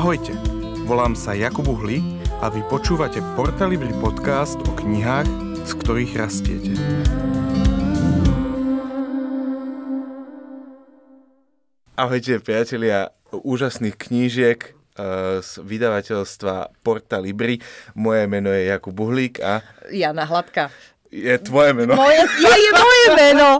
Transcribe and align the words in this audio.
Ahojte, 0.00 0.32
volám 0.88 1.12
sa 1.12 1.36
Jakub 1.36 1.68
Uhli 1.68 2.00
a 2.40 2.48
vy 2.48 2.64
počúvate 2.72 3.20
Portalibri 3.36 3.92
podcast 4.00 4.56
o 4.56 4.72
knihách, 4.72 5.28
z 5.68 5.72
ktorých 5.76 6.12
rastiete. 6.16 6.72
Ahojte 12.00 12.40
priatelia 12.40 13.12
úžasných 13.28 14.00
knížiek 14.00 14.72
eh, 14.72 15.44
z 15.44 15.50
vydavateľstva 15.68 16.80
Porta 16.80 17.20
Libri. 17.20 17.60
Moje 17.92 18.24
meno 18.24 18.48
je 18.56 18.72
Jakub 18.72 18.96
Buhlík 18.96 19.44
a 19.44 19.60
Jana 19.92 20.24
Hladka. 20.24 20.72
Je 21.10 21.34
tvoje 21.38 21.74
meno. 21.74 21.92
Moje, 21.92 22.22
je, 22.22 22.54
je 22.56 22.70
moje 22.72 23.06
meno. 23.16 23.58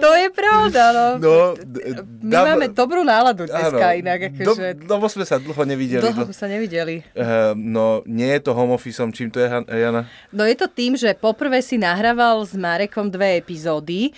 To 0.00 0.10
je 0.12 0.26
pravda, 0.28 0.82
no. 0.90 1.06
No, 1.16 1.34
My 2.20 2.28
dám- 2.28 2.46
máme 2.48 2.66
dobrú 2.68 3.00
náladu 3.00 3.46
dneska 3.46 3.86
Áno. 3.86 3.94
inak, 3.96 4.18
Do, 4.34 4.52
akože 4.52 4.66
lebo 4.82 5.06
sme 5.06 5.22
sa 5.22 5.38
dlho 5.38 5.62
nevideli. 5.64 6.02
dlho 6.02 6.26
sme 6.26 6.34
sa 6.34 6.46
nevideli. 6.46 7.06
Uh, 7.12 7.54
no, 7.54 8.02
nie 8.04 8.26
je 8.28 8.42
to 8.42 8.50
home 8.52 8.74
officeom, 8.74 9.10
čím 9.10 9.30
to 9.30 9.38
je, 9.38 9.46
Jana? 9.70 10.10
No 10.28 10.42
je 10.42 10.56
to 10.56 10.66
tým, 10.66 10.98
že 10.98 11.14
poprvé 11.14 11.62
si 11.62 11.78
nahrával 11.78 12.42
s 12.42 12.52
Marekom 12.52 13.06
dve 13.06 13.38
epizódy, 13.38 14.10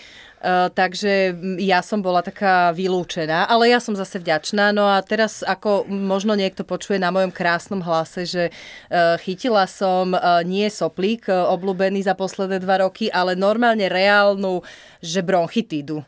takže 0.75 1.31
mm, 1.31 1.63
ja 1.63 1.79
som 1.87 2.03
bola 2.03 2.19
taká 2.19 2.75
vylúčená, 2.75 3.47
ale 3.47 3.71
ja 3.71 3.79
som 3.79 3.95
zase 3.95 4.19
vďačná. 4.19 4.75
No 4.75 4.91
a 4.91 4.99
teraz, 4.99 5.47
ako 5.47 5.87
možno 5.87 6.35
niekto 6.35 6.67
počuje 6.67 6.99
na 6.99 7.15
mojom 7.15 7.31
krásnom 7.31 7.79
hlase, 7.79 8.27
že 8.27 8.45
uh, 8.51 9.15
chytila 9.23 9.71
som 9.71 10.19
uh, 10.19 10.43
nie 10.43 10.67
soplík 10.67 11.31
obľúbený 11.31 12.03
za 12.03 12.19
posledné 12.19 12.59
dva 12.59 12.83
roky, 12.83 13.07
ale 13.15 13.39
normálne 13.39 13.87
reálnu, 13.87 14.67
že 14.99 15.23
bronchitídu. 15.23 16.03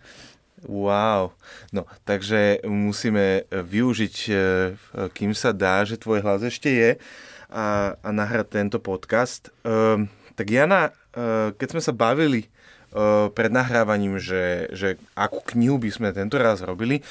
Wow. 0.65 1.37
No, 1.77 1.85
takže 2.09 2.65
musíme 2.65 3.45
využiť, 3.53 4.17
kým 5.13 5.37
sa 5.37 5.53
dá, 5.53 5.85
že 5.85 6.01
tvoj 6.01 6.25
hlas 6.25 6.41
ešte 6.41 6.73
je 6.73 6.91
a, 7.53 7.93
a 8.01 8.09
nahrať 8.09 8.49
tento 8.49 8.79
podcast. 8.81 9.53
Um, 9.61 10.09
tak 10.33 10.49
Jana, 10.49 10.89
keď 11.61 11.69
sme 11.69 11.83
sa 11.85 11.93
bavili 11.93 12.49
pred 13.35 13.51
nahrávaním, 13.51 14.23
že, 14.23 14.71
že 14.71 14.89
akú 15.19 15.43
knihu 15.43 15.83
by 15.83 15.91
sme 15.91 16.09
tento 16.15 16.39
raz 16.39 16.63
robili, 16.63 17.03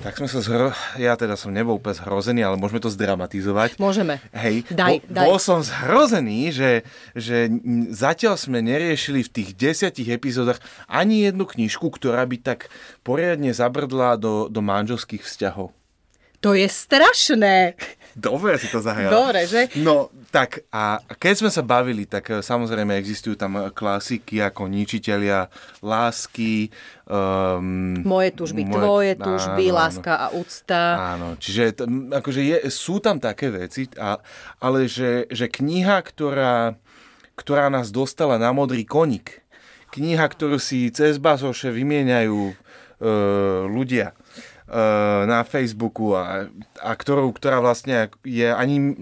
tak 0.00 0.16
sme 0.16 0.32
sa 0.32 0.40
zhro... 0.40 0.72
Ja 0.96 1.12
teda 1.12 1.36
som 1.36 1.52
nebol 1.52 1.76
úplne 1.76 1.92
zhrozený, 1.92 2.40
ale 2.40 2.56
môžeme 2.56 2.80
to 2.80 2.88
zdramatizovať. 2.88 3.76
Môžeme. 3.76 4.16
Hej, 4.32 4.64
Daj, 4.72 5.04
bol, 5.04 5.12
daj. 5.12 5.26
bol 5.28 5.36
som 5.36 5.60
zhrozený, 5.60 6.56
že, 6.56 6.88
že 7.12 7.52
zatiaľ 7.92 8.40
sme 8.40 8.64
neriešili 8.64 9.20
v 9.20 9.32
tých 9.32 9.50
desiatich 9.60 10.08
epizódach 10.08 10.56
ani 10.88 11.28
jednu 11.28 11.44
knižku, 11.44 11.84
ktorá 11.92 12.24
by 12.24 12.40
tak 12.40 12.72
poriadne 13.04 13.52
zabrdla 13.52 14.16
do, 14.16 14.48
do 14.48 14.64
manželských 14.64 15.20
vzťahov. 15.20 15.76
To 16.40 16.56
je 16.56 16.64
strašné. 16.64 17.76
Dobre 18.20 18.60
si 18.60 18.68
to 18.68 18.84
zahral. 18.84 19.08
Dobre, 19.08 19.48
že? 19.48 19.72
No, 19.80 20.12
tak 20.28 20.68
a 20.68 21.00
keď 21.16 21.34
sme 21.40 21.50
sa 21.50 21.64
bavili, 21.64 22.04
tak 22.04 22.28
e, 22.28 22.44
samozrejme 22.44 22.92
existujú 23.00 23.40
tam 23.40 23.56
e, 23.56 23.72
klasiky 23.72 24.44
ako 24.44 24.68
Ničitelia 24.68 25.48
lásky. 25.80 26.68
Um, 27.08 28.04
Moje 28.04 28.36
tužby, 28.36 28.68
tvoje 28.68 29.16
tužby, 29.16 29.64
áno, 29.66 29.72
áno. 29.72 29.78
láska 29.80 30.12
a 30.20 30.26
úcta. 30.36 30.80
Áno, 31.16 31.28
čiže 31.40 31.80
akože 32.12 32.40
je, 32.44 32.56
sú 32.68 33.00
tam 33.00 33.16
také 33.16 33.48
veci, 33.48 33.88
a, 33.96 34.20
ale 34.60 34.84
že, 34.84 35.24
že 35.32 35.48
kniha, 35.48 36.04
ktorá, 36.04 36.76
ktorá 37.40 37.72
nás 37.72 37.88
dostala 37.88 38.36
na 38.36 38.52
modrý 38.52 38.84
koník, 38.84 39.40
kniha, 39.96 40.28
ktorú 40.28 40.60
si 40.60 40.92
cez 40.92 41.16
bazoše 41.16 41.72
vymieňajú 41.72 42.40
e, 42.44 42.54
ľudia 43.66 44.12
na 45.26 45.42
Facebooku 45.42 46.14
a, 46.14 46.46
a 46.78 46.90
ktorú, 46.94 47.34
ktorá 47.34 47.58
vlastne 47.58 48.08
je 48.22 48.46
ani, 48.46 48.94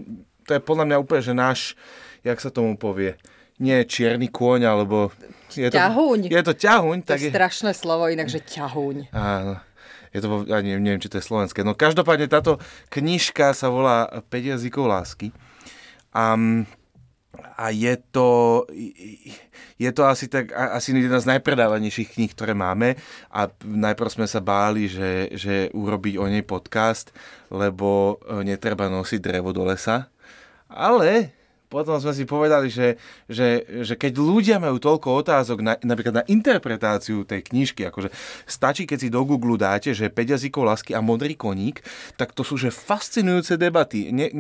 to 0.49 0.57
je 0.57 0.61
podľa 0.65 0.85
mňa 0.89 0.97
úplne, 0.97 1.23
že 1.23 1.35
náš, 1.37 1.61
jak 2.25 2.41
sa 2.41 2.49
tomu 2.49 2.81
povie, 2.81 3.21
nie 3.59 3.77
čierny 3.85 4.31
kôň, 4.31 4.65
alebo... 4.65 5.11
Je 5.53 5.69
to, 5.69 5.77
Ťahuň. 5.77 6.21
Je 6.31 6.43
to 6.45 6.55
ťahuň, 6.55 6.99
To 7.05 7.09
tak 7.11 7.21
je 7.21 7.31
strašné 7.35 7.73
slovo, 7.75 8.07
inak, 8.07 8.31
že 8.31 8.41
ťahuň. 8.41 9.13
Áno. 9.13 9.59
Je 10.09 10.25
to, 10.25 10.49
ja 10.49 10.65
neviem, 10.65 10.81
neviem, 10.81 11.03
či 11.05 11.13
to 11.13 11.21
je 11.21 11.25
slovenské. 11.27 11.61
No 11.67 11.77
každopádne 11.77 12.33
táto 12.33 12.57
knižka 12.89 13.53
sa 13.53 13.69
volá 13.69 14.09
5 14.33 14.57
jazykov 14.57 14.89
lásky. 14.89 15.37
A, 16.17 16.33
a 17.37 17.71
je 17.71 17.95
to, 18.11 18.65
je 19.77 19.91
to 19.93 20.03
asi, 20.07 20.27
tak, 20.33 20.51
asi 20.55 20.97
jedna 20.97 21.21
z 21.21 21.29
najpredávanejších 21.37 22.17
kníh, 22.17 22.33
ktoré 22.33 22.57
máme. 22.57 22.97
A 23.29 23.53
najprv 23.63 24.11
sme 24.11 24.27
sa 24.27 24.41
báli, 24.41 24.89
že, 24.89 25.29
že 25.37 25.69
urobiť 25.77 26.15
o 26.19 26.27
nej 26.27 26.43
podcast, 26.43 27.13
lebo 27.53 28.19
e, 28.25 28.43
netreba 28.49 28.89
nosiť 28.89 29.21
drevo 29.21 29.53
do 29.53 29.69
lesa. 29.69 30.09
Ale 30.73 31.38
potom 31.69 32.01
sme 32.01 32.17
si 32.17 32.25
povedali, 32.25 32.73
že, 32.73 32.97
že, 33.29 33.65
že 33.85 33.95
keď 33.95 34.17
ľudia 34.17 34.57
majú 34.57 34.81
toľko 34.81 35.21
otázok 35.21 35.59
na, 35.61 35.77
napríklad 35.85 36.25
na 36.25 36.25
interpretáciu 36.25 37.29
tej 37.29 37.45
knižky, 37.45 37.85
akože 37.93 38.09
stačí, 38.49 38.89
keď 38.89 38.99
si 39.05 39.09
do 39.13 39.21
Google 39.23 39.61
dáte, 39.61 39.93
že 39.93 40.09
5 40.09 40.35
jazykov 40.35 40.65
lásky 40.65 40.97
a 40.97 41.05
modrý 41.05 41.37
koník, 41.37 41.85
tak 42.17 42.33
to 42.33 42.41
sú 42.41 42.57
že 42.57 42.73
fascinujúce 42.73 43.61
debaty. 43.61 44.09
Ne, 44.09 44.33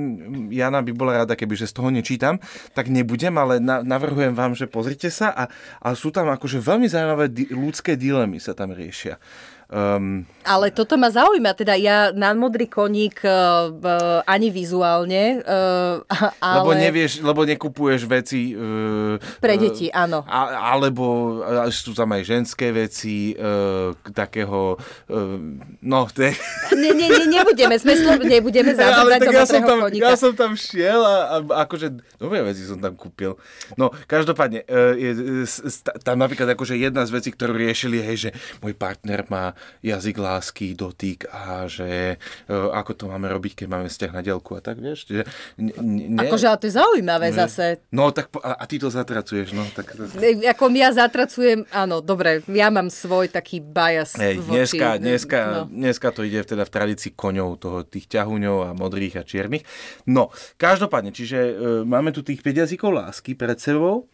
Jana 0.48 0.80
by 0.80 0.92
bola 0.96 1.24
rada, 1.24 1.36
keby 1.36 1.52
že 1.52 1.68
z 1.68 1.76
toho 1.76 1.92
nečítam, 1.92 2.40
tak 2.72 2.88
nebudem, 2.88 3.36
ale 3.36 3.60
na, 3.60 3.84
navrhujem 3.84 4.32
vám, 4.32 4.56
že 4.56 4.64
pozrite 4.64 5.12
sa 5.12 5.28
a, 5.30 5.44
a 5.84 5.92
sú 5.92 6.08
tam 6.08 6.32
akože 6.32 6.64
veľmi 6.64 6.88
zaujímavé 6.88 7.28
di, 7.28 7.44
ľudské 7.52 7.94
dilemy 8.00 8.40
sa 8.40 8.56
tam 8.56 8.72
riešia. 8.72 9.20
Um, 9.68 10.24
Ale 10.48 10.72
toto 10.72 10.96
ma 10.96 11.12
zaujíma, 11.12 11.52
teda 11.52 11.76
ja 11.76 12.08
na 12.16 12.32
modrý 12.32 12.72
koník 12.72 13.20
uh, 13.20 13.68
uh, 13.68 14.24
ani 14.24 14.48
vizuálne, 14.48 15.44
uh, 15.44 16.00
ale... 16.40 16.64
Lebo 16.64 16.72
nevieš, 16.72 17.20
lebo 17.20 17.44
nekupuješ 17.44 18.08
veci... 18.08 18.56
Uh, 18.56 19.20
Pre 19.20 19.54
deti, 19.60 19.92
áno. 19.92 20.24
A, 20.24 20.72
alebo 20.72 21.04
a 21.44 21.68
sú 21.68 21.92
tam 21.92 22.16
aj 22.16 22.24
ženské 22.24 22.72
veci, 22.72 23.36
uh, 23.36 23.92
takého... 24.16 24.80
Uh, 25.04 25.36
no, 25.84 26.08
to 26.16 26.24
je... 26.24 26.32
Nie, 26.72 26.96
nie, 26.96 27.12
nie, 27.12 27.28
nebudeme, 27.28 27.76
sme 27.76 27.92
slo- 28.00 28.24
nebudeme 28.24 28.72
zabúdať 28.80 29.20
do 29.20 29.36
ja 29.36 29.44
som, 29.44 29.60
tam, 29.60 29.84
koníka. 29.84 30.08
ja 30.08 30.16
som 30.16 30.32
tam 30.32 30.56
šiel 30.56 31.04
a, 31.04 31.44
a 31.44 31.68
akože 31.68 31.92
dobré 32.16 32.40
veci 32.40 32.64
som 32.64 32.80
tam 32.80 32.96
kúpil. 32.96 33.36
No, 33.76 33.92
každopádne, 34.08 34.64
uh, 34.64 34.96
je, 34.96 35.44
tam 36.00 36.24
napríklad 36.24 36.56
akože 36.56 36.72
jedna 36.72 37.04
z 37.04 37.12
vecí, 37.12 37.36
ktorú 37.36 37.52
riešili, 37.52 38.00
hej, 38.00 38.16
že 38.16 38.30
môj 38.64 38.72
partner 38.72 39.28
má 39.28 39.57
jazyk 39.80 40.16
lásky, 40.18 40.74
dotyk 40.74 41.26
a 41.28 41.64
že 41.66 42.16
uh, 42.46 42.72
ako 42.72 42.92
to 42.94 43.04
máme 43.06 43.28
robiť, 43.28 43.64
keď 43.64 43.66
máme 43.68 43.86
vzťah 43.86 44.12
na 44.12 44.22
dielku 44.22 44.54
a 44.54 44.60
tak, 44.60 44.78
vieš. 44.78 45.06
Že, 45.08 45.22
ne, 45.58 45.72
ne, 46.12 46.20
Akože, 46.22 46.46
ale 46.46 46.58
to 46.58 46.66
je 46.66 46.74
zaujímavé 46.74 47.28
zase. 47.32 47.80
No, 47.90 48.10
tak 48.10 48.28
a, 48.40 48.58
a 48.58 48.64
ty 48.64 48.76
to 48.76 48.88
zatracuješ, 48.88 49.52
no. 49.52 49.64
Tak, 49.70 49.94
E, 50.18 50.44
Ako 50.46 50.70
ja 50.72 50.90
zatracujem, 50.90 51.64
áno, 51.70 52.00
dobre, 52.00 52.40
ja 52.48 52.68
mám 52.68 52.88
svoj 52.88 53.28
taký 53.28 53.58
bias 53.58 54.14
Hej, 54.14 54.40
voči... 54.40 54.78
dneska, 54.78 54.88
dneska, 54.98 55.38
No. 55.48 55.60
dneska 55.66 56.08
to 56.10 56.22
ide 56.22 56.42
teda 56.42 56.64
v 56.64 56.72
tradícii 56.72 57.12
koňov, 57.14 57.48
toho, 57.58 57.78
tých 57.82 58.06
ťahuňov 58.08 58.56
a 58.62 58.70
modrých 58.72 59.20
a 59.20 59.24
čiernych. 59.24 59.62
No, 60.04 60.28
každopádne, 60.56 61.10
čiže 61.10 61.38
e, 61.38 61.52
máme 61.82 62.10
tu 62.10 62.22
tých 62.22 62.40
5 62.40 62.62
jazykov 62.66 62.90
lásky 62.94 63.34
pred 63.34 63.56
sebou 63.56 64.06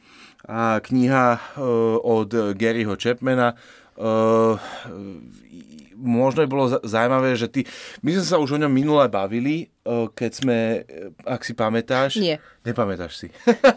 a 0.44 0.78
kniha 0.78 1.26
e, 1.34 1.40
od 2.00 2.30
Garyho 2.54 2.94
Chapmana 2.94 3.56
e, 3.96 4.10
možno 5.94 6.44
by 6.44 6.48
bolo 6.50 6.66
za- 6.68 6.82
zaujímavé, 6.82 7.38
že 7.38 7.48
ty... 7.48 7.60
My 8.02 8.12
sme 8.18 8.24
sa 8.26 8.36
už 8.42 8.54
o 8.54 8.60
ňom 8.60 8.68
minule 8.68 9.06
bavili, 9.08 9.66
e, 9.66 9.66
keď 10.10 10.30
sme, 10.30 10.58
e, 10.84 11.14
ak 11.24 11.40
si 11.42 11.54
pamätáš... 11.54 12.18
Nie. 12.20 12.42
Nepamätáš 12.66 13.12
si. 13.24 13.28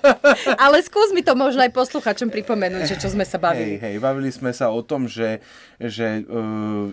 Ale 0.63 0.81
skús 0.83 1.13
mi 1.13 1.21
to 1.21 1.37
možno 1.37 1.63
aj 1.63 1.71
posluchačom 1.71 2.27
pripomenúť, 2.33 2.83
že 2.87 2.95
čo 2.99 3.07
sme 3.13 3.23
sa 3.23 3.37
Hej, 3.37 3.43
bavili. 3.43 3.73
hej, 3.77 3.95
bavili 4.01 4.29
sme 4.33 4.51
sa 4.51 4.73
o 4.73 4.81
tom, 4.83 5.07
že, 5.07 5.39
že 5.79 6.23
uh, 6.25 6.91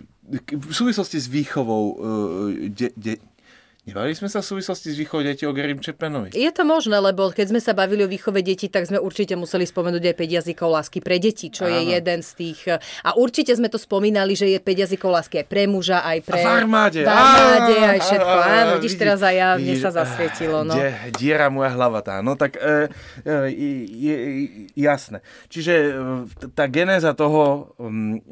v 0.50 0.72
súvislosti 0.72 1.20
s 1.20 1.28
výchovou 1.28 1.84
de, 2.72 2.88
de, 2.96 3.20
Nebavili 3.84 4.16
sme 4.16 4.32
sa 4.32 4.40
v 4.40 4.48
súvislosti 4.48 4.88
s 4.88 4.96
výchovou 4.96 5.20
detí 5.20 5.44
o 5.44 5.52
Garym 5.52 5.76
Chapmanovi? 5.76 6.32
Je 6.32 6.48
to 6.56 6.64
možné, 6.64 6.96
lebo 7.04 7.28
keď 7.28 7.52
sme 7.52 7.60
sa 7.60 7.76
bavili 7.76 8.00
o 8.00 8.08
výchove 8.08 8.40
detí, 8.40 8.72
tak 8.72 8.88
sme 8.88 8.96
určite 8.96 9.36
museli 9.36 9.68
spomenúť 9.68 10.08
aj 10.08 10.16
5 10.24 10.36
jazykov 10.40 10.68
lásky 10.72 11.04
pre 11.04 11.20
deti, 11.20 11.52
čo 11.52 11.68
je 11.68 11.84
Áno. 11.84 11.92
jeden 11.92 12.24
z 12.24 12.30
tých... 12.32 12.60
A 13.04 13.12
určite 13.12 13.52
sme 13.52 13.68
to 13.68 13.76
spomínali, 13.76 14.32
že 14.32 14.48
je 14.48 14.56
5 14.56 14.88
jazykov 14.88 15.12
lásky 15.12 15.44
aj 15.44 15.46
pre 15.52 15.68
muža, 15.68 16.00
aj 16.00 16.18
pre... 16.24 16.40
A 16.40 16.48
v 16.48 16.48
armáde. 16.64 17.00
V 17.04 17.12
armáde, 17.12 17.76
aj 17.76 18.00
všetko. 18.08 18.36
Áno, 18.40 18.72
vidíš, 18.80 18.94
teraz 18.96 19.20
aj 19.20 19.36
ja, 19.36 19.48
mne 19.60 19.74
sa 19.76 19.90
zasvietilo. 19.92 20.64
No. 20.64 20.72
Die, 20.72 20.88
diera 21.20 21.52
moja 21.52 21.76
hlava 21.76 22.00
tá. 22.00 22.24
No 22.24 22.40
tak 22.40 22.56
e, 22.56 22.88
e, 23.20 23.34
je, 23.84 24.16
jasné. 24.80 25.20
Čiže 25.52 25.74
e, 25.76 25.92
tá 26.56 26.72
genéza 26.72 27.12
toho, 27.12 27.76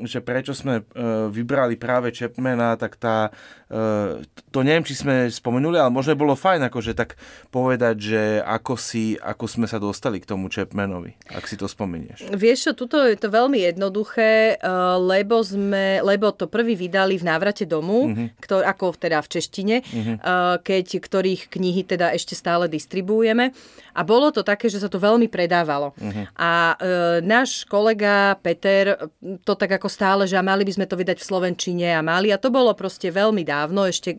že 0.01 0.25
prečo 0.25 0.57
sme 0.57 0.81
e, 0.81 0.85
vybrali 1.29 1.77
práve 1.77 2.09
Chapmana, 2.09 2.73
tak 2.81 2.97
tá, 2.97 3.29
e, 3.69 4.25
to 4.49 4.65
neviem, 4.65 4.89
či 4.89 4.97
sme 4.97 5.29
spomenuli, 5.43 5.75
ale 5.75 5.91
možno 5.91 6.15
bolo 6.15 6.39
fajn 6.39 6.71
akože 6.71 6.95
tak 6.95 7.19
povedať, 7.51 7.97
že 7.99 8.23
ako, 8.47 8.79
si, 8.79 9.19
ako 9.19 9.51
sme 9.51 9.67
sa 9.67 9.83
dostali 9.83 10.23
k 10.23 10.31
tomu 10.31 10.47
Chapmanovi, 10.47 11.19
ak 11.35 11.51
si 11.51 11.59
to 11.59 11.67
spomenieš. 11.67 12.31
Vieš 12.31 12.71
čo, 12.71 12.73
tuto 12.79 13.03
je 13.03 13.19
to 13.19 13.27
veľmi 13.27 13.59
jednoduché, 13.67 14.55
eh, 14.55 14.71
lebo, 15.03 15.43
sme, 15.43 15.99
lebo 16.07 16.31
to 16.31 16.47
prvý 16.47 16.79
vydali 16.79 17.19
v 17.19 17.27
návrate 17.27 17.67
domu, 17.67 18.07
uh-huh. 18.07 18.39
ktor, 18.39 18.63
ako 18.63 18.95
teda 18.95 19.19
v 19.19 19.29
češtine, 19.35 19.77
uh-huh. 19.83 20.63
keď 20.63 20.87
ktorých 21.03 21.51
knihy 21.51 21.83
teda 21.83 22.15
ešte 22.15 22.39
stále 22.39 22.71
distribuujeme. 22.71 23.51
A 23.93 24.01
bolo 24.07 24.31
to 24.31 24.47
také, 24.47 24.71
že 24.71 24.79
sa 24.79 24.87
to 24.87 25.03
veľmi 25.03 25.27
predávalo. 25.27 25.93
Uh-huh. 25.99 26.25
A 26.39 26.79
e, 26.81 26.85
náš 27.21 27.69
kolega 27.69 28.41
Peter 28.41 28.97
to 29.45 29.53
tak 29.53 29.77
ako 29.77 29.89
stále, 29.91 30.25
že 30.25 30.41
mali 30.41 30.65
by 30.65 30.73
sme 30.73 30.87
to 30.89 30.97
vydať 30.97 31.21
v 31.21 31.29
Slovenčine 31.29 31.89
a 31.93 32.01
mali. 32.01 32.33
A 32.33 32.41
to 32.41 32.49
bolo 32.49 32.73
proste 32.73 33.13
veľmi 33.13 33.45
dávno, 33.45 33.85
ešte 33.85 34.17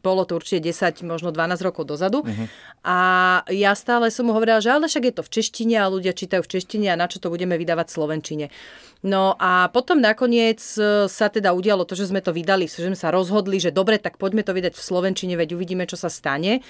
bolo 0.00 0.24
to 0.24 0.40
určite 0.40 0.59
10, 0.60 1.02
možno 1.02 1.32
12 1.32 1.66
rokov 1.66 1.88
dozadu. 1.88 2.22
Uh-huh. 2.22 2.46
A 2.84 2.98
ja 3.48 3.72
stále 3.72 4.12
som 4.12 4.28
mu 4.28 4.32
hovorila, 4.36 4.60
že 4.60 4.72
ale 4.72 4.86
však 4.86 5.04
je 5.10 5.14
to 5.16 5.22
v 5.24 5.32
češtine 5.40 5.76
a 5.80 5.88
ľudia 5.88 6.12
čítajú 6.12 6.44
v 6.44 6.52
češtine 6.60 6.92
a 6.92 7.00
na 7.00 7.08
čo 7.08 7.18
to 7.18 7.32
budeme 7.32 7.56
vydávať 7.56 7.88
v 7.88 7.96
Slovenčine. 7.96 8.46
No 9.00 9.32
a 9.40 9.72
potom 9.72 9.96
nakoniec 9.96 10.60
e, 10.76 11.08
sa 11.08 11.32
teda 11.32 11.56
udialo 11.56 11.88
to, 11.88 11.96
že 11.96 12.12
sme 12.12 12.20
to 12.20 12.36
vydali, 12.36 12.68
že 12.68 12.84
sme 12.84 12.96
sa 12.96 13.08
rozhodli, 13.08 13.56
že 13.56 13.72
dobre, 13.72 13.96
tak 13.96 14.20
poďme 14.20 14.44
to 14.44 14.52
vydať 14.52 14.76
v 14.76 14.82
Slovenčine, 14.84 15.34
veď 15.40 15.56
uvidíme, 15.56 15.88
čo 15.88 15.96
sa 15.96 16.12
stane. 16.12 16.60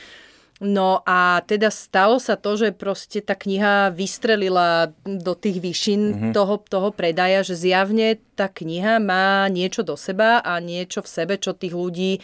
No 0.61 1.01
a 1.09 1.41
teda 1.49 1.73
stalo 1.73 2.21
sa 2.21 2.37
to, 2.37 2.53
že 2.53 2.77
proste 2.77 3.25
tá 3.25 3.33
kniha 3.33 3.97
vystrelila 3.97 4.93
do 5.09 5.33
tých 5.33 5.57
výšin 5.57 6.01
mm-hmm. 6.05 6.33
toho, 6.37 6.61
toho 6.61 6.93
predaja, 6.93 7.41
že 7.41 7.57
zjavne 7.57 8.21
tá 8.37 8.45
kniha 8.53 9.01
má 9.01 9.49
niečo 9.49 9.81
do 9.81 9.97
seba 9.97 10.45
a 10.45 10.61
niečo 10.61 11.01
v 11.01 11.09
sebe, 11.09 11.35
čo 11.41 11.57
tých 11.57 11.73
ľudí 11.73 12.13
e, 12.17 12.21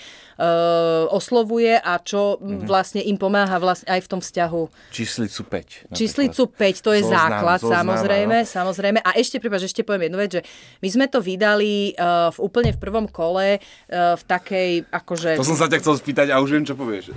oslovuje 1.08 1.80
a 1.80 1.96
čo 1.96 2.36
mm-hmm. 2.36 2.68
vlastne 2.68 3.00
im 3.00 3.16
pomáha 3.16 3.56
vlastne 3.56 3.88
aj 3.88 4.04
v 4.04 4.08
tom 4.12 4.20
vzťahu. 4.20 4.62
Číslicu 4.92 5.40
5. 5.40 5.48
Napríklad. 5.48 5.96
Číslicu 5.96 6.42
5, 6.52 6.84
to 6.84 6.90
je 6.92 7.02
zoznam, 7.08 7.16
základ 7.16 7.60
zoznam, 7.64 7.76
samozrejme, 7.80 8.36
no. 8.44 8.48
samozrejme. 8.48 8.98
A 9.00 9.10
ešte, 9.16 9.40
prepáč, 9.40 9.72
ešte 9.72 9.80
poviem 9.80 10.12
jednu 10.12 10.18
vec, 10.20 10.30
že 10.36 10.42
my 10.84 10.88
sme 10.92 11.06
to 11.08 11.24
vydali 11.24 11.96
uh, 11.96 12.28
v 12.36 12.38
úplne 12.44 12.76
v 12.76 12.78
prvom 12.84 13.08
kole 13.08 13.56
uh, 13.56 14.12
v 14.12 14.22
takej, 14.28 14.70
akože... 14.92 15.40
To 15.40 15.48
som 15.48 15.56
sa 15.56 15.72
ťa 15.72 15.80
chcel 15.80 15.96
spýtať 15.96 16.28
a 16.32 16.40
už 16.44 16.52
viem, 16.52 16.68
čo 16.68 16.76
povieš. 16.76 17.16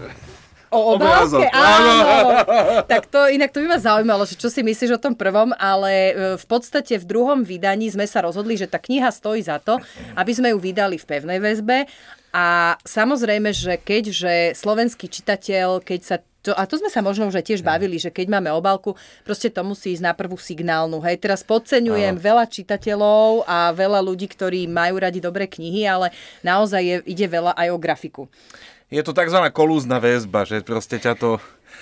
O 0.69 0.93
obálke, 0.93 1.49
áno. 1.49 1.93
tak 2.91 3.09
to, 3.09 3.25
inak 3.25 3.49
to 3.49 3.65
by 3.65 3.73
ma 3.73 3.79
zaujímalo, 3.81 4.21
že 4.29 4.37
čo 4.37 4.53
si 4.53 4.61
myslíš 4.61 4.97
o 4.97 5.01
tom 5.01 5.17
prvom, 5.17 5.49
ale 5.57 5.91
e, 5.91 6.13
v 6.37 6.45
podstate 6.45 7.01
v 7.01 7.09
druhom 7.09 7.41
vydaní 7.41 7.89
sme 7.89 8.05
sa 8.05 8.21
rozhodli, 8.21 8.53
že 8.53 8.69
tá 8.69 8.77
kniha 8.77 9.09
stojí 9.09 9.41
za 9.41 9.57
to, 9.57 9.81
aby 10.13 10.29
sme 10.29 10.53
ju 10.53 10.61
vydali 10.61 11.01
v 11.01 11.09
pevnej 11.09 11.41
väzbe 11.41 11.89
a 12.29 12.77
samozrejme, 12.85 13.49
že 13.49 13.81
keďže 13.81 14.53
slovenský 14.53 15.09
čitateľ, 15.09 15.81
keď 15.81 16.01
sa 16.05 16.17
to, 16.39 16.55
a 16.55 16.63
to 16.63 16.79
sme 16.79 16.87
sa 16.87 17.03
možno 17.03 17.27
už 17.27 17.43
tiež 17.43 17.59
bavili, 17.59 17.99
že 17.99 18.15
keď 18.15 18.39
máme 18.39 18.47
obálku, 18.55 18.95
proste 19.27 19.51
to 19.51 19.59
musí 19.59 19.91
ísť 19.91 20.05
na 20.05 20.13
prvú 20.15 20.39
signálnu. 20.39 21.03
Hej, 21.03 21.19
teraz 21.19 21.43
podceňujem 21.43 22.15
Áno. 22.15 22.23
veľa 22.23 22.45
čitateľov 22.47 23.43
a 23.43 23.75
veľa 23.75 23.99
ľudí, 23.99 24.31
ktorí 24.31 24.63
majú 24.71 25.03
radi 25.03 25.19
dobré 25.19 25.51
knihy, 25.51 25.83
ale 25.83 26.15
naozaj 26.39 26.79
je, 26.79 26.95
ide 27.11 27.27
veľa 27.27 27.59
aj 27.59 27.67
o 27.75 27.77
grafiku 27.77 28.23
je 28.89 29.01
to 29.05 29.13
tzv. 29.13 29.39
kolúzna 29.53 30.01
väzba, 30.01 30.49
že 30.49 30.65
proste 30.65 30.97
ťa 30.97 31.13
to... 31.17 31.29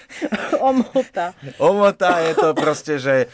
Omota. 0.67 1.31
Omota 1.59 2.19
je 2.23 2.33
to 2.35 2.49
proste, 2.51 2.99
že 2.99 3.31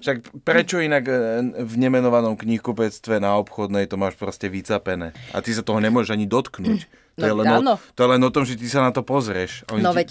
však 0.00 0.40
prečo 0.42 0.80
inak 0.80 1.04
e, 1.04 1.14
v 1.60 1.74
nemenovanom 1.76 2.34
knihkupectve 2.40 3.20
na 3.20 3.36
obchodnej 3.36 3.84
to 3.84 4.00
máš 4.00 4.16
proste 4.16 4.48
vycapené 4.48 5.12
a 5.36 5.44
ty 5.44 5.52
sa 5.52 5.60
toho 5.60 5.78
nemôžeš 5.80 6.16
ani 6.16 6.24
dotknúť. 6.24 6.80
To, 7.18 7.24
no, 7.24 7.26
je 7.28 7.34
len 7.34 7.46
o, 7.50 7.60
to 7.76 8.00
je 8.00 8.08
len 8.08 8.22
o 8.24 8.30
tom, 8.32 8.44
že 8.48 8.56
ty 8.56 8.64
sa 8.70 8.80
na 8.80 8.90
to 8.94 9.04
pozrieš. 9.04 9.68
Oni 9.68 9.84
no 9.84 9.92
ti... 9.92 9.98
veď 10.00 10.08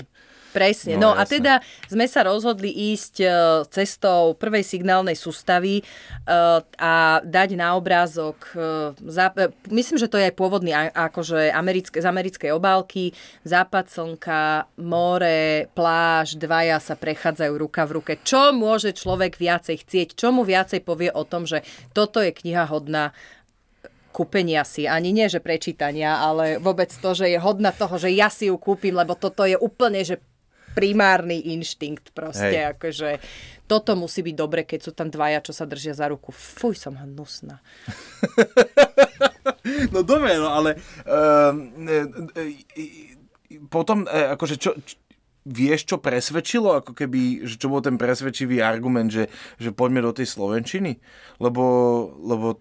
Presne. 0.57 0.97
No, 0.97 1.13
no 1.13 1.21
a 1.21 1.21
teda 1.29 1.61
sme 1.85 2.09
sa 2.09 2.25
rozhodli 2.25 2.73
ísť 2.97 3.15
e, 3.21 3.27
cestou 3.69 4.33
prvej 4.33 4.65
signálnej 4.65 5.13
sústavy 5.13 5.79
e, 5.79 5.83
a 6.81 7.21
dať 7.21 7.49
na 7.53 7.77
obrázok, 7.77 8.57
e, 8.57 9.53
myslím, 9.69 9.97
že 10.01 10.09
to 10.09 10.17
je 10.17 10.33
aj 10.33 10.35
pôvodný 10.35 10.73
akože 10.73 11.53
americké, 11.53 12.01
z 12.01 12.09
americkej 12.09 12.49
obálky, 12.57 13.13
západ 13.45 13.85
slnka, 13.85 14.65
more, 14.81 15.69
pláž, 15.77 16.41
dvaja 16.41 16.81
sa 16.81 16.97
prechádzajú 16.97 17.53
ruka 17.53 17.85
v 17.85 18.01
ruke. 18.01 18.13
Čo 18.25 18.49
môže 18.49 18.97
človek 18.97 19.37
viacej 19.37 19.85
chcieť? 19.85 20.07
Čo 20.17 20.33
mu 20.33 20.41
viacej 20.41 20.81
povie 20.81 21.13
o 21.13 21.21
tom, 21.21 21.45
že 21.45 21.61
toto 21.93 22.17
je 22.17 22.33
kniha 22.33 22.65
hodná 22.65 23.13
kúpenia 24.17 24.65
si. 24.65 24.89
Ani 24.89 25.13
nie, 25.13 25.29
že 25.29 25.37
prečítania, 25.37 26.17
ale 26.17 26.57
vôbec 26.57 26.89
to, 26.89 27.13
že 27.13 27.29
je 27.29 27.37
hodná 27.37 27.69
toho, 27.69 28.01
že 28.01 28.09
ja 28.09 28.33
si 28.33 28.49
ju 28.49 28.57
kúpim, 28.57 28.97
lebo 28.97 29.13
toto 29.13 29.45
je 29.45 29.53
úplne, 29.53 30.01
že 30.01 30.17
primárny 30.77 31.57
inštinkt 31.57 32.13
proste, 32.13 32.53
Hej. 32.53 32.77
akože 32.77 33.09
toto 33.65 33.97
musí 33.97 34.21
byť 34.21 34.35
dobre, 34.37 34.61
keď 34.69 34.79
sú 34.85 34.91
tam 34.93 35.09
dvaja, 35.09 35.41
čo 35.41 35.57
sa 35.57 35.65
držia 35.65 35.97
za 35.97 36.05
ruku. 36.05 36.29
Fuj, 36.29 36.77
som 36.77 36.93
hnusná. 36.93 37.57
no 39.93 40.05
dobre, 40.05 40.37
no 40.37 40.53
ale 40.53 40.77
uh, 41.09 41.51
potom, 43.73 44.05
uh, 44.05 44.37
akože 44.37 44.55
čo, 44.61 44.77
čo 44.85 44.95
vieš, 45.47 45.87
čo 45.87 45.97
presvedčilo, 46.03 46.83
ako 46.83 46.91
keby, 46.91 47.47
že 47.47 47.55
čo 47.55 47.71
bol 47.71 47.79
ten 47.79 47.95
presvedčivý 47.95 48.59
argument, 48.59 49.07
že, 49.07 49.31
že 49.55 49.71
poďme 49.71 50.03
do 50.03 50.11
tej 50.11 50.27
Slovenčiny? 50.27 50.99
Lebo, 51.39 51.63
lebo 52.19 52.59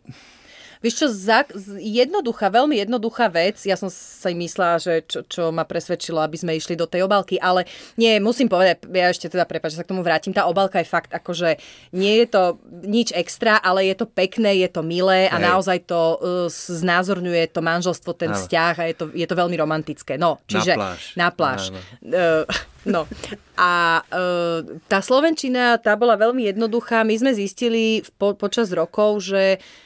Vieš 0.86 1.02
čo, 1.02 1.08
za, 1.10 1.42
jednoduchá, 1.82 2.46
veľmi 2.46 2.78
jednoduchá 2.78 3.26
vec, 3.26 3.58
ja 3.66 3.74
som 3.74 3.90
si 3.90 4.30
myslela, 4.38 4.78
že 4.78 5.02
čo, 5.10 5.26
čo 5.26 5.50
ma 5.50 5.66
presvedčilo, 5.66 6.22
aby 6.22 6.38
sme 6.38 6.54
išli 6.54 6.78
do 6.78 6.86
tej 6.86 7.02
obalky, 7.02 7.42
ale 7.42 7.66
nie, 7.98 8.22
musím 8.22 8.46
povedať, 8.46 8.86
ja 8.94 9.10
ešte 9.10 9.26
teda 9.26 9.50
prepáč, 9.50 9.74
že 9.74 9.82
sa 9.82 9.86
k 9.86 9.90
tomu 9.90 10.06
vrátim, 10.06 10.30
tá 10.30 10.46
obalka 10.46 10.78
je 10.78 10.86
fakt 10.86 11.10
akože 11.10 11.58
nie 11.90 12.22
je 12.22 12.26
to 12.30 12.62
nič 12.86 13.10
extra, 13.18 13.58
ale 13.58 13.82
je 13.90 13.98
to 13.98 14.06
pekné, 14.06 14.62
je 14.62 14.70
to 14.70 14.86
milé 14.86 15.26
a 15.26 15.42
Hej. 15.42 15.42
naozaj 15.42 15.78
to 15.90 16.00
uh, 16.00 16.46
znázorňuje 16.54 17.50
to 17.50 17.66
manželstvo, 17.66 18.14
ten 18.14 18.30
Áno. 18.30 18.38
vzťah 18.38 18.74
a 18.78 18.84
je 18.86 18.94
to, 18.94 19.04
je 19.10 19.26
to 19.26 19.34
veľmi 19.34 19.58
romantické. 19.58 20.14
No, 20.14 20.38
čiže 20.46 20.78
na 20.78 20.78
pláž. 20.78 21.02
Na 21.18 21.28
pláž. 21.34 21.62
Uh, 21.98 22.46
no 22.94 23.10
a 23.58 24.06
uh, 24.06 24.62
tá 24.86 25.02
Slovenčina, 25.02 25.82
tá 25.82 25.98
bola 25.98 26.14
veľmi 26.14 26.46
jednoduchá. 26.54 27.02
My 27.02 27.18
sme 27.18 27.34
zistili 27.34 28.06
po, 28.22 28.38
počas 28.38 28.70
rokov, 28.70 29.26
že 29.26 29.58
uh, 29.58 29.85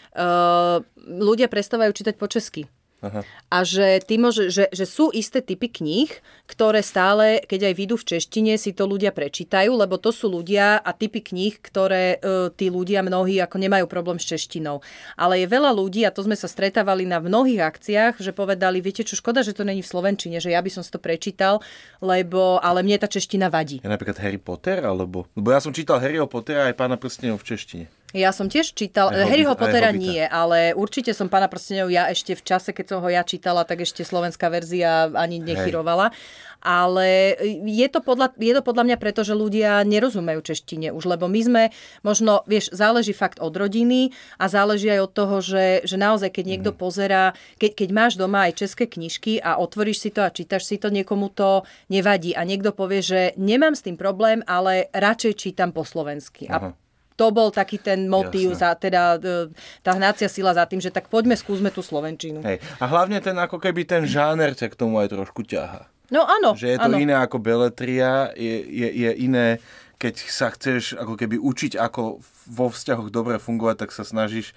ľudia 1.06 1.46
prestávajú 1.46 1.92
čítať 1.94 2.14
po 2.18 2.26
česky. 2.26 2.66
Aha. 3.00 3.24
A 3.48 3.64
že, 3.64 3.96
ty 4.04 4.20
môže, 4.20 4.52
že, 4.52 4.68
že 4.68 4.84
sú 4.84 5.08
isté 5.08 5.40
typy 5.40 5.72
kníh, 5.72 6.12
ktoré 6.44 6.84
stále, 6.84 7.40
keď 7.48 7.72
aj 7.72 7.74
vyjdú 7.80 7.96
v 7.96 8.08
češtine, 8.12 8.52
si 8.60 8.76
to 8.76 8.84
ľudia 8.84 9.08
prečítajú, 9.08 9.72
lebo 9.72 9.96
to 9.96 10.12
sú 10.12 10.28
ľudia 10.28 10.76
a 10.76 10.90
typy 10.92 11.24
kníh, 11.24 11.56
ktoré 11.64 12.20
uh, 12.20 12.52
tí 12.52 12.68
ľudia 12.68 13.00
mnohí 13.00 13.40
ako 13.40 13.56
nemajú 13.56 13.88
problém 13.88 14.20
s 14.20 14.28
češtinou. 14.28 14.84
Ale 15.16 15.40
je 15.40 15.48
veľa 15.48 15.72
ľudí, 15.72 16.04
a 16.04 16.12
to 16.12 16.28
sme 16.28 16.36
sa 16.36 16.44
stretávali 16.44 17.08
na 17.08 17.24
mnohých 17.24 17.64
akciách, 17.64 18.20
že 18.20 18.36
povedali, 18.36 18.84
viete 18.84 19.00
čo, 19.00 19.16
škoda, 19.16 19.40
že 19.40 19.56
to 19.56 19.64
není 19.64 19.80
v 19.80 19.88
Slovenčine, 19.88 20.36
že 20.36 20.52
ja 20.52 20.60
by 20.60 20.68
som 20.68 20.84
si 20.84 20.92
to 20.92 21.00
prečítal, 21.00 21.64
lebo, 22.04 22.60
ale 22.60 22.84
mne 22.84 23.00
tá 23.00 23.08
čeština 23.08 23.48
vadí. 23.48 23.80
Je 23.80 23.88
napríklad 23.88 24.20
Harry 24.20 24.36
Potter, 24.38 24.84
alebo... 24.84 25.24
Lebo 25.32 25.48
ja 25.56 25.64
som 25.64 25.72
čítal 25.72 26.04
Harryho 26.04 26.28
Pottera 26.28 26.68
aj 26.68 26.76
Pána 26.76 27.00
prstenov 27.00 27.40
v 27.40 27.56
češtine. 27.56 27.99
Ja 28.10 28.34
som 28.34 28.50
tiež 28.50 28.74
čítal, 28.74 29.14
aj 29.14 29.22
Harryho 29.22 29.54
Pottera 29.54 29.94
nie, 29.94 30.18
ale 30.26 30.74
určite 30.74 31.14
som 31.14 31.30
Pána 31.30 31.46
prstenov 31.46 31.94
ja 31.94 32.10
ešte 32.10 32.34
v 32.34 32.42
čase, 32.42 32.74
keď 32.74 32.86
som 32.90 32.98
ho 33.06 33.08
ja 33.08 33.22
čítala, 33.22 33.62
tak 33.62 33.86
ešte 33.86 34.02
slovenská 34.02 34.50
verzia 34.50 35.06
ani 35.14 35.38
nechyrovala. 35.38 36.10
Hej. 36.10 36.48
Ale 36.60 37.40
je 37.64 37.88
to, 37.88 38.04
podľa, 38.04 38.36
je 38.36 38.52
to 38.52 38.60
podľa 38.60 38.84
mňa 38.84 38.96
preto, 39.00 39.24
že 39.24 39.32
ľudia 39.32 39.80
nerozumejú 39.80 40.44
češtine 40.44 40.92
už, 40.92 41.08
lebo 41.08 41.24
my 41.24 41.40
sme, 41.40 41.62
možno, 42.04 42.44
vieš, 42.44 42.68
záleží 42.76 43.16
fakt 43.16 43.40
od 43.40 43.56
rodiny 43.56 44.12
a 44.36 44.44
záleží 44.44 44.92
aj 44.92 45.00
od 45.08 45.12
toho, 45.16 45.36
že, 45.40 45.66
že 45.88 45.96
naozaj, 45.96 46.28
keď 46.28 46.44
niekto 46.44 46.70
mm. 46.74 46.76
pozerá, 46.76 47.32
keď, 47.56 47.80
keď 47.80 47.88
máš 47.96 48.20
doma 48.20 48.44
aj 48.44 48.60
české 48.60 48.84
knižky 48.84 49.40
a 49.40 49.56
otvoríš 49.56 50.04
si 50.04 50.10
to 50.12 50.20
a 50.20 50.28
čítaš 50.28 50.68
si 50.68 50.76
to, 50.76 50.92
niekomu 50.92 51.32
to 51.32 51.64
nevadí 51.88 52.36
a 52.36 52.44
niekto 52.44 52.76
povie, 52.76 53.00
že 53.00 53.20
nemám 53.40 53.72
s 53.72 53.86
tým 53.86 53.96
problém, 53.96 54.44
ale 54.44 54.92
radšej 54.92 55.32
čítam 55.40 55.72
po 55.72 55.88
slovensky. 55.88 56.44
Aha. 56.52 56.76
A 56.76 56.89
to 57.20 57.28
bol 57.28 57.52
taký 57.52 57.76
ten 57.76 58.08
motív, 58.08 58.56
za, 58.56 58.72
teda 58.72 59.20
e, 59.20 59.52
tá 59.84 59.92
hnácia 59.92 60.24
sila 60.24 60.56
za 60.56 60.64
tým, 60.64 60.80
že 60.80 60.88
tak 60.88 61.12
poďme, 61.12 61.36
skúsme 61.36 61.68
tú 61.68 61.84
Slovenčinu. 61.84 62.40
Hej. 62.40 62.64
A 62.80 62.88
hlavne 62.88 63.20
ten 63.20 63.36
ako 63.36 63.60
keby 63.60 63.84
ten 63.84 64.08
žáner 64.08 64.56
ťa 64.56 64.72
k 64.72 64.78
tomu 64.80 64.96
aj 64.96 65.12
trošku 65.12 65.44
ťaha. 65.44 65.84
No 66.08 66.24
áno. 66.24 66.56
Že 66.56 66.74
je 66.74 66.78
to 66.80 66.88
áno. 66.88 66.96
iné 66.96 67.12
ako 67.20 67.36
beletria, 67.36 68.32
je, 68.32 68.64
je, 68.64 68.88
je 68.88 69.10
iné, 69.20 69.60
keď 70.00 70.14
sa 70.16 70.48
chceš 70.48 70.96
ako 70.96 71.20
keby 71.20 71.36
učiť, 71.36 71.76
ako 71.76 72.24
vo 72.48 72.66
vzťahoch 72.72 73.12
dobre 73.12 73.36
fungovať, 73.36 73.84
tak 73.84 73.90
sa 73.92 74.00
snažíš 74.00 74.56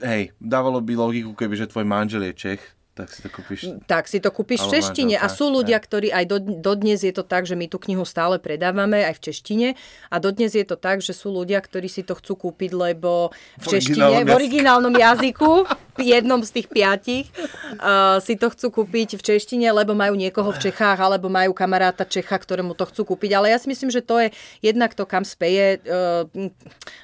hej, 0.00 0.32
dávalo 0.40 0.80
by 0.80 0.96
logiku, 0.96 1.36
keby 1.36 1.60
že 1.60 1.68
tvoj 1.68 1.84
manžel 1.84 2.24
je 2.24 2.32
Čech, 2.32 2.62
tak 2.92 3.08
si 3.08 3.24
to 3.24 3.32
kúpiš. 3.32 3.60
Tak 3.88 4.04
si 4.04 4.20
to 4.20 4.28
kúpiš 4.28 4.68
v 4.68 4.76
češtine. 4.76 5.16
A 5.16 5.32
sú 5.32 5.48
ľudia, 5.48 5.80
ne. 5.80 5.84
ktorí 5.84 6.08
aj 6.12 6.24
do, 6.28 6.36
dodnes 6.60 7.00
je 7.00 7.12
to 7.16 7.24
tak, 7.24 7.48
že 7.48 7.56
my 7.56 7.64
tú 7.64 7.80
knihu 7.80 8.04
stále 8.04 8.36
predávame 8.36 9.00
aj 9.08 9.16
v 9.16 9.22
češtine. 9.32 9.68
A 10.12 10.16
dodnes 10.20 10.52
je 10.52 10.60
to 10.60 10.76
tak, 10.76 11.00
že 11.00 11.16
sú 11.16 11.32
ľudia, 11.32 11.64
ktorí 11.64 11.88
si 11.88 12.04
to 12.04 12.12
chcú 12.12 12.36
kúpiť, 12.36 12.76
lebo 12.76 13.32
v, 13.56 13.64
v 13.64 13.66
češtine, 13.80 14.28
v 14.28 14.30
originálnom 14.36 14.92
jazyku 14.92 15.64
jednom 16.00 16.40
z 16.40 16.60
tých 16.60 16.68
piatich 16.70 17.26
uh, 17.80 18.20
si 18.20 18.36
to 18.36 18.52
chcú 18.52 18.84
kúpiť 18.84 19.16
v 19.18 19.22
češtine, 19.22 19.68
lebo 19.72 19.96
majú 19.96 20.14
niekoho 20.14 20.52
v 20.52 20.70
Čechách, 20.70 21.00
alebo 21.00 21.32
majú 21.32 21.56
kamaráta 21.56 22.06
Čecha, 22.06 22.36
ktorému 22.38 22.76
to 22.76 22.86
chcú 22.88 23.16
kúpiť. 23.16 23.30
Ale 23.36 23.50
ja 23.50 23.58
si 23.58 23.68
myslím, 23.68 23.90
že 23.90 24.04
to 24.04 24.20
je 24.20 24.28
jednak 24.60 24.92
to, 24.94 25.08
kam 25.08 25.26
speje, 25.26 25.80
uh, 25.88 26.28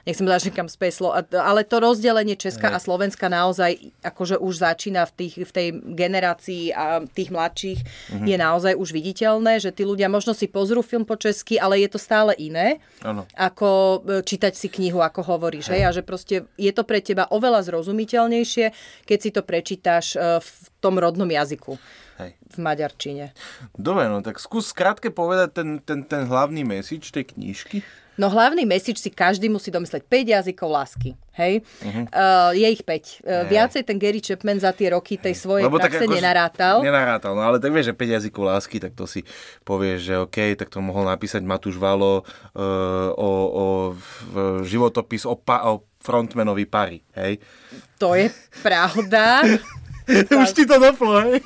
nechcem 0.04 0.25
povedať, 0.25 0.42
že 0.49 0.52
kam 0.54 0.68
speje 0.68 0.92
slo, 1.00 1.16
ale 1.16 1.64
to 1.64 1.80
rozdelenie 1.80 2.37
Česka 2.37 2.73
a 2.73 2.78
Slovenska 2.78 3.33
naozaj 3.33 3.92
akože 4.04 4.37
už 4.38 4.54
začína 4.61 5.09
v, 5.09 5.12
tých, 5.25 5.35
v 5.49 5.52
tej 5.52 5.68
generácii 5.83 6.73
a 6.73 7.02
tých 7.09 7.33
mladších 7.33 7.80
uh-huh. 7.80 8.26
je 8.28 8.37
naozaj 8.37 8.73
už 8.76 8.92
viditeľné, 8.92 9.61
že 9.61 9.73
tí 9.73 9.83
ľudia 9.83 10.07
možno 10.12 10.37
si 10.37 10.47
pozrú 10.47 10.85
film 10.85 11.09
po 11.09 11.16
česky, 11.16 11.57
ale 11.57 11.80
je 11.80 11.88
to 11.90 11.99
stále 12.00 12.33
iné, 12.37 12.78
ano. 13.00 13.25
ako 13.35 13.68
e, 14.04 14.23
čítať 14.23 14.52
si 14.54 14.68
knihu, 14.68 15.00
ako 15.00 15.25
hovoríš. 15.25 15.73
Hej. 15.73 15.78
Hej? 15.78 15.83
A 15.85 15.90
že 15.95 16.02
proste 16.02 16.37
je 16.59 16.73
to 16.75 16.83
pre 16.83 16.99
teba 16.99 17.30
oveľa 17.30 17.66
zrozumiteľnejšie, 17.71 18.77
keď 19.04 19.18
si 19.18 19.30
to 19.32 19.42
prečítaš 19.44 20.14
e, 20.14 20.38
v 20.40 20.50
tom 20.82 20.99
rodnom 20.99 21.28
jazyku. 21.28 21.78
Hej. 22.18 22.35
v 22.35 22.58
maďarčine. 22.58 23.30
Dobre, 23.78 24.11
no 24.11 24.18
tak 24.26 24.42
skús 24.42 24.75
krátke 24.75 25.14
povedať 25.14 25.54
ten, 25.54 25.78
ten, 25.78 26.02
ten 26.02 26.26
hlavný 26.26 26.66
message 26.66 27.14
tej 27.14 27.30
knižky. 27.30 27.87
No 28.18 28.26
hlavný 28.26 28.66
message 28.66 28.98
si 28.98 29.14
každý 29.14 29.46
musí 29.46 29.70
domysleť 29.70 30.02
5 30.02 30.34
jazykov 30.34 30.68
lásky. 30.75 31.14
Hej? 31.38 31.62
Uh-huh. 31.87 32.04
Uh, 32.10 32.50
je 32.50 32.66
ich 32.66 32.82
5. 32.82 33.22
Uh, 33.22 33.46
viacej 33.46 33.87
ten 33.87 33.94
Gary 33.94 34.18
Chapman 34.18 34.58
za 34.58 34.75
tie 34.75 34.90
roky 34.90 35.14
tej 35.14 35.38
svojej 35.38 35.70
Lebo 35.70 35.78
praxe 35.78 36.02
ako, 36.02 36.18
nenarátal. 36.18 36.82
Nenarátal, 36.82 37.38
no 37.38 37.46
ale 37.46 37.62
tak 37.62 37.70
vieš, 37.70 37.94
že 37.94 37.94
5 37.94 38.18
jazykov 38.18 38.42
lásky, 38.50 38.82
tak 38.82 38.98
to 38.98 39.06
si 39.06 39.22
povieš, 39.62 39.98
že 40.02 40.14
OK, 40.18 40.58
tak 40.58 40.66
to 40.66 40.82
mohol 40.82 41.06
napísať 41.06 41.46
Matúš 41.46 41.78
Valo 41.78 42.26
uh, 42.26 43.14
o, 43.14 43.30
o 43.54 43.64
v 43.94 44.66
životopis 44.66 45.22
o, 45.22 45.38
pa, 45.38 45.70
o 45.70 45.87
frontmanovi 46.02 46.66
pary. 46.66 47.06
Hej? 47.14 47.38
To 48.02 48.18
je 48.18 48.34
pravda. 48.66 49.46
Už 50.42 50.50
ti 50.56 50.64
to 50.64 50.80
doplo, 50.80 51.20
hej? 51.20 51.44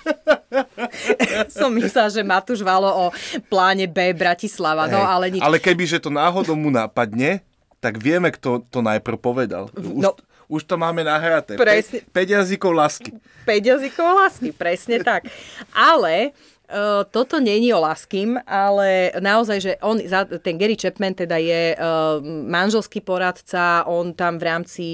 Som 1.59 1.75
myslela, 1.75 2.09
že 2.09 2.23
Matúš 2.23 2.62
Valo 2.62 2.88
o 2.88 3.07
pláne 3.50 3.90
B 3.90 4.14
Bratislava, 4.14 4.87
no 4.87 5.02
ale 5.02 5.35
nič. 5.35 5.42
Ale 5.42 5.59
keby, 5.59 5.85
že 5.85 5.99
to 5.99 6.11
náhodou 6.14 6.54
mu 6.54 6.71
napadne, 6.71 7.42
tak 7.83 7.99
vieme, 7.99 8.31
kto 8.31 8.62
to 8.71 8.78
najprv 8.78 9.19
povedal. 9.19 9.66
Už, 9.75 9.99
no, 9.99 10.14
už 10.47 10.62
to 10.69 10.78
máme 10.78 11.02
nahraté. 11.02 11.59
Presne. 11.59 12.07
5 12.07 12.37
jazykov 12.38 12.73
lásky. 12.76 13.11
5 13.49 13.71
jazykov 13.75 14.07
lásky, 14.23 14.49
presne 14.54 15.02
tak. 15.02 15.26
Ale 15.75 16.31
Uh, 16.73 17.05
toto 17.05 17.37
není 17.37 17.69
o 17.76 17.85
Laským, 17.85 18.41
ale 18.49 19.12
naozaj, 19.21 19.59
že 19.61 19.73
on, 19.85 20.00
ten 20.41 20.57
Gary 20.57 20.73
Chapman 20.73 21.12
teda 21.12 21.37
je 21.37 21.76
uh, 21.76 22.17
manželský 22.49 23.05
poradca, 23.05 23.85
on 23.85 24.17
tam 24.17 24.41
v 24.41 24.45
rámci 24.49 24.85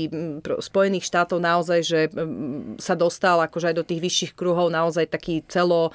Spojených 0.42 1.06
štátov 1.06 1.38
naozaj, 1.38 1.80
že 1.86 2.00
um, 2.18 2.74
sa 2.82 2.98
dostal 2.98 3.38
akože 3.46 3.70
aj 3.70 3.76
do 3.78 3.86
tých 3.86 4.02
vyšších 4.02 4.32
kruhov 4.34 4.74
naozaj 4.74 5.06
taký 5.06 5.46
celo, 5.46 5.94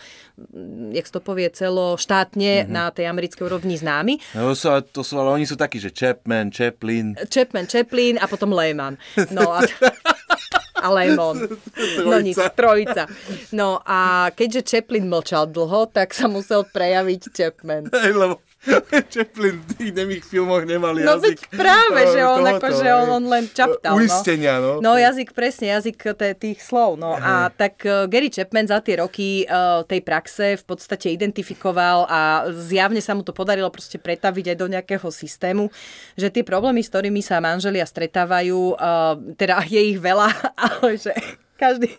jak 0.96 1.12
to 1.12 1.20
povie, 1.20 1.52
celo 1.52 2.00
štátne 2.00 2.64
mm-hmm. 2.64 2.72
na 2.72 2.88
tej 2.88 3.12
americkej 3.12 3.44
úrovni 3.44 3.76
známy. 3.76 4.24
No, 4.40 4.56
sú, 4.56 4.72
to 4.88 5.04
sú, 5.04 5.20
ale 5.20 5.36
oni 5.36 5.46
sú 5.46 5.60
takí, 5.60 5.84
že 5.84 5.92
Chapman, 5.92 6.48
Chaplin. 6.48 7.20
Chapman, 7.28 7.68
Chaplin 7.68 8.16
a 8.24 8.26
potom 8.32 8.56
Lehman. 8.56 8.96
No 9.36 9.52
a... 9.52 9.68
a 10.84 10.88
Lemon. 10.92 11.38
No 12.04 12.20
nič, 12.20 12.36
trojica. 12.54 13.08
No 13.56 13.80
a 13.88 14.28
keďže 14.36 14.68
Chaplin 14.68 15.08
mlčal 15.08 15.48
dlho, 15.48 15.88
tak 15.88 16.12
sa 16.12 16.28
musel 16.28 16.68
prejaviť 16.68 17.22
Chapman. 17.32 17.88
Hej, 17.90 18.14
lebo 18.14 18.36
Chaplin 19.14 19.60
v 19.60 19.72
tých 19.76 19.92
nemých 19.92 20.24
filmoch 20.24 20.64
nemal 20.64 20.96
no, 20.96 21.20
jazyk. 21.20 21.52
No 21.52 21.60
práve, 21.60 22.02
že 22.16 22.22
on, 22.24 22.44
ako, 22.48 22.68
že 22.80 22.90
on, 22.96 23.08
on 23.12 23.26
len 23.28 23.46
čaptal. 23.52 24.00
Uistenia, 24.00 24.64
no. 24.64 24.80
No, 24.80 24.96
jazyk, 24.96 25.36
presne, 25.36 25.76
jazyk 25.76 26.16
tých 26.40 26.64
slov. 26.64 26.96
No. 26.96 27.16
A 27.20 27.52
tak 27.52 27.84
uh, 27.84 28.08
Gary 28.08 28.32
Chapman 28.32 28.72
za 28.72 28.80
tie 28.80 29.04
roky 29.04 29.44
uh, 29.44 29.84
tej 29.84 30.00
praxe 30.00 30.56
v 30.56 30.64
podstate 30.64 31.12
identifikoval 31.12 32.08
a 32.08 32.48
zjavne 32.56 33.04
sa 33.04 33.12
mu 33.12 33.22
to 33.28 33.36
podarilo 33.36 33.68
proste 33.68 34.00
pretaviť 34.00 34.56
aj 34.56 34.58
do 34.58 34.68
nejakého 34.72 35.08
systému, 35.12 35.68
že 36.16 36.32
tie 36.32 36.48
problémy, 36.48 36.80
s 36.80 36.92
ktorými 36.92 37.20
sa 37.20 37.44
manželia 37.44 37.84
stretávajú, 37.84 38.80
uh, 38.80 39.20
teda 39.36 39.60
je 39.68 39.82
ich 39.96 40.00
veľa, 40.00 40.32
ale 40.72 40.96
že 40.96 41.12
každý... 41.60 41.92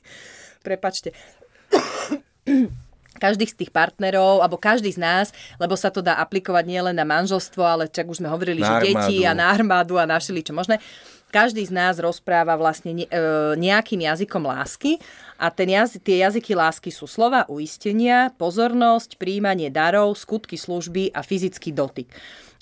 Prepačte 0.65 1.13
každých 3.17 3.51
z 3.51 3.59
tých 3.65 3.71
partnerov, 3.71 4.43
alebo 4.43 4.59
každý 4.59 4.91
z 4.91 5.01
nás, 5.01 5.27
lebo 5.59 5.79
sa 5.79 5.89
to 5.89 6.03
dá 6.03 6.19
aplikovať 6.19 6.65
nielen 6.67 6.95
na 6.95 7.07
manželstvo, 7.07 7.63
ale 7.63 7.85
čak 7.91 8.11
už 8.11 8.23
sme 8.23 8.29
hovorili, 8.31 8.61
na 8.61 8.83
že 8.83 8.91
armádu. 8.91 8.91
deti 8.91 9.17
a 9.25 9.33
na 9.33 9.47
armádu 9.51 9.95
a 9.97 10.05
na 10.05 10.19
čo 10.19 10.53
možné. 10.55 10.83
Každý 11.35 11.67
z 11.67 11.75
nás 11.75 11.99
rozpráva 11.99 12.55
vlastne 12.55 12.95
e, 12.95 13.07
nejakým 13.59 14.07
jazykom 14.07 14.47
lásky 14.47 15.03
a 15.45 15.53
ten 15.53 15.69
jazy, 15.69 16.01
tie 16.01 16.25
jazyky 16.25 16.57
lásky 16.57 16.89
sú 16.89 17.05
slova 17.05 17.45
uistenia, 17.53 18.33
pozornosť, 18.41 19.21
príjmanie 19.21 19.69
darov, 19.69 20.17
skutky 20.17 20.57
služby 20.57 21.13
a 21.13 21.21
fyzický 21.21 21.69
dotyk. 21.77 22.09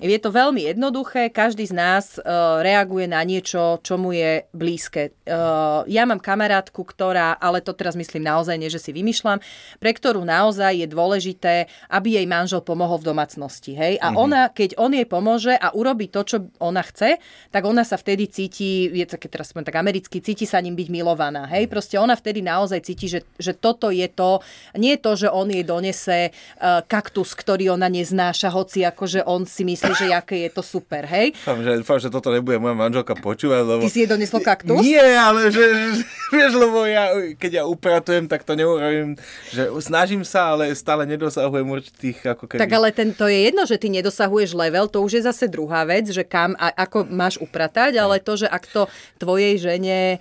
Je 0.03 0.19
to 0.19 0.35
veľmi 0.35 0.67
jednoduché, 0.67 1.31
každý 1.31 1.63
z 1.69 1.75
nás 1.79 2.19
uh, 2.19 2.59
reaguje 2.59 3.07
na 3.07 3.23
niečo, 3.23 3.79
čo 3.87 3.95
mu 3.95 4.11
je 4.11 4.51
blízke. 4.51 5.15
Uh, 5.23 5.87
ja 5.87 6.03
mám 6.03 6.19
kamarátku, 6.19 6.83
ktorá, 6.83 7.37
ale 7.39 7.63
to 7.63 7.71
teraz 7.71 7.95
myslím 7.95 8.27
naozaj, 8.27 8.59
nie 8.59 8.73
že 8.73 8.83
si 8.83 8.91
vymýšľam, 8.91 9.39
pre 9.79 9.95
ktorú 9.95 10.27
naozaj 10.27 10.83
je 10.83 10.89
dôležité, 10.89 11.71
aby 11.93 12.19
jej 12.19 12.27
manžel 12.27 12.65
pomohol 12.65 12.99
v 12.99 13.15
domácnosti. 13.15 13.77
Hej? 13.77 14.03
A 14.03 14.11
mm-hmm. 14.11 14.25
ona, 14.27 14.43
keď 14.49 14.75
on 14.81 14.91
jej 14.97 15.07
pomôže 15.07 15.55
a 15.55 15.71
urobí 15.77 16.09
to, 16.09 16.25
čo 16.25 16.37
ona 16.59 16.83
chce, 16.83 17.21
tak 17.53 17.63
ona 17.63 17.85
sa 17.85 17.95
vtedy 17.95 18.27
cíti, 18.27 18.89
je 18.91 19.05
keď 19.07 19.29
teraz 19.29 19.53
tak 19.53 19.77
americky, 19.77 20.19
cíti 20.25 20.49
sa 20.49 20.59
ním 20.59 20.75
byť 20.75 20.89
milovaná. 20.89 21.45
Hej? 21.47 21.69
Proste 21.69 22.01
ona 22.01 22.17
vtedy 22.17 22.43
naozaj 22.43 22.72
cíti, 22.81 23.11
že, 23.11 23.21
že 23.37 23.53
toto 23.53 23.93
je 23.93 24.07
to, 24.09 24.41
nie 24.79 24.97
je 24.97 25.01
to, 25.03 25.13
že 25.19 25.29
on 25.29 25.51
jej 25.51 25.67
donese 25.67 26.31
uh, 26.33 26.81
kaktus, 26.87 27.37
ktorý 27.37 27.75
ona 27.75 27.91
neznáša, 27.91 28.49
hoci 28.49 28.87
akože 28.87 29.27
on 29.27 29.45
si 29.45 29.67
myslí, 29.67 29.93
že 29.93 30.07
aké 30.15 30.49
je 30.49 30.51
to 30.55 30.63
super, 30.63 31.05
hej? 31.05 31.35
Dúfam, 31.37 31.61
že, 31.61 31.73
dúfam, 31.83 31.99
že 31.99 32.09
toto 32.09 32.29
nebude 32.31 32.57
moja 32.63 32.77
manželka 32.79 33.19
počúvať, 33.19 33.63
lebo... 33.67 33.83
Ty 33.85 33.91
si 33.91 34.07
jej 34.07 34.11
doneslo 34.11 34.39
kaktus? 34.41 34.79
Nie, 34.81 35.19
ale 35.19 35.51
že, 35.51 35.65
že 35.99 36.05
vieš, 36.33 36.53
lebo 36.57 36.87
ja, 36.87 37.13
keď 37.37 37.51
ja 37.61 37.65
upratujem, 37.67 38.31
tak 38.31 38.47
to 38.47 38.55
neurobím, 38.55 39.19
že 39.51 39.69
snažím 39.83 40.23
sa, 40.23 40.55
ale 40.55 40.73
stále 40.79 41.05
nedosahujem 41.05 41.67
určitých, 41.67 42.39
ako 42.39 42.45
keby... 42.47 42.61
Tak 42.63 42.73
ale 42.73 42.89
ten, 42.95 43.11
to 43.13 43.27
je 43.27 43.51
jedno, 43.51 43.67
že 43.67 43.77
ty 43.77 43.91
nedosahuješ 43.91 44.55
level, 44.55 44.87
to 44.87 45.03
už 45.03 45.21
je 45.21 45.23
zase 45.27 45.51
druhá 45.51 45.83
vec, 45.83 46.07
že 46.09 46.23
kam 46.23 46.55
a 46.61 46.71
ako 46.73 47.09
máš 47.09 47.37
upratať, 47.43 47.99
ale 47.99 48.23
to, 48.23 48.39
že 48.39 48.47
ak 48.47 48.65
to 48.69 48.87
tvojej 49.19 49.59
žene 49.59 49.99
e, 50.15 50.19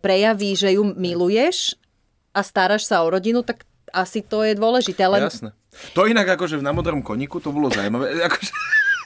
prejaví, 0.00 0.56
že 0.58 0.74
ju 0.74 0.82
miluješ 0.96 1.78
a 2.34 2.42
staráš 2.42 2.86
sa 2.86 3.02
o 3.02 3.08
rodinu, 3.08 3.42
tak 3.42 3.64
asi 3.92 4.20
to 4.20 4.44
je 4.44 4.52
dôležité. 4.54 5.08
Len... 5.08 5.26
Jasné. 5.26 5.50
To 5.94 6.04
inak 6.04 6.26
akože 6.38 6.58
na 6.58 6.74
modrom 6.74 7.00
koníku 7.00 7.38
to 7.38 7.54
bolo 7.54 7.70
zaujímavé. 7.70 8.18
Akože, 8.26 8.50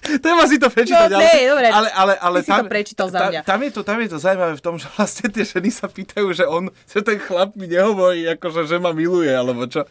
Treba 0.03 0.51
si 0.51 0.59
to 0.59 0.67
prečítať. 0.67 1.15
No, 1.15 1.23
ale, 1.23 1.31
ne, 1.31 1.47
dobre, 1.47 1.69
ale, 1.71 1.89
ale, 1.95 2.15
ale 2.19 2.39
tam, 2.43 2.67
to 2.67 2.75
prečítal 2.75 3.07
za 3.07 3.31
mňa. 3.31 3.47
Tam, 3.47 3.55
tam, 3.55 3.61
je 3.63 3.71
to, 3.71 3.81
tam 3.87 3.99
je 4.03 4.09
to 4.11 4.19
zaujímavé 4.19 4.55
v 4.59 4.65
tom, 4.65 4.75
že 4.75 4.87
vlastne 4.99 5.27
tie 5.31 5.45
ženy 5.47 5.71
sa 5.71 5.87
pýtajú, 5.87 6.27
že 6.35 6.45
on, 6.51 6.75
že 6.91 7.07
ten 7.07 7.23
chlap 7.23 7.55
mi 7.55 7.71
nehovorí, 7.71 8.27
akože, 8.35 8.67
že 8.67 8.83
ma 8.83 8.91
miluje, 8.91 9.31
alebo 9.31 9.63
čo. 9.71 9.87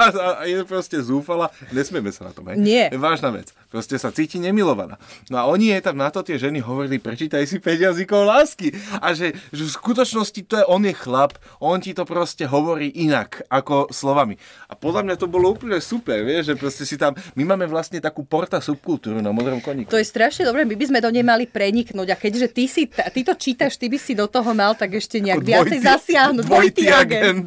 A, 0.00 0.04
a, 0.08 0.28
a 0.40 0.42
je 0.48 0.64
proste 0.64 0.96
zúfala. 0.98 1.52
Nesmieme 1.70 2.08
sa 2.10 2.28
na 2.28 2.32
tom, 2.32 2.48
hej? 2.48 2.56
Nie. 2.56 2.86
Je 2.88 2.98
vážna 2.98 3.30
vec. 3.30 3.52
Proste 3.70 4.00
sa 4.00 4.10
cíti 4.10 4.42
nemilovaná. 4.42 4.98
No 5.30 5.36
a 5.38 5.44
oni 5.46 5.70
jej 5.70 5.82
tam 5.84 5.94
na 5.94 6.10
to 6.10 6.26
tie 6.26 6.40
ženy 6.40 6.58
hovorili, 6.58 6.98
prečítaj 6.98 7.46
si 7.46 7.62
5 7.62 7.86
jazykov 7.86 8.26
lásky. 8.26 8.74
A 8.98 9.14
že, 9.14 9.36
že 9.54 9.62
v 9.62 9.70
skutočnosti 9.70 10.40
to 10.48 10.54
je, 10.58 10.64
on 10.66 10.82
je 10.82 10.94
chlap, 10.96 11.38
on 11.62 11.78
ti 11.78 11.94
to 11.94 12.02
proste 12.02 12.42
hovorí 12.50 12.90
inak, 12.90 13.46
ako 13.46 13.92
slovami. 13.94 14.34
A 14.66 14.74
podľa 14.74 15.06
mňa 15.06 15.16
to 15.20 15.30
bolo 15.30 15.54
úplne 15.54 15.78
super, 15.78 16.26
vieš, 16.26 16.50
že 16.50 16.54
proste 16.58 16.82
si 16.82 16.98
tam, 16.98 17.14
my 17.38 17.42
máme 17.46 17.70
vlastne 17.70 18.02
takú 18.02 18.26
porta 18.26 18.58
subkultúru 18.58 19.22
na 19.22 19.30
modrom 19.30 19.62
koníku. 19.62 19.92
To 19.92 20.00
je 20.00 20.08
strašne 20.08 20.48
dobré, 20.48 20.66
my 20.66 20.74
by 20.74 20.86
sme 20.90 20.98
do 20.98 21.10
nej 21.14 21.22
mali 21.22 21.46
preniknúť 21.46 22.08
a 22.10 22.16
keďže 22.18 22.46
ty, 22.50 22.64
si, 22.66 22.90
ty 22.90 23.20
to 23.22 23.38
čítaš, 23.38 23.78
ty 23.78 23.86
by 23.86 23.98
si 24.02 24.18
do 24.18 24.26
toho 24.26 24.50
mal 24.50 24.74
tak 24.74 24.98
ešte 24.98 25.22
nejak 25.22 25.46
dvojty, 25.46 25.78
viacej 25.78 25.78
zasiahnuť. 25.84 26.44
Dvojitý, 26.48 26.84
agent. 26.90 27.46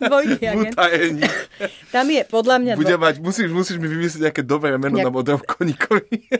dvojitý 0.00 0.44
agent. 0.48 0.72
Tam 1.92 2.06
je 2.08 2.22
podľa 2.24 2.56
mňa... 2.62 2.72
Bude 2.78 2.96
mať, 2.96 3.20
musíš, 3.20 3.50
musíš 3.52 3.76
mi 3.76 3.90
vymyslieť 3.90 4.30
nejaké 4.30 4.42
dobré 4.46 4.76
meno 4.80 4.96
Nejak... 4.96 5.06
na 5.06 5.12
modrom 5.12 5.40
koníkovi. 5.42 6.30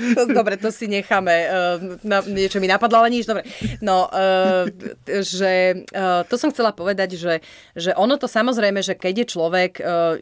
To, 0.00 0.24
dobre, 0.32 0.56
to 0.56 0.72
si 0.72 0.88
necháme. 0.88 1.34
Uh, 1.50 2.00
na, 2.00 2.24
niečo 2.24 2.56
mi 2.56 2.64
napadlo, 2.64 3.04
ale 3.04 3.12
nič. 3.12 3.28
Dobre. 3.28 3.44
No, 3.84 4.08
uh, 4.08 4.64
že 5.04 5.84
uh, 5.92 6.24
to 6.24 6.40
som 6.40 6.48
chcela 6.48 6.72
povedať, 6.72 7.20
že, 7.20 7.44
že 7.76 7.92
ono 7.98 8.16
to 8.16 8.24
samozrejme, 8.24 8.80
že 8.80 8.96
keď 8.96 9.24
je 9.24 9.26
človek, 9.36 9.72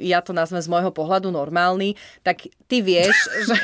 ja 0.03 0.19
to 0.25 0.35
nazvem 0.35 0.59
z 0.59 0.71
môjho 0.71 0.91
pohľadu 0.91 1.31
normálny, 1.31 1.95
tak 2.27 2.51
ty 2.67 2.83
vieš, 2.83 3.15
že... 3.47 3.55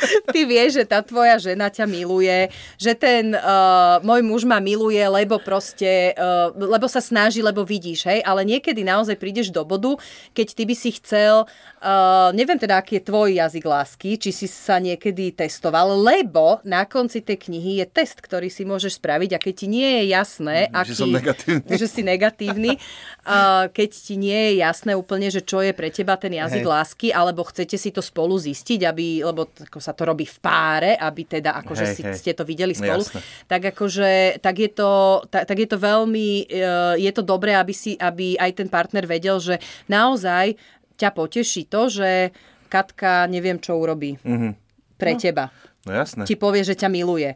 ty 0.34 0.48
vieš, 0.48 0.82
že 0.82 0.84
tá 0.88 1.04
tvoja 1.04 1.36
žena 1.40 1.68
ťa 1.68 1.84
miluje, 1.86 2.48
že 2.76 2.92
ten 2.96 3.32
uh, 3.34 4.00
môj 4.04 4.20
muž 4.24 4.42
ma 4.48 4.58
miluje, 4.58 5.00
lebo 5.00 5.40
proste, 5.40 6.16
uh, 6.16 6.52
lebo 6.54 6.86
sa 6.88 7.02
snaží, 7.02 7.44
lebo 7.44 7.62
vidíš, 7.64 8.08
hej, 8.08 8.20
ale 8.24 8.44
niekedy 8.46 8.82
naozaj 8.84 9.16
prídeš 9.20 9.52
do 9.52 9.62
bodu, 9.64 9.96
keď 10.32 10.46
ty 10.56 10.62
by 10.64 10.74
si 10.76 10.90
chcel, 10.96 11.44
uh, 11.44 12.30
neviem 12.32 12.56
teda, 12.56 12.80
aký 12.80 13.00
je 13.00 13.08
tvoj 13.08 13.28
jazyk 13.36 13.64
lásky, 13.64 14.10
či 14.16 14.30
si 14.32 14.46
sa 14.48 14.80
niekedy 14.80 15.32
testoval, 15.34 15.96
lebo 16.00 16.60
na 16.64 16.84
konci 16.84 17.20
tej 17.20 17.50
knihy 17.50 17.84
je 17.84 17.86
test, 17.88 18.20
ktorý 18.20 18.48
si 18.48 18.64
môžeš 18.64 18.98
spraviť 18.98 19.30
a 19.36 19.38
keď 19.38 19.54
ti 19.54 19.66
nie 19.68 19.88
je 19.88 20.04
jasné, 20.12 20.56
že 20.68 20.76
aký, 20.76 20.94
som 20.96 21.10
negatívny. 21.12 21.70
že 21.76 21.86
si 21.86 22.00
negatívny, 22.02 22.70
uh, 23.26 23.66
keď 23.70 23.90
ti 23.90 24.14
nie 24.16 24.38
je 24.50 24.52
jasné 24.62 24.92
úplne, 24.96 25.28
že 25.28 25.44
čo 25.44 25.62
je 25.64 25.72
pre 25.72 25.88
teba 25.92 26.16
ten 26.20 26.34
jazyk 26.34 26.64
Hej. 26.64 26.70
lásky, 26.70 27.08
alebo 27.10 27.46
chcete 27.46 27.76
si 27.76 27.90
to 27.90 28.02
spolu 28.04 28.36
zistiť, 28.36 28.86
aby, 28.86 29.24
lebo 29.24 29.48
ako 29.48 29.80
sa 29.80 29.89
to 29.92 30.02
robí 30.04 30.24
v 30.24 30.38
páre, 30.38 30.92
aby 30.94 31.22
teda 31.24 31.58
akože 31.58 31.84
Hej, 31.84 31.94
si, 31.94 32.02
hej. 32.02 32.14
ste 32.14 32.32
to 32.32 32.42
videli 32.42 32.72
No, 32.72 32.80
spolu, 32.80 33.02
jasné. 33.02 33.20
tak 33.44 33.62
akože, 33.68 34.10
tak 34.38 34.54
je 34.56 34.70
to, 34.70 34.90
tak, 35.26 35.42
tak 35.44 35.56
je 35.56 35.66
to 35.66 35.76
veľmi, 35.76 36.28
eh, 36.44 36.94
je 36.98 37.10
to 37.10 37.22
dobré, 37.22 37.52
aby 37.52 37.72
si, 37.72 37.94
aby 37.94 38.34
aj 38.34 38.50
ten 38.54 38.66
partner 38.66 39.04
vedel, 39.04 39.36
že 39.36 39.58
naozaj 39.86 40.54
ťa 40.94 41.10
poteší 41.10 41.66
to, 41.66 41.88
že 41.88 42.30
Katka 42.66 43.26
neviem, 43.26 43.56
čo 43.56 43.74
urobí 43.74 44.14
Mhm. 44.16 44.54
pre 44.94 45.14
teba. 45.14 45.50
No 45.80 45.92
jasné. 45.92 46.22
Ti 46.22 46.34
povie, 46.34 46.60
že 46.60 46.72
ťa 46.72 46.86
miluje. 46.86 47.34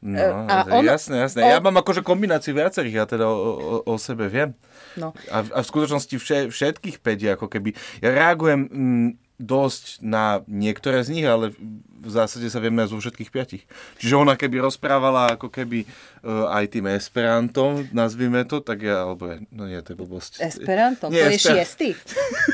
No, 0.00 0.16
a 0.48 0.64
a 0.64 0.74
on- 0.74 0.82
jasné, 0.82 1.16
jasné. 1.18 1.38
on- 1.38 1.48
Ja 1.50 1.58
mám 1.58 1.76
akože 1.76 2.00
kombináciu 2.00 2.52
viacerých, 2.52 2.94
ja 2.94 3.06
teda 3.06 3.24
o, 3.24 3.36
o, 3.36 3.54
o 3.84 3.94
sebe 3.94 4.26
viem. 4.26 4.56
No. 4.96 5.12
A, 5.28 5.36
v- 5.38 5.52
a 5.52 5.60
v 5.60 5.66
skutočnosti 5.66 6.14
vše, 6.14 6.38
všetkých 6.48 6.96
5 6.98 7.06
ako 7.30 7.46
keby. 7.46 7.72
Ja 8.00 8.08
reagujem 8.10 8.60
mm, 8.64 9.08
dosť 9.40 10.04
na 10.04 10.44
niektoré 10.44 11.00
z 11.00 11.16
nich, 11.16 11.24
ale 11.24 11.56
v 12.00 12.10
zásade 12.12 12.44
sa 12.52 12.60
viem 12.60 12.76
nájsť 12.76 12.92
vo 12.92 13.00
všetkých 13.00 13.32
piatich. 13.32 13.64
Čiže 13.96 14.20
ona 14.20 14.36
keby 14.36 14.60
rozprávala 14.60 15.36
ako 15.36 15.48
keby 15.48 15.88
uh, 15.88 16.52
aj 16.52 16.64
tým 16.76 16.92
esperantom, 16.92 17.88
nazvime 17.96 18.44
to, 18.44 18.60
tak 18.60 18.84
ja, 18.84 19.08
alebo 19.08 19.32
ja, 19.32 19.36
no 19.48 19.64
nie, 19.64 19.80
to 19.80 19.96
je 19.96 19.98
blbosť. 20.00 20.44
Esperanto, 20.44 21.08
Nie, 21.08 21.32
to 21.32 21.36
je 21.36 21.40
šiestý. 21.40 21.88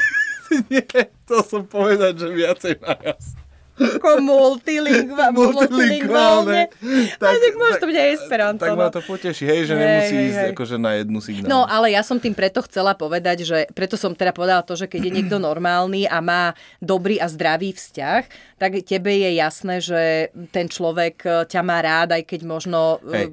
nie, 0.71 0.87
to 1.27 1.43
som 1.43 1.67
povedať, 1.67 2.23
že 2.23 2.29
viacej 2.31 2.75
naraz. 2.79 3.35
Ako 3.77 4.25
multilingva, 4.25 5.29
multilingválne. 5.37 6.73
Tak, 7.21 7.35
tak 7.37 7.53
môže 7.61 7.77
to 7.77 7.87
byť 7.93 7.99
aj 8.01 8.09
Esperanto. 8.17 8.63
Tak 8.65 8.73
ma 8.73 8.89
no. 8.89 8.95
to 8.95 9.05
poteší, 9.05 9.45
hej, 9.45 9.61
že 9.69 9.75
Hej, 9.77 9.85
nemusí 9.85 10.17
hej, 10.17 10.27
ísť 10.33 10.41
hej. 10.41 10.51
akože 10.57 10.77
na 10.81 10.93
jednu 10.97 11.19
signál. 11.21 11.49
No, 11.49 11.61
ale 11.69 11.93
ja 11.93 12.01
som 12.01 12.17
tým 12.17 12.33
preto 12.33 12.65
chcela 12.65 12.97
povedať, 12.97 13.45
že 13.45 13.69
preto 13.77 14.01
som 14.01 14.17
teda 14.17 14.33
povedala 14.33 14.65
to, 14.65 14.73
že 14.81 14.89
keď 14.89 15.01
je 15.05 15.15
niekto 15.21 15.37
normálny 15.49 16.09
a 16.09 16.25
má 16.25 16.57
dobrý 16.81 17.21
a 17.21 17.29
zdravý 17.29 17.77
vzťah, 17.77 18.23
tak 18.57 18.81
tebe 18.89 19.13
je 19.13 19.31
jasné, 19.37 19.85
že 19.85 20.33
ten 20.49 20.73
človek 20.73 21.17
e, 21.29 21.31
ťa 21.45 21.61
má 21.61 21.85
rád, 21.85 22.17
aj 22.17 22.25
keď 22.25 22.41
možno 22.49 22.97
e, 23.05 23.13
Hej. 23.13 23.27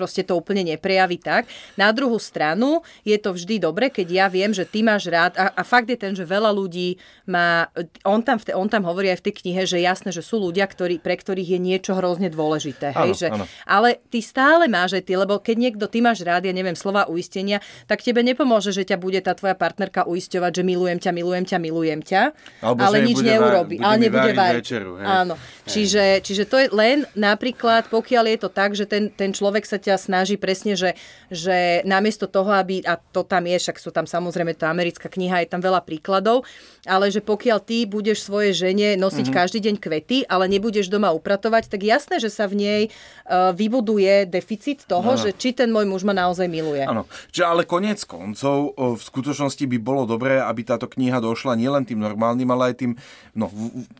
Proste 0.00 0.24
to 0.24 0.40
úplne 0.40 0.64
neprejaví 0.64 1.20
tak. 1.20 1.44
Na 1.76 1.92
druhú 1.92 2.16
stranu 2.16 2.80
je 3.04 3.20
to 3.20 3.36
vždy 3.36 3.60
dobre, 3.60 3.92
keď 3.92 4.08
ja 4.08 4.26
viem, 4.32 4.56
že 4.56 4.64
ty 4.64 4.80
máš 4.80 5.12
rád 5.12 5.36
a, 5.36 5.52
a 5.52 5.60
fakt 5.60 5.92
je 5.92 6.00
ten, 6.00 6.16
že 6.16 6.24
veľa 6.24 6.48
ľudí 6.56 6.96
má, 7.28 7.68
on 8.08 8.24
tam, 8.24 8.40
v 8.40 8.44
te, 8.48 8.52
on 8.56 8.64
tam 8.72 8.88
hovorí 8.88 9.12
aj 9.12 9.20
v 9.20 9.24
tej 9.28 9.34
knihe, 9.44 9.62
že 9.68 9.84
jasné, 9.84 10.08
že 10.08 10.24
sú 10.24 10.40
ľudia, 10.40 10.64
ktorí, 10.64 11.04
pre 11.04 11.20
ktorých 11.20 11.52
je 11.52 11.60
niečo 11.60 11.92
hrozne 11.92 12.32
dôležité. 12.32 12.96
Áno, 12.96 13.12
hej, 13.12 13.12
že, 13.20 13.28
áno. 13.28 13.44
ale 13.68 14.00
ty 14.08 14.24
stále 14.24 14.70
máš 14.70 14.96
aj 14.96 15.04
ty, 15.04 15.12
lebo 15.18 15.36
keď 15.42 15.56
niekto, 15.60 15.84
ty 15.90 16.00
máš 16.00 16.24
rád, 16.24 16.48
ja 16.48 16.54
neviem, 16.54 16.78
slova 16.78 17.10
uistenia, 17.10 17.60
tak 17.90 18.00
tebe 18.00 18.22
nepomôže, 18.24 18.70
že 18.70 18.86
ťa 18.86 18.96
bude 18.96 19.20
tá 19.20 19.34
tvoja 19.36 19.58
partnerka 19.58 20.08
uisťovať, 20.08 20.52
že 20.56 20.62
milujem 20.62 20.98
ťa, 21.02 21.10
milujem 21.10 21.44
ťa, 21.44 21.58
milujem 21.60 22.00
ťa, 22.00 22.22
Alebo 22.62 22.80
ale 22.80 22.96
nič 23.02 23.18
neurobi. 23.20 23.76
ale 23.82 23.96
nebude 23.98 24.32
variť. 24.32 24.62
večeru, 24.62 24.92
hej. 25.02 25.06
Áno. 25.06 25.34
Čiže, 25.66 26.22
čiže 26.22 26.44
to 26.46 26.56
je 26.62 26.66
len 26.70 27.02
napríklad, 27.18 27.90
pokiaľ 27.90 28.24
je 28.30 28.38
to 28.38 28.48
tak, 28.50 28.70
že 28.78 28.86
ten, 28.86 29.10
ten 29.10 29.34
človek 29.34 29.66
sa 29.66 29.78
ťa 29.78 29.89
snaží 29.96 30.36
presne, 30.36 30.74
že, 30.74 30.98
že 31.30 31.80
namiesto 31.82 32.26
toho, 32.26 32.50
aby, 32.50 32.82
a 32.84 32.98
to 32.98 33.22
tam 33.22 33.46
je, 33.46 33.56
však 33.56 33.78
sú 33.78 33.90
tam 33.90 34.04
samozrejme, 34.04 34.52
tá 34.52 34.68
americká 34.68 35.08
kniha, 35.08 35.42
je 35.42 35.50
tam 35.50 35.62
veľa 35.62 35.80
príkladov, 35.80 36.44
ale 36.84 37.08
že 37.08 37.22
pokiaľ 37.22 37.58
ty 37.62 37.86
budeš 37.86 38.26
svojej 38.26 38.52
žene 38.52 38.98
nosiť 38.98 39.16
Mhm. 39.20 39.26
mm-hmm. 39.30 39.38
každý 39.40 39.58
deň 39.62 39.76
kvety, 39.78 40.18
ale 40.26 40.50
nebudeš 40.50 40.90
doma 40.90 41.14
upratovať, 41.14 41.70
tak 41.70 41.86
jasné, 41.86 42.18
že 42.18 42.28
sa 42.28 42.50
v 42.50 42.54
nej 42.58 42.82
uh, 42.88 43.54
vybuduje 43.54 44.26
deficit 44.26 44.82
toho, 44.84 45.14
Áno. 45.14 45.20
že 45.20 45.30
či 45.32 45.54
ten 45.54 45.70
môj 45.70 45.86
muž 45.86 46.02
ma 46.02 46.12
naozaj 46.12 46.50
miluje. 46.50 46.82
Áno, 46.82 47.06
ale 47.40 47.62
konec 47.62 48.02
koncov 48.04 48.74
o, 48.74 48.96
v 48.96 49.02
skutočnosti 49.02 49.64
by 49.64 49.78
bolo 49.78 50.04
dobré, 50.04 50.42
aby 50.42 50.66
táto 50.66 50.90
kniha 50.90 51.22
došla 51.22 51.54
nielen 51.54 51.86
tým 51.86 52.00
normálnym, 52.02 52.48
ale 52.50 52.72
aj 52.72 52.74
tým, 52.82 52.92
no 53.38 53.46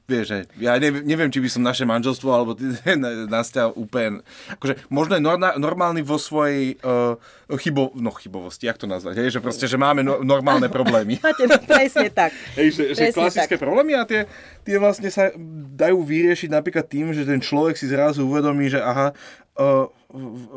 vieš, 0.09 0.25
že 0.27 0.39
ja 0.59 0.75
neviem, 0.81 1.05
neviem, 1.07 1.31
či 1.31 1.39
by 1.39 1.49
som 1.49 1.63
naše 1.63 1.85
manželstvo 1.87 2.29
alebo 2.29 2.53
nasťa 3.37 3.73
úplne, 3.77 4.25
akože 4.59 4.89
možno 4.89 5.17
je 5.17 5.23
norma- 5.23 5.57
normálny 5.81 6.05
vo 6.05 6.21
svojej 6.21 6.77
uh, 6.85 7.17
chybo, 7.57 7.89
no 7.97 8.13
chybovosti, 8.13 8.69
jak 8.69 8.77
to 8.77 8.85
nazvať, 8.85 9.25
hej, 9.25 9.33
že 9.33 9.41
proste, 9.41 9.65
že 9.65 9.81
máme 9.81 10.05
no, 10.05 10.21
normálne 10.21 10.69
problémy. 10.69 11.17
Máte 11.25 11.49
to 11.49 11.57
presne 11.65 12.13
tak. 12.13 12.37
Hej, 12.61 12.77
že, 12.77 12.83
že 12.93 13.09
Presne 13.09 13.17
klasické 13.17 13.57
tak. 13.57 13.65
problémy 13.65 13.97
a 13.97 14.05
tie, 14.05 14.29
tie 14.61 14.77
vlastne 14.77 15.09
sa 15.09 15.33
dajú 15.73 16.05
vyriešiť 16.05 16.53
napríklad 16.53 16.85
tým, 16.85 17.17
že 17.17 17.25
ten 17.25 17.41
človek 17.41 17.81
si 17.81 17.89
zrazu 17.89 18.29
uvedomí, 18.29 18.69
že 18.69 18.77
aha, 18.77 19.17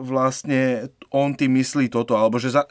vlastne 0.02 0.90
on 1.14 1.38
tým 1.38 1.54
myslí 1.62 1.92
toto, 1.94 2.18
alebo 2.18 2.42
že 2.42 2.56
za, 2.56 2.66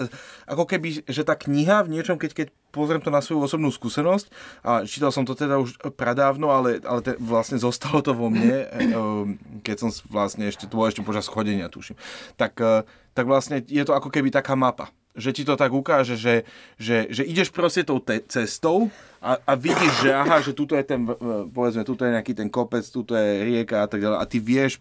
ako 0.51 0.67
keby, 0.67 1.07
že 1.07 1.23
tá 1.23 1.39
kniha 1.39 1.87
v 1.87 1.93
niečom, 1.95 2.19
keď, 2.19 2.31
keď 2.35 2.47
pozriem 2.75 2.99
to 3.05 3.13
na 3.13 3.23
svoju 3.23 3.47
osobnú 3.47 3.71
skúsenosť, 3.71 4.27
a 4.67 4.83
čítal 4.83 5.15
som 5.15 5.23
to 5.23 5.39
teda 5.39 5.63
už 5.63 5.79
pradávno, 5.95 6.51
ale, 6.51 6.83
ale 6.83 7.01
te, 7.05 7.13
vlastne 7.23 7.61
zostalo 7.61 8.03
to 8.03 8.17
vo 8.17 8.33
mne, 8.33 8.67
um, 8.97 9.39
keď 9.63 9.77
som 9.87 9.91
vlastne 10.11 10.51
ešte, 10.51 10.67
to 10.67 10.75
bolo 10.75 10.91
ešte 10.91 11.07
počas 11.07 11.31
chodenia, 11.31 11.71
tuším, 11.71 11.95
tak, 12.35 12.59
uh, 12.59 12.83
tak 13.15 13.31
vlastne 13.31 13.63
je 13.63 13.85
to 13.87 13.95
ako 13.95 14.11
keby 14.11 14.35
taká 14.35 14.59
mapa 14.59 14.91
že 15.13 15.31
ti 15.37 15.43
to 15.45 15.61
tak 15.61 15.73
ukáže, 15.73 16.17
že, 16.17 16.49
že, 16.81 17.09
že 17.13 17.23
ideš 17.25 17.53
proste 17.53 17.85
tou 17.85 18.01
te- 18.01 18.25
cestou 18.25 18.89
a, 19.21 19.37
a 19.45 19.53
vidíš, 19.55 20.09
že 20.09 20.11
aha, 20.11 20.41
že 20.41 20.57
tuto 20.57 20.73
je 20.73 20.85
ten, 20.85 21.05
povedzme, 21.53 21.85
tuto 21.85 22.09
je 22.09 22.17
nejaký 22.17 22.33
ten 22.33 22.49
kopec, 22.49 22.83
tuto 22.89 23.13
je 23.13 23.45
rieka 23.45 23.85
a 23.85 23.89
tak 23.89 24.01
ďalej 24.01 24.19
a 24.19 24.25
ty 24.25 24.41
vieš 24.41 24.81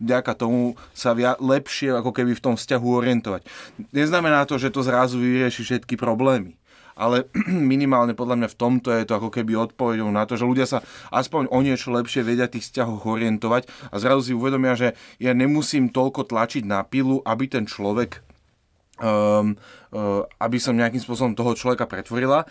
vďaka 0.00 0.32
tomu 0.36 0.76
sa 0.96 1.12
via, 1.12 1.36
lepšie 1.36 1.92
ako 1.92 2.10
keby 2.12 2.32
v 2.36 2.44
tom 2.44 2.54
vzťahu 2.56 2.86
orientovať. 2.86 3.44
Neznamená 3.92 4.48
to, 4.48 4.56
že 4.56 4.72
to 4.72 4.80
zrazu 4.84 5.20
vyrieši 5.20 5.60
všetky 5.64 5.96
problémy. 6.00 6.56
Ale 7.00 7.28
minimálne 7.72 8.12
podľa 8.12 8.44
mňa 8.44 8.48
v 8.52 8.58
tomto 8.58 8.88
je 8.92 9.08
to 9.08 9.16
ako 9.16 9.30
keby 9.32 9.56
odpovedou 9.56 10.08
na 10.12 10.28
to, 10.28 10.36
že 10.36 10.48
ľudia 10.48 10.68
sa 10.68 10.84
aspoň 11.08 11.48
o 11.48 11.58
niečo 11.64 11.92
lepšie 11.92 12.20
vedia 12.20 12.50
tých 12.50 12.68
vzťahoch 12.68 13.08
orientovať 13.08 13.68
a 13.88 13.96
zrazu 13.96 14.20
si 14.28 14.32
uvedomia, 14.36 14.76
že 14.76 14.92
ja 15.16 15.32
nemusím 15.32 15.88
toľko 15.88 16.28
tlačiť 16.28 16.68
na 16.68 16.84
pilu, 16.84 17.24
aby 17.24 17.48
ten 17.48 17.64
človek 17.64 18.20
um, 19.00 19.56
uh, 19.90 20.22
aby 20.38 20.60
som 20.60 20.76
nejakým 20.76 21.00
spôsobom 21.00 21.34
toho 21.34 21.56
človeka 21.56 21.88
pretvorila. 21.88 22.44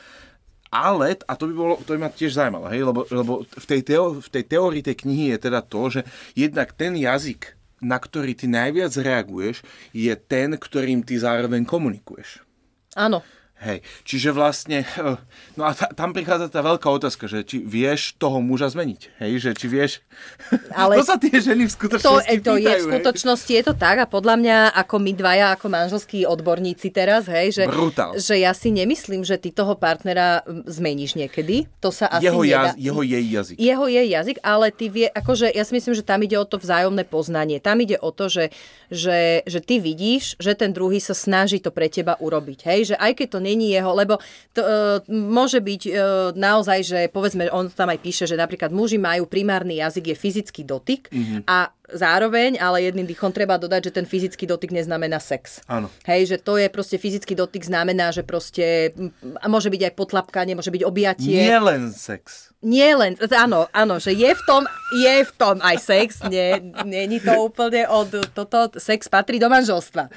Ale, 0.69 1.17
a 1.25 1.33
to 1.33 1.49
by, 1.49 1.53
bolo, 1.57 1.73
to 1.81 1.97
by 1.97 2.05
ma 2.05 2.13
tiež 2.13 2.37
zaujímalo, 2.37 2.69
hej, 2.69 2.85
lebo, 2.85 3.01
lebo 3.09 3.41
v, 3.41 3.65
tej 3.65 3.81
teo, 3.81 4.21
v 4.21 4.29
tej 4.29 4.43
teórii 4.45 4.85
tej 4.85 5.01
knihy 5.01 5.33
je 5.33 5.49
teda 5.49 5.65
to, 5.65 5.81
že 5.89 6.01
jednak 6.37 6.77
ten 6.77 6.93
jazyk, 6.93 7.57
na 7.81 7.97
ktorý 7.97 8.37
ty 8.37 8.45
najviac 8.45 8.93
reaguješ, 8.93 9.65
je 9.97 10.13
ten, 10.13 10.53
ktorým 10.53 11.01
ty 11.01 11.17
zároveň 11.17 11.65
komunikuješ. 11.65 12.45
Áno. 12.93 13.25
Hej, 13.59 13.83
čiže 14.07 14.31
vlastne, 14.31 14.87
eh, 14.87 15.19
no 15.59 15.63
a 15.67 15.75
ta, 15.75 15.91
tam 15.91 16.15
prichádza 16.15 16.47
tá 16.47 16.63
veľká 16.63 16.87
otázka, 16.87 17.27
že 17.27 17.43
či 17.43 17.59
vieš 17.59 18.15
toho 18.15 18.39
muža 18.39 18.71
zmeniť, 18.71 19.19
hej, 19.19 19.31
že 19.43 19.51
či 19.51 19.67
vieš, 19.67 19.99
Ale 20.79 20.99
to 20.99 21.03
sa 21.03 21.19
tie 21.19 21.35
ženy 21.37 21.67
v 21.67 21.71
To, 21.71 21.75
skutočnosti 21.75 22.37
to 22.39 22.53
je, 22.55 22.63
pýtajú, 22.63 22.79
v 22.79 22.87
skutočnosti 22.87 23.51
je 23.51 23.63
to 23.67 23.73
tak 23.75 23.97
a 23.99 24.05
podľa 24.07 24.35
mňa 24.39 24.57
ako 24.79 24.95
my 25.03 25.11
dvaja, 25.11 25.47
ako 25.59 25.65
manželskí 25.67 26.23
odborníci 26.23 26.87
teraz, 26.93 27.27
hej, 27.27 27.51
že, 27.51 27.63
Brutál. 27.67 28.15
že 28.15 28.39
ja 28.39 28.55
si 28.55 28.71
nemyslím, 28.71 29.27
že 29.27 29.35
ty 29.35 29.51
toho 29.51 29.75
partnera 29.75 30.41
mm, 30.47 30.63
zmeníš 30.69 31.19
niekedy. 31.19 31.67
To 31.83 31.91
sa 31.91 32.07
asi 32.07 32.31
jeho, 32.31 32.41
nedá. 32.43 32.71
jaz, 32.71 32.79
jeho 32.79 33.01
jej 33.03 33.25
jazyk. 33.27 33.55
Jeho 33.59 33.85
jej 33.91 34.07
jazyk, 34.07 34.37
ale 34.39 34.67
ty 34.71 34.85
vie, 34.87 35.07
akože 35.11 35.51
ja 35.51 35.63
si 35.67 35.73
myslím, 35.75 35.93
že 35.99 36.03
tam 36.05 36.23
ide 36.23 36.39
o 36.39 36.45
to 36.47 36.55
vzájomné 36.55 37.03
poznanie. 37.03 37.59
Tam 37.59 37.79
ide 37.83 37.99
o 37.99 38.09
to, 38.15 38.31
že, 38.31 38.55
že, 38.87 39.43
že 39.43 39.59
ty 39.59 39.83
vidíš, 39.83 40.39
že 40.39 40.55
ten 40.55 40.71
druhý 40.71 41.03
sa 41.03 41.11
snaží 41.11 41.59
to 41.59 41.75
pre 41.75 41.91
teba 41.91 42.15
urobiť. 42.19 42.59
Hej? 42.65 42.79
Že 42.93 42.95
aj 42.97 43.11
keď 43.19 43.27
to 43.29 43.39
není 43.49 43.73
jeho, 43.73 43.91
lebo 43.97 44.21
to, 44.53 44.61
e, 44.61 45.01
môže 45.09 45.57
byť 45.57 45.81
e, 45.89 45.91
naozaj, 46.37 46.79
že 46.85 46.99
povedzme, 47.09 47.49
on 47.49 47.73
tam 47.73 47.89
aj 47.89 47.99
píše, 47.99 48.25
že 48.29 48.37
napríklad 48.37 48.69
muži 48.69 49.01
majú 49.01 49.25
primárny 49.25 49.81
jazyk 49.81 50.13
je 50.13 50.15
fyzický 50.15 50.61
dotyk 50.61 51.09
mm-hmm. 51.09 51.41
a 51.49 51.73
zároveň, 51.93 52.61
ale 52.61 52.85
jedným 52.85 53.07
dýchom 53.09 53.33
treba 53.33 53.57
dodať, 53.57 53.89
že 53.89 53.95
ten 54.01 54.05
fyzický 54.05 54.45
dotyk 54.45 54.73
neznamená 54.73 55.17
sex. 55.17 55.61
Áno. 55.65 55.89
Hej, 56.05 56.35
že 56.35 56.37
to 56.37 56.57
je 56.57 56.67
proste 56.69 56.97
fyzický 57.01 57.33
dotyk 57.33 57.65
znamená, 57.65 58.13
že 58.13 58.21
proste 58.25 58.93
a 59.39 59.45
môže 59.49 59.69
byť 59.69 59.81
aj 59.89 59.93
potlapkanie, 59.97 60.53
môže 60.53 60.73
byť 60.73 60.83
objatie. 60.85 61.33
Nie 61.33 61.57
len 61.57 61.93
sex. 61.93 62.49
Nie 62.59 62.91
len, 62.91 63.15
áno, 63.31 63.71
áno, 63.71 64.03
že 64.03 64.11
je 64.11 64.31
v 64.35 64.41
tom, 64.43 64.67
je 64.99 65.15
v 65.23 65.31
tom 65.39 65.63
aj 65.63 65.77
sex, 65.79 66.19
nie, 66.27 66.59
není 66.83 67.23
to 67.23 67.31
úplne 67.47 67.87
od, 67.87 68.11
toto, 68.35 68.75
sex 68.75 69.07
patrí 69.07 69.39
do 69.39 69.47
manželstva. 69.47 70.11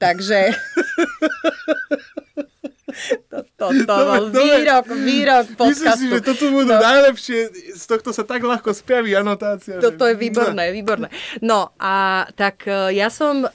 Takže 0.00 0.56
to, 3.30 3.66
Toto 3.84 3.84
bol 3.86 4.24
výrok, 4.30 4.86
výrok 4.94 5.46
podcastu. 5.58 5.86
Myslím 5.86 5.98
si, 5.98 6.06
že 6.14 6.20
toto 6.22 6.44
budú 6.50 6.74
no. 6.74 6.80
najlepšie, 6.80 7.38
z 7.74 7.84
tohto 7.84 8.10
sa 8.14 8.22
tak 8.22 8.42
ľahko 8.42 8.70
spraví 8.70 9.10
anotácia. 9.14 9.82
Toto 9.82 10.06
je 10.06 10.14
výborné, 10.14 10.70
výborné. 10.70 11.08
No 11.42 11.74
a 11.78 12.26
tak 12.38 12.64
e, 12.66 12.94
ja 12.94 13.10
som, 13.10 13.44
e, 13.44 13.50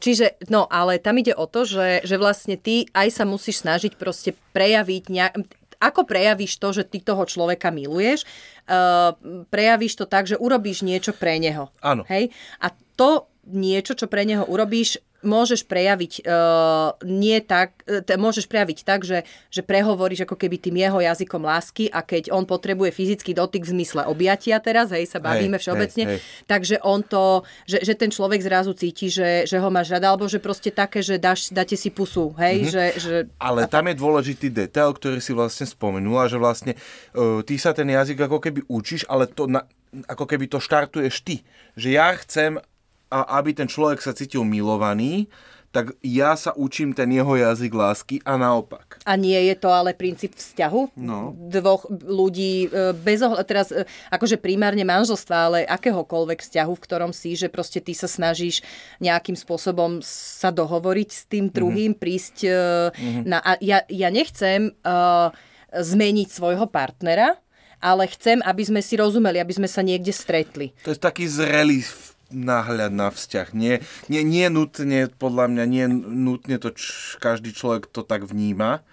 čiže, 0.00 0.40
no 0.48 0.66
ale 0.66 0.98
tam 0.98 1.20
ide 1.20 1.36
o 1.36 1.44
to, 1.44 1.68
že, 1.68 2.02
že 2.04 2.16
vlastne 2.16 2.56
ty 2.56 2.88
aj 2.96 3.08
sa 3.12 3.24
musíš 3.28 3.62
snažiť 3.64 3.96
proste 4.00 4.34
prejaviť 4.56 5.04
nejak, 5.08 5.32
ako 5.78 6.02
prejavíš 6.04 6.58
to, 6.58 6.74
že 6.74 6.90
ty 6.90 6.98
toho 6.98 7.22
človeka 7.22 7.70
miluješ? 7.70 8.26
Uh, 8.68 9.14
prejavíš 9.48 9.94
to 9.94 10.04
tak, 10.10 10.26
že 10.26 10.34
urobíš 10.34 10.82
niečo 10.82 11.14
pre 11.14 11.38
neho. 11.38 11.70
Áno. 11.80 12.02
Hej? 12.10 12.34
A 12.58 12.74
to 12.98 13.30
niečo, 13.48 13.96
čo 13.96 14.10
pre 14.10 14.28
neho 14.28 14.44
urobíš, 14.44 15.00
môžeš 15.22 15.66
prejaviť 15.66 16.22
uh, 16.22 16.94
nie 17.02 17.38
tak, 17.42 17.82
uh, 17.90 18.02
môžeš 18.14 18.46
prejaviť 18.46 18.78
tak, 18.86 19.02
že, 19.02 19.26
že 19.50 19.66
prehovoríš 19.66 20.24
ako 20.24 20.38
keby 20.38 20.56
tým 20.62 20.78
jeho 20.78 21.02
jazykom 21.02 21.42
lásky 21.42 21.90
a 21.90 22.06
keď 22.06 22.30
on 22.30 22.46
potrebuje 22.46 22.94
fyzický 22.94 23.34
dotyk 23.34 23.66
v 23.66 23.74
zmysle 23.78 24.06
objatia 24.06 24.62
teraz, 24.62 24.94
hej, 24.94 25.10
sa 25.10 25.18
bavíme 25.18 25.58
hej, 25.58 25.62
všeobecne, 25.62 26.04
hej, 26.06 26.12
hej. 26.18 26.46
takže 26.46 26.76
on 26.86 27.02
to, 27.02 27.42
že, 27.66 27.82
že 27.82 27.94
ten 27.98 28.14
človek 28.14 28.38
zrazu 28.42 28.74
cíti, 28.78 29.10
že, 29.10 29.42
že 29.46 29.58
ho 29.58 29.68
máš 29.68 29.90
rada, 29.90 30.14
alebo 30.14 30.30
že 30.30 30.38
proste 30.38 30.70
také, 30.70 31.02
že 31.02 31.18
dáš, 31.18 31.50
dáte 31.50 31.74
si 31.74 31.90
pusu, 31.90 32.30
hej, 32.38 32.70
mm-hmm. 32.70 32.72
že, 32.72 32.84
že... 33.02 33.14
Ale 33.42 33.66
tam 33.66 33.90
je 33.90 33.98
dôležitý 33.98 34.54
detail, 34.54 34.94
ktorý 34.94 35.18
si 35.18 35.34
vlastne 35.34 35.66
spomenula, 35.66 36.30
že 36.30 36.38
vlastne 36.38 36.72
uh, 37.18 37.42
ty 37.42 37.58
sa 37.58 37.74
ten 37.74 37.90
jazyk 37.90 38.30
ako 38.30 38.38
keby 38.38 38.60
učíš, 38.70 39.02
ale 39.10 39.26
to 39.26 39.50
na, 39.50 39.66
ako 40.06 40.24
keby 40.28 40.46
to 40.46 40.60
štartuješ 40.60 41.24
ty. 41.24 41.42
Že 41.74 41.88
ja 41.94 42.08
chcem, 42.20 42.60
a 43.08 43.40
aby 43.40 43.56
ten 43.56 43.68
človek 43.68 44.00
sa 44.04 44.12
cítil 44.12 44.44
milovaný, 44.44 45.28
tak 45.68 45.92
ja 46.00 46.32
sa 46.32 46.56
učím 46.56 46.96
ten 46.96 47.12
jeho 47.12 47.36
jazyk 47.36 47.72
lásky 47.76 48.16
a 48.24 48.40
naopak. 48.40 49.04
A 49.04 49.20
nie 49.20 49.36
je 49.52 49.54
to 49.54 49.68
ale 49.68 49.92
princíp 49.92 50.32
vzťahu 50.32 50.96
no. 50.96 51.36
dvoch 51.36 51.84
ľudí 51.92 52.72
e, 52.72 52.96
bez 52.96 53.20
ohľadu, 53.20 53.44
teraz 53.44 53.68
e, 53.68 53.84
akože 54.08 54.40
primárne 54.40 54.80
manželstva, 54.88 55.36
ale 55.36 55.68
akéhokoľvek 55.68 56.40
vzťahu, 56.40 56.72
v 56.72 56.84
ktorom 56.88 57.12
si, 57.12 57.36
že 57.36 57.52
proste 57.52 57.84
ty 57.84 57.92
sa 57.92 58.08
snažíš 58.08 58.64
nejakým 59.04 59.36
spôsobom 59.36 60.00
sa 60.00 60.48
dohovoriť 60.48 61.08
s 61.12 61.22
tým 61.28 61.52
druhým, 61.52 61.92
mm-hmm. 61.92 62.00
prísť 62.00 62.36
mm-hmm. 62.48 63.22
na... 63.28 63.38
A 63.44 63.60
ja, 63.60 63.84
ja 63.92 64.08
nechcem 64.08 64.72
uh, 64.72 65.28
zmeniť 65.68 66.28
svojho 66.32 66.64
partnera, 66.64 67.36
ale 67.78 68.08
chcem, 68.10 68.40
aby 68.42 68.62
sme 68.64 68.80
si 68.80 68.96
rozumeli, 68.96 69.38
aby 69.38 69.52
sme 69.52 69.68
sa 69.70 69.84
niekde 69.84 70.10
stretli. 70.10 70.74
To 70.82 70.90
je 70.90 70.98
taký 70.98 71.28
zrelý 71.28 71.84
náhľad 72.28 72.92
na 72.92 73.08
vzťah. 73.08 73.56
Nie, 73.56 73.80
nie, 74.12 74.22
nie 74.24 74.46
nutne, 74.52 75.08
podľa 75.08 75.48
mňa, 75.48 75.64
nie 75.64 75.84
nutne 75.88 76.56
to 76.60 76.72
č, 76.76 77.16
každý 77.20 77.56
človek 77.56 77.88
to 77.88 78.04
tak 78.04 78.28
vníma, 78.28 78.84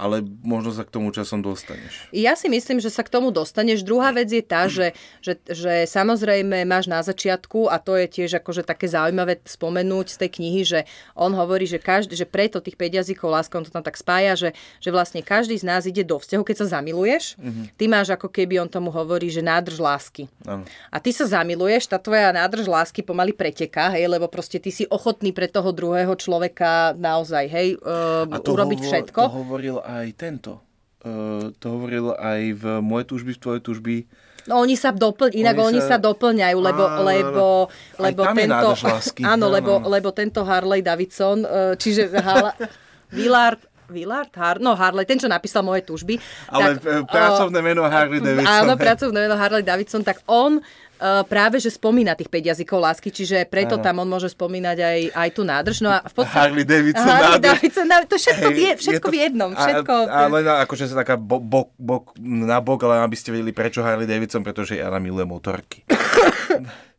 ale 0.00 0.24
možno 0.40 0.72
sa 0.72 0.88
k 0.88 0.96
tomu 0.96 1.12
časom 1.12 1.44
dostaneš. 1.44 2.08
Ja 2.08 2.32
si 2.32 2.48
myslím, 2.48 2.80
že 2.80 2.88
sa 2.88 3.04
k 3.04 3.12
tomu 3.12 3.28
dostaneš. 3.28 3.84
Druhá 3.84 4.16
vec 4.16 4.32
je 4.32 4.40
tá, 4.40 4.64
že, 4.64 4.96
že, 5.20 5.36
že 5.44 5.84
samozrejme 5.84 6.64
máš 6.64 6.88
na 6.88 7.04
začiatku, 7.04 7.68
a 7.68 7.76
to 7.76 8.00
je 8.00 8.08
tiež 8.08 8.40
akože 8.40 8.64
také 8.64 8.88
zaujímavé 8.88 9.44
spomenúť 9.44 10.16
z 10.16 10.16
tej 10.24 10.30
knihy, 10.40 10.62
že 10.64 10.80
on 11.12 11.36
hovorí, 11.36 11.68
že, 11.68 11.76
každý, 11.76 12.16
že 12.16 12.24
preto 12.24 12.64
tých 12.64 12.80
5 12.80 13.04
jazykov 13.04 13.28
lásky, 13.28 13.60
on 13.60 13.64
to 13.68 13.74
tam 13.76 13.84
tak 13.84 14.00
spája, 14.00 14.32
že, 14.40 14.50
že 14.80 14.88
vlastne 14.88 15.20
každý 15.20 15.60
z 15.60 15.68
nás 15.68 15.84
ide 15.84 16.00
do 16.00 16.16
vzťahu, 16.16 16.42
keď 16.48 16.56
sa 16.64 16.80
zamiluješ, 16.80 17.36
mm-hmm. 17.36 17.64
ty 17.76 17.84
máš 17.84 18.16
ako 18.16 18.32
keby 18.32 18.56
on 18.64 18.72
tomu 18.72 18.88
hovorí, 18.88 19.28
že 19.28 19.44
nádrž 19.44 19.76
lásky. 19.76 20.32
Ano. 20.48 20.64
A 20.88 20.96
ty 20.96 21.12
sa 21.12 21.28
zamiluješ, 21.28 21.92
tá 21.92 22.00
tvoja 22.00 22.32
nádrž 22.32 22.64
lásky 22.64 23.04
pomaly 23.04 23.36
preteká, 23.36 23.92
hej, 23.92 24.08
lebo 24.08 24.32
proste 24.32 24.56
ty 24.56 24.72
si 24.72 24.88
ochotný 24.88 25.36
pre 25.36 25.44
toho 25.44 25.74
druhého 25.76 26.16
človeka 26.16 26.96
naozaj, 26.96 27.44
hej, 27.50 27.68
uh, 27.84 28.24
urobiť 28.30 28.78
hovor, 28.80 28.88
všetko. 28.88 29.20
To 29.26 29.36
hovoril 29.44 29.76
aj 29.90 30.06
tento. 30.14 30.62
Uh, 31.00 31.50
to 31.56 31.66
hovoril 31.72 32.12
aj 32.12 32.40
v 32.60 32.64
Moje 32.84 33.08
túžby, 33.08 33.32
v 33.34 33.40
tvoje 33.40 33.60
túžby. 33.64 33.96
No 34.48 34.60
oni 34.60 34.76
sa 34.76 34.92
doplň, 34.92 35.36
inak 35.36 35.56
oni, 35.56 35.76
oni 35.76 35.80
sa... 35.80 35.96
sa 35.96 35.98
doplňajú, 36.00 36.58
lebo, 36.60 36.82
áno, 36.84 37.02
lebo, 37.04 37.46
lebo 38.00 38.22
tento, 38.32 38.68
lásky. 38.76 39.22
áno, 39.32 39.46
lebo, 39.52 39.80
lebo 39.84 40.08
tento 40.12 40.44
Harley 40.44 40.80
Davidson, 40.80 41.44
čiže 41.76 42.08
Hala, 42.20 42.56
Willard, 43.16 43.60
Willard, 43.90 44.32
Har, 44.38 44.62
no 44.62 44.78
Harley, 44.78 45.04
ten, 45.04 45.18
čo 45.18 45.26
napísal 45.26 45.66
moje 45.66 45.84
túžby. 45.84 46.16
Ale 46.48 46.78
tak, 46.78 47.10
pracovné 47.10 47.58
meno 47.60 47.84
Harley 47.84 48.22
Davidson. 48.22 48.48
Áno, 48.48 48.72
pracovné 48.86 49.18
meno 49.26 49.36
Harley 49.36 49.66
Davidson, 49.66 50.06
tak 50.06 50.22
on 50.30 50.62
uh, 50.62 51.22
práve, 51.26 51.58
že 51.58 51.72
spomína 51.72 52.14
tých 52.14 52.28
5 52.28 52.50
jazykov 52.54 52.78
lásky, 52.78 53.08
čiže 53.10 53.48
preto 53.48 53.80
ano. 53.80 53.84
tam 53.84 53.94
on 54.04 54.08
môže 54.08 54.30
spomínať 54.30 54.76
aj, 54.78 54.98
aj 55.16 55.28
tú 55.34 55.42
nádrž. 55.42 55.82
No 55.82 55.90
a 55.90 56.04
v 56.04 56.14
podstate, 56.14 56.38
Harley 56.38 56.64
Davidson 56.64 57.08
Harley 57.08 57.40
nádrž. 57.40 57.46
Davidson, 57.50 57.86
to 58.06 58.16
všetko, 58.16 58.48
hey, 58.48 58.60
je, 58.60 58.72
všetko 58.78 59.06
je 59.06 59.10
to, 59.10 59.14
v 59.14 59.16
jednom. 59.16 59.50
Všetko, 59.56 59.94
a, 60.06 60.14
a 60.14 60.28
len 60.28 60.44
akože 60.46 60.84
sa 60.86 60.94
taká 61.02 61.18
bo, 61.18 61.42
bo, 61.42 61.72
bo, 61.74 62.06
na 62.20 62.62
bok, 62.62 62.86
ale 62.86 63.02
aby 63.02 63.16
ste 63.18 63.34
vedeli, 63.34 63.50
prečo 63.50 63.82
Harley 63.82 64.06
Davidson, 64.06 64.44
pretože 64.44 64.78
Jana 64.78 65.02
miluje 65.02 65.26
motorky. 65.26 65.82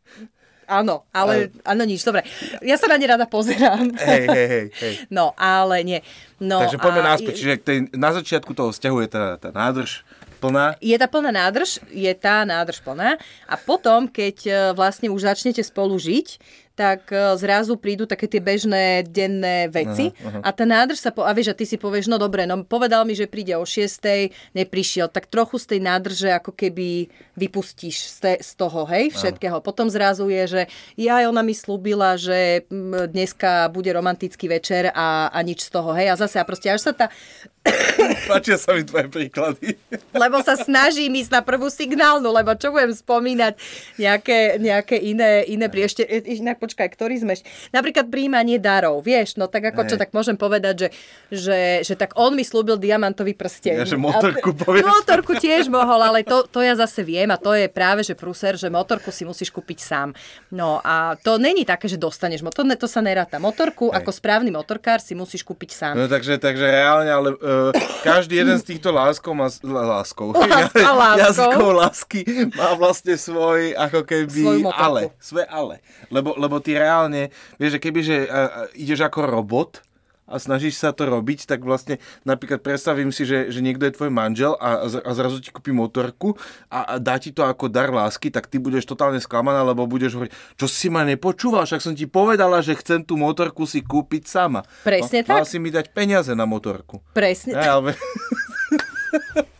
Áno, 0.72 1.04
ale, 1.12 1.52
áno, 1.68 1.84
nič, 1.84 2.00
dobre. 2.00 2.24
Ja 2.64 2.80
sa 2.80 2.88
na 2.88 2.96
ne 2.96 3.04
rada 3.04 3.28
pozerám. 3.28 3.92
Hej, 3.92 4.24
hej, 4.24 4.46
hej, 4.48 4.66
hej. 4.72 4.94
No, 5.16 5.36
ale 5.36 5.84
nie. 5.84 6.00
No, 6.40 6.64
Takže 6.64 6.80
poďme 6.80 7.04
a... 7.04 7.08
náspäť, 7.12 7.32
čiže 7.36 7.54
tej, 7.60 7.78
na 7.92 8.16
začiatku 8.16 8.56
toho 8.56 8.72
vzťahu 8.72 8.96
je 9.04 9.08
tá, 9.12 9.24
tá 9.36 9.52
nádrž, 9.52 10.00
plná? 10.42 10.74
Je 10.82 10.96
tá 10.98 11.06
plná 11.06 11.30
nádrž, 11.30 11.78
je 11.92 12.12
tá 12.18 12.42
nádrž 12.42 12.82
plná 12.82 13.14
a 13.46 13.54
potom, 13.54 14.10
keď 14.10 14.36
e, 14.42 14.52
vlastne 14.74 15.06
už 15.06 15.22
začnete 15.22 15.62
spolu 15.62 15.94
žiť, 15.94 16.42
tak 16.72 17.12
e, 17.12 17.36
zrazu 17.36 17.76
prídu 17.76 18.08
také 18.08 18.24
tie 18.24 18.40
bežné 18.40 19.04
denné 19.04 19.68
veci 19.68 20.10
aha, 20.16 20.40
aha. 20.40 20.40
a 20.40 20.48
tá 20.50 20.64
nádrž 20.64 20.98
sa, 21.04 21.10
po, 21.12 21.22
a 21.22 21.32
vieš, 21.36 21.52
a 21.52 21.58
ty 21.58 21.68
si 21.68 21.76
povieš, 21.76 22.08
no 22.08 22.16
dobre, 22.16 22.48
no 22.48 22.64
povedal 22.64 23.04
mi, 23.04 23.12
že 23.12 23.28
príde 23.28 23.52
o 23.60 23.64
6, 23.64 24.56
neprišiel, 24.56 25.12
tak 25.12 25.28
trochu 25.28 25.60
z 25.60 25.76
tej 25.76 25.80
nádrže 25.84 26.28
ako 26.32 26.56
keby 26.56 27.12
vypustíš 27.36 27.96
z, 28.08 28.16
te, 28.20 28.32
z 28.40 28.50
toho, 28.56 28.88
hej, 28.88 29.12
všetkého. 29.12 29.60
Aha. 29.60 29.64
Potom 29.64 29.92
zrazu 29.92 30.28
je, 30.32 30.44
že 30.48 30.62
ja, 30.96 31.20
ona 31.28 31.44
mi 31.44 31.52
slúbila, 31.52 32.16
že 32.16 32.64
dneska 33.12 33.68
bude 33.68 33.92
romantický 33.92 34.48
večer 34.48 34.88
a, 34.92 35.28
a 35.28 35.38
nič 35.44 35.68
z 35.68 35.70
toho, 35.70 35.92
hej, 35.92 36.12
a 36.12 36.16
zase 36.16 36.40
a 36.40 36.48
proste 36.48 36.72
až 36.72 36.88
sa 36.88 36.92
tá 36.96 37.06
Páčia 38.30 38.58
sa 38.58 38.74
mi 38.74 38.82
tvoje 38.82 39.06
príklady. 39.06 39.78
Lebo 40.22 40.42
sa 40.42 40.58
snažím 40.58 41.14
ísť 41.14 41.30
na 41.30 41.42
prvú 41.42 41.70
signálnu, 41.70 42.26
lebo 42.34 42.52
čo 42.58 42.74
budem 42.74 42.90
spomínať 42.90 43.54
nejaké, 44.02 44.58
nejaké 44.58 44.96
iné, 44.98 45.46
iné 45.46 45.66
priešte. 45.70 46.02
Inak 46.26 46.58
počkaj, 46.62 46.86
ktorý 46.94 47.18
sme... 47.18 47.34
Napríklad 47.74 48.06
príjmanie 48.06 48.62
darov, 48.62 49.02
vieš, 49.02 49.34
no 49.34 49.50
tak 49.50 49.74
ako 49.74 49.90
čo, 49.90 49.98
tak 49.98 50.14
môžem 50.14 50.38
povedať, 50.38 50.86
že, 50.86 50.88
že, 51.34 51.58
že 51.82 51.94
tak 51.98 52.14
on 52.14 52.38
mi 52.38 52.46
slúbil 52.46 52.78
diamantový 52.78 53.34
prsteň. 53.34 53.82
Ja, 53.82 53.88
že 53.88 53.98
motorku 53.98 54.54
povieš. 54.54 54.86
Motorku 54.86 55.34
tiež 55.34 55.66
mohol, 55.66 55.98
ale 55.98 56.22
to, 56.22 56.46
to 56.46 56.62
ja 56.62 56.78
zase 56.78 57.02
viem 57.02 57.26
a 57.34 57.40
to 57.40 57.50
je 57.58 57.66
práve, 57.66 58.06
že 58.06 58.14
pruser, 58.14 58.54
že 58.54 58.70
motorku 58.70 59.10
si 59.10 59.26
musíš 59.26 59.50
kúpiť 59.50 59.82
sám. 59.82 60.14
No 60.54 60.78
a 60.86 61.18
to 61.18 61.42
není 61.42 61.66
také, 61.66 61.90
že 61.90 61.98
dostaneš 61.98 62.46
motor, 62.46 62.62
to 62.78 62.86
sa 62.86 63.02
neráta. 63.02 63.42
Motorku 63.42 63.90
Hej. 63.90 64.04
ako 64.04 64.10
správny 64.14 64.50
motorkár 64.54 65.02
si 65.02 65.18
musíš 65.18 65.42
kúpiť 65.42 65.70
sám. 65.74 65.94
No 65.98 66.06
takže, 66.06 66.38
takže 66.38 66.62
reálne, 66.68 67.10
ale 67.10 67.28
uh, 67.34 67.72
každý 68.06 68.38
jeden 68.38 68.54
z 68.60 68.64
týchto 68.76 68.94
láskov 68.94 69.32
má... 69.34 69.48
Láskou. 69.62 70.36
Láska, 70.36 70.84
Jazykov 71.22 71.70
lásky 71.74 72.20
má 72.52 72.76
vlastne 72.76 73.16
svoj, 73.16 73.72
ako 73.78 74.04
keby, 74.04 74.66
ale. 74.74 75.14
Svoje 75.16 75.46
ale. 75.48 75.80
Lebo, 76.12 76.36
lebo 76.36 76.51
ty 76.58 76.76
reálne, 76.76 77.30
vieš, 77.56 77.78
že 77.78 77.80
keby, 77.80 78.00
že 78.02 78.16
uh, 78.26 78.66
ideš 78.76 79.06
ako 79.06 79.30
robot, 79.30 79.80
a 80.32 80.40
snažíš 80.40 80.80
sa 80.80 80.96
to 80.96 81.04
robiť, 81.04 81.44
tak 81.44 81.60
vlastne 81.60 82.00
napríklad 82.24 82.64
predstavím 82.64 83.12
si, 83.12 83.28
že, 83.28 83.52
že 83.52 83.60
niekto 83.60 83.84
je 83.84 83.92
tvoj 83.92 84.08
manžel 84.08 84.56
a, 84.56 84.88
a 84.88 85.10
zrazu 85.12 85.44
ti 85.44 85.52
kúpi 85.52 85.76
motorku 85.76 86.38
a, 86.72 86.96
a 86.96 87.02
dá 87.02 87.20
ti 87.20 87.34
to 87.34 87.44
ako 87.44 87.68
dar 87.68 87.92
lásky, 87.92 88.32
tak 88.32 88.48
ty 88.48 88.56
budeš 88.56 88.88
totálne 88.88 89.20
sklamaná, 89.20 89.60
lebo 89.60 89.84
budeš 89.84 90.16
hovoriť, 90.16 90.32
čo 90.56 90.66
si 90.70 90.88
ma 90.88 91.04
nepočúval, 91.04 91.68
však 91.68 91.84
som 91.84 91.92
ti 91.92 92.08
povedala, 92.08 92.64
že 92.64 92.78
chcem 92.80 93.04
tú 93.04 93.20
motorku 93.20 93.68
si 93.68 93.84
kúpiť 93.84 94.24
sama. 94.24 94.64
Presne 94.86 95.20
no, 95.20 95.28
tak. 95.28 95.36
Mal 95.42 95.46
si 95.46 95.58
mi 95.60 95.68
dať 95.68 95.92
peniaze 95.92 96.32
na 96.32 96.48
motorku. 96.48 97.04
Presne 97.12 97.52
tak. 97.52 97.68
ale... 97.68 97.90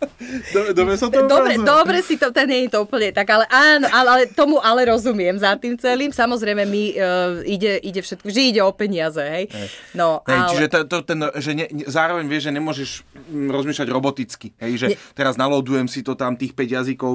Dobre, 0.73 0.95
som 0.97 1.13
to 1.13 1.29
dobre, 1.29 1.61
dobre 1.61 1.99
si 2.01 2.17
to, 2.17 2.33
ten 2.33 2.49
nie 2.49 2.61
je 2.67 2.79
to 2.79 2.89
úplne 2.89 3.13
tak, 3.13 3.29
ale 3.29 3.45
áno, 3.53 3.87
ale, 3.93 4.09
ale 4.09 4.23
tomu 4.33 4.57
ale 4.61 4.89
rozumiem 4.89 5.37
za 5.37 5.53
tým 5.61 5.77
celým. 5.77 6.11
Samozrejme, 6.11 6.65
mi 6.65 6.97
uh, 6.97 7.45
ide, 7.45 7.77
ide 7.85 8.01
všetko, 8.01 8.27
že 8.33 8.41
ide 8.41 8.61
o 8.65 8.73
peniaze, 8.73 9.21
hej. 9.21 9.47
hej. 9.53 9.69
No, 9.93 10.25
hej, 10.25 10.39
ale... 10.39 10.51
Čiže 10.57 10.67
to, 10.73 10.79
to, 10.89 10.97
ten, 11.05 11.19
že 11.37 11.51
ne, 11.53 11.67
zároveň 11.85 12.25
vieš, 12.25 12.49
že 12.49 12.53
nemôžeš 12.57 12.91
mm, 13.29 13.49
rozmýšľať 13.53 13.89
roboticky, 13.93 14.49
hej, 14.57 14.73
že 14.81 14.87
ne... 14.93 14.97
teraz 15.13 15.37
nalodujem 15.37 15.87
si 15.91 16.01
to 16.01 16.17
tam 16.17 16.39
tých 16.39 16.57
5 16.57 16.77
jazykov 16.81 17.13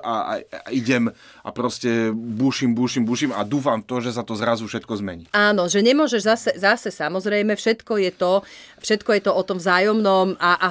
a, 0.00 0.34
a 0.40 0.68
idem 0.72 1.12
a 1.44 1.48
proste 1.52 2.14
buším, 2.14 2.72
buším, 2.72 3.04
buším 3.04 3.30
a 3.36 3.44
dúfam 3.44 3.84
to, 3.84 4.00
že 4.00 4.16
sa 4.16 4.24
to 4.24 4.32
zrazu 4.32 4.64
všetko 4.64 4.92
zmení. 5.04 5.24
Áno, 5.36 5.68
že 5.68 5.84
nemôžeš 5.84 6.22
zase, 6.24 6.50
zase 6.56 6.88
samozrejme, 6.88 7.52
všetko 7.52 8.00
je 8.00 8.10
to, 8.14 8.32
všetko 8.80 9.10
je 9.18 9.22
to 9.28 9.32
o 9.34 9.42
tom 9.44 9.60
vzájomnom 9.60 10.40
a, 10.40 10.56
a 10.56 10.68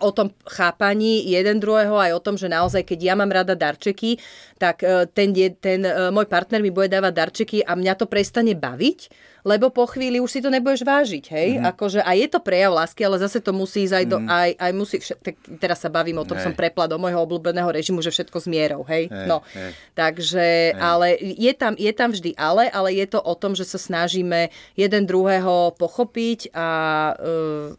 o 0.00 0.10
tom 0.12 0.34
chápaní 0.44 1.29
jeden 1.30 1.62
druhého, 1.62 1.94
aj 1.94 2.12
o 2.16 2.20
tom, 2.20 2.34
že 2.34 2.50
naozaj, 2.50 2.82
keď 2.82 2.98
ja 2.98 3.14
mám 3.14 3.30
rada 3.30 3.54
darčeky, 3.54 4.18
tak 4.58 4.82
e, 4.82 5.06
ten, 5.10 5.30
ten 5.62 5.80
e, 5.86 6.10
môj 6.10 6.26
partner 6.26 6.58
mi 6.60 6.74
bude 6.74 6.90
dávať 6.90 7.12
darčeky 7.14 7.58
a 7.62 7.78
mňa 7.78 7.94
to 7.94 8.10
prestane 8.10 8.58
baviť, 8.58 9.30
lebo 9.44 9.72
po 9.72 9.88
chvíli 9.88 10.20
už 10.20 10.28
si 10.28 10.40
to 10.44 10.52
nebudeš 10.52 10.84
vážiť, 10.84 11.24
hej? 11.32 11.48
Mm-hmm. 11.56 11.70
Akože, 11.72 12.00
a 12.04 12.12
je 12.12 12.26
to 12.28 12.40
prejav 12.44 12.76
lásky, 12.76 13.00
ale 13.08 13.16
zase 13.16 13.40
to 13.40 13.56
musí 13.56 13.88
ísť 13.88 13.96
aj 13.96 14.04
do, 14.04 14.18
mm-hmm. 14.20 14.36
aj, 14.36 14.50
aj 14.60 14.72
musí, 14.76 14.96
všet, 15.00 15.18
tak 15.24 15.34
teraz 15.56 15.78
sa 15.80 15.88
bavím 15.88 16.20
o 16.20 16.28
tom, 16.28 16.36
hey. 16.36 16.44
som 16.44 16.52
prepla 16.52 16.84
do 16.84 17.00
môjho 17.00 17.24
obľúbeného 17.24 17.70
režimu, 17.72 18.04
že 18.04 18.12
všetko 18.12 18.36
s 18.36 18.46
mierou, 18.50 18.82
hej? 18.84 19.08
hej 19.08 19.26
no, 19.26 19.40
hej. 19.56 19.72
takže, 19.96 20.76
hej. 20.76 20.80
ale 20.80 21.16
je 21.20 21.52
tam, 21.56 21.72
je 21.76 21.92
tam 21.96 22.10
vždy 22.12 22.36
ale, 22.36 22.68
ale 22.68 22.92
je 22.92 23.06
to 23.08 23.20
o 23.20 23.34
tom, 23.36 23.56
že 23.56 23.64
sa 23.64 23.80
snažíme 23.80 24.52
jeden 24.76 25.02
druhého 25.08 25.72
pochopiť 25.80 26.52
a, 26.52 26.68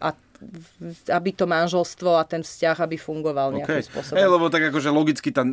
a 0.02 0.10
aby 1.10 1.30
to 1.32 1.46
manželstvo 1.46 2.18
a 2.18 2.24
ten 2.26 2.42
vzťah, 2.42 2.78
aby 2.82 2.98
fungoval 2.98 3.54
nejakým 3.54 3.82
okay. 3.82 3.86
spôsobom. 3.86 4.18
Hey, 4.18 4.26
lebo 4.26 4.46
tak 4.50 4.74
akože 4.74 4.90
logicky 4.90 5.30
tam 5.30 5.48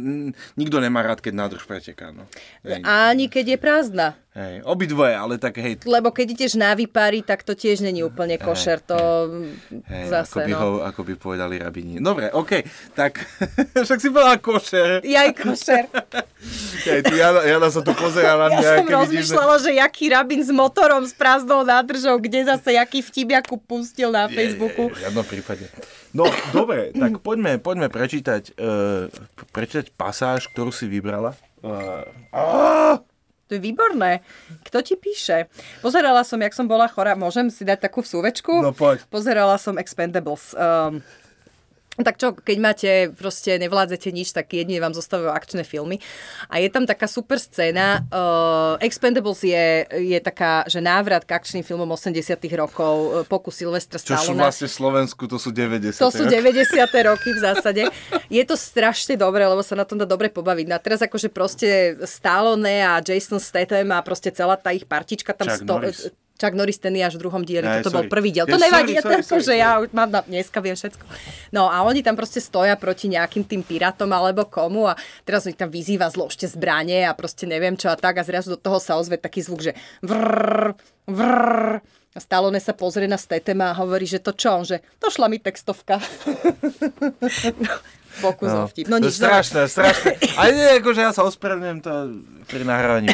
nikto 0.56 0.76
nemá 0.80 1.04
rád, 1.04 1.20
keď 1.20 1.34
nádrž 1.36 1.68
preteká. 1.68 2.10
No. 2.10 2.24
Ani 2.84 3.28
keď 3.28 3.56
je 3.56 3.58
prázdna. 3.60 4.08
Hej, 4.38 4.62
obidvoje, 4.62 5.18
ale 5.18 5.34
tak 5.34 5.58
hej. 5.58 5.82
Lebo 5.82 6.14
keď 6.14 6.26
ideš 6.38 6.54
na 6.54 6.70
vypári, 6.70 7.26
tak 7.26 7.42
to 7.42 7.58
tiež 7.58 7.82
není 7.82 8.06
úplne 8.06 8.38
košer, 8.38 8.78
to 8.78 8.94
hej, 9.90 10.06
zase, 10.06 10.30
ako 10.30 10.38
by, 10.46 10.52
no. 10.54 10.58
ho, 10.62 10.68
ako 10.86 11.00
by 11.02 11.14
povedali 11.18 11.54
rabini. 11.58 11.98
Dobre, 11.98 12.30
OK, 12.30 12.62
tak 12.94 13.18
však 13.88 13.98
si 13.98 14.14
povedala 14.14 14.38
košer. 14.38 15.02
Jaj, 15.02 15.34
košer. 15.42 15.90
hej, 16.86 17.00
ty, 17.02 17.14
Jana, 17.18 17.42
Jana 17.50 17.66
sa 17.66 17.82
tu 17.82 17.90
pozerala 17.98 18.46
na 18.46 18.62
Ja 18.62 18.78
som 18.78 18.86
rozmýšľala, 18.86 19.54
že 19.58 19.70
jaký 19.74 20.14
rabin 20.14 20.38
s 20.46 20.54
motorom, 20.54 21.02
s 21.02 21.18
prázdnou 21.18 21.66
nádržou, 21.66 22.22
kde 22.22 22.46
zase 22.46 22.78
jaký 22.78 23.02
vtibiaku 23.02 23.58
pustil 23.58 24.14
na 24.14 24.30
Facebooku. 24.30 24.77
Je, 24.78 24.94
v 24.94 25.00
žiadnom 25.02 25.26
prípade. 25.26 25.66
No, 26.14 26.30
dobre, 26.54 26.90
tak 27.02 27.18
poďme, 27.18 27.58
poďme 27.58 27.90
prečítať, 27.90 28.54
uh, 28.54 29.10
prečítať 29.50 29.90
pasáž, 29.98 30.46
ktorú 30.54 30.70
si 30.70 30.86
vybrala. 30.86 31.34
Uh, 31.58 32.06
to 33.48 33.56
je 33.56 33.64
výborné. 33.64 34.20
Kto 34.68 34.84
ti 34.84 34.94
píše? 34.94 35.48
Pozerala 35.80 36.20
som, 36.20 36.36
jak 36.36 36.52
som 36.52 36.68
bola 36.68 36.84
chora. 36.84 37.16
Môžem 37.16 37.48
si 37.48 37.64
dať 37.64 37.88
takú 37.88 38.04
súvečku? 38.04 38.60
No 38.60 38.76
poď. 38.76 39.08
Pozerala 39.08 39.56
som 39.56 39.80
Expendables. 39.80 40.52
Um, 40.52 41.00
tak 42.06 42.16
čo, 42.18 42.34
keď 42.34 42.56
máte, 42.62 42.90
proste 43.14 43.58
nevládzete 43.58 44.08
nič, 44.14 44.30
tak 44.30 44.54
jedine 44.54 44.78
vám 44.78 44.94
zostávajú 44.94 45.34
akčné 45.34 45.62
filmy. 45.66 45.98
A 46.46 46.62
je 46.62 46.68
tam 46.70 46.86
taká 46.86 47.10
super 47.10 47.42
scéna. 47.42 48.06
Uh, 48.10 48.78
Expendables 48.84 49.42
je, 49.42 49.86
je 49.90 50.18
taká, 50.22 50.62
že 50.70 50.78
návrat 50.78 51.26
k 51.26 51.34
akčným 51.34 51.66
filmom 51.66 51.90
80 51.90 52.38
rokov, 52.54 52.94
uh, 52.94 53.10
pokus 53.26 53.58
Silvestra 53.58 53.98
Stallone. 53.98 54.22
Čo 54.22 54.32
sú 54.32 54.38
vlastne 54.38 54.68
Slovensku, 54.70 55.22
to 55.26 55.38
sú 55.42 55.50
90 55.50 55.98
To 55.98 56.10
sú 56.14 56.24
90 56.26 56.78
roky 57.06 57.30
v 57.34 57.40
zásade. 57.40 57.82
Je 58.30 58.42
to 58.46 58.54
strašne 58.54 59.18
dobré, 59.18 59.42
lebo 59.46 59.60
sa 59.66 59.74
na 59.74 59.82
tom 59.82 59.98
dá 59.98 60.06
dobre 60.06 60.30
pobaviť. 60.30 60.66
No 60.70 60.74
a 60.76 60.80
teraz 60.82 61.02
akože 61.02 61.28
proste 61.32 61.98
Stallone 62.06 62.84
a 62.84 63.02
Jason 63.02 63.42
Statham 63.42 63.90
a 63.90 63.98
proste 64.06 64.30
celá 64.30 64.54
tá 64.54 64.70
ich 64.70 64.86
partička 64.86 65.34
tam... 65.34 65.50
Chuck 65.50 65.64
sto- 65.64 65.78
Norris 65.78 66.10
Chuck 66.38 66.54
Norris 66.54 66.78
ten 66.78 66.94
je 66.94 67.02
až 67.02 67.18
v 67.18 67.26
druhom 67.26 67.42
dieli, 67.42 67.66
Aj, 67.66 67.82
toto 67.82 67.90
sorry. 67.90 68.06
bol 68.06 68.14
prvý 68.14 68.30
diel. 68.30 68.46
To 68.46 68.54
yeah, 68.54 68.70
nevadí, 68.70 68.94
sorry, 69.02 69.02
sorry, 69.02 69.24
sorry, 69.26 69.42
že 69.42 69.54
ja 69.58 69.82
už 69.82 69.90
mám 69.90 70.06
na, 70.06 70.22
dneska 70.22 70.62
viem 70.62 70.78
všetko. 70.78 71.02
No 71.50 71.66
a 71.66 71.82
oni 71.82 72.06
tam 72.06 72.14
proste 72.14 72.38
stoja 72.38 72.78
proti 72.78 73.10
nejakým 73.10 73.42
tým 73.42 73.66
pirátom 73.66 74.06
alebo 74.14 74.46
komu 74.46 74.86
a 74.86 74.94
teraz 75.26 75.50
ich 75.50 75.58
tam 75.58 75.66
vyzýva 75.66 76.06
zložte 76.14 76.46
zbranie 76.46 77.10
a 77.10 77.12
proste 77.18 77.50
neviem 77.50 77.74
čo 77.74 77.90
a 77.90 77.98
tak 77.98 78.22
a 78.22 78.22
zrazu 78.22 78.54
do 78.54 78.58
toho 78.62 78.78
sa 78.78 78.94
ozve 78.94 79.18
taký 79.18 79.42
zvuk, 79.42 79.66
že 79.66 79.74
vrr, 80.06 80.78
vrr. 81.10 81.82
A 82.14 82.18
Stallone 82.22 82.62
sa 82.62 82.74
pozrie 82.74 83.10
na 83.10 83.18
Stetema 83.18 83.74
a 83.74 83.78
hovorí, 83.78 84.06
že 84.06 84.22
to 84.22 84.30
čo? 84.30 84.62
On, 84.62 84.64
že 84.66 84.82
došla 85.02 85.26
mi 85.26 85.42
textovka. 85.42 85.98
no, 87.58 87.72
pokus 88.24 88.50
no, 88.50 88.66
vtip. 88.70 88.86
No, 88.86 89.02
nič, 89.02 89.18
strašné, 89.18 89.66
no. 89.66 89.70
strašné. 89.70 90.18
Ale 90.38 90.50
nie, 90.54 90.68
akože 90.82 91.00
ja 91.02 91.10
sa 91.10 91.26
ospravedlňujem 91.26 91.80
to 91.82 91.92
pri 92.46 92.62
nahrávaní 92.62 93.10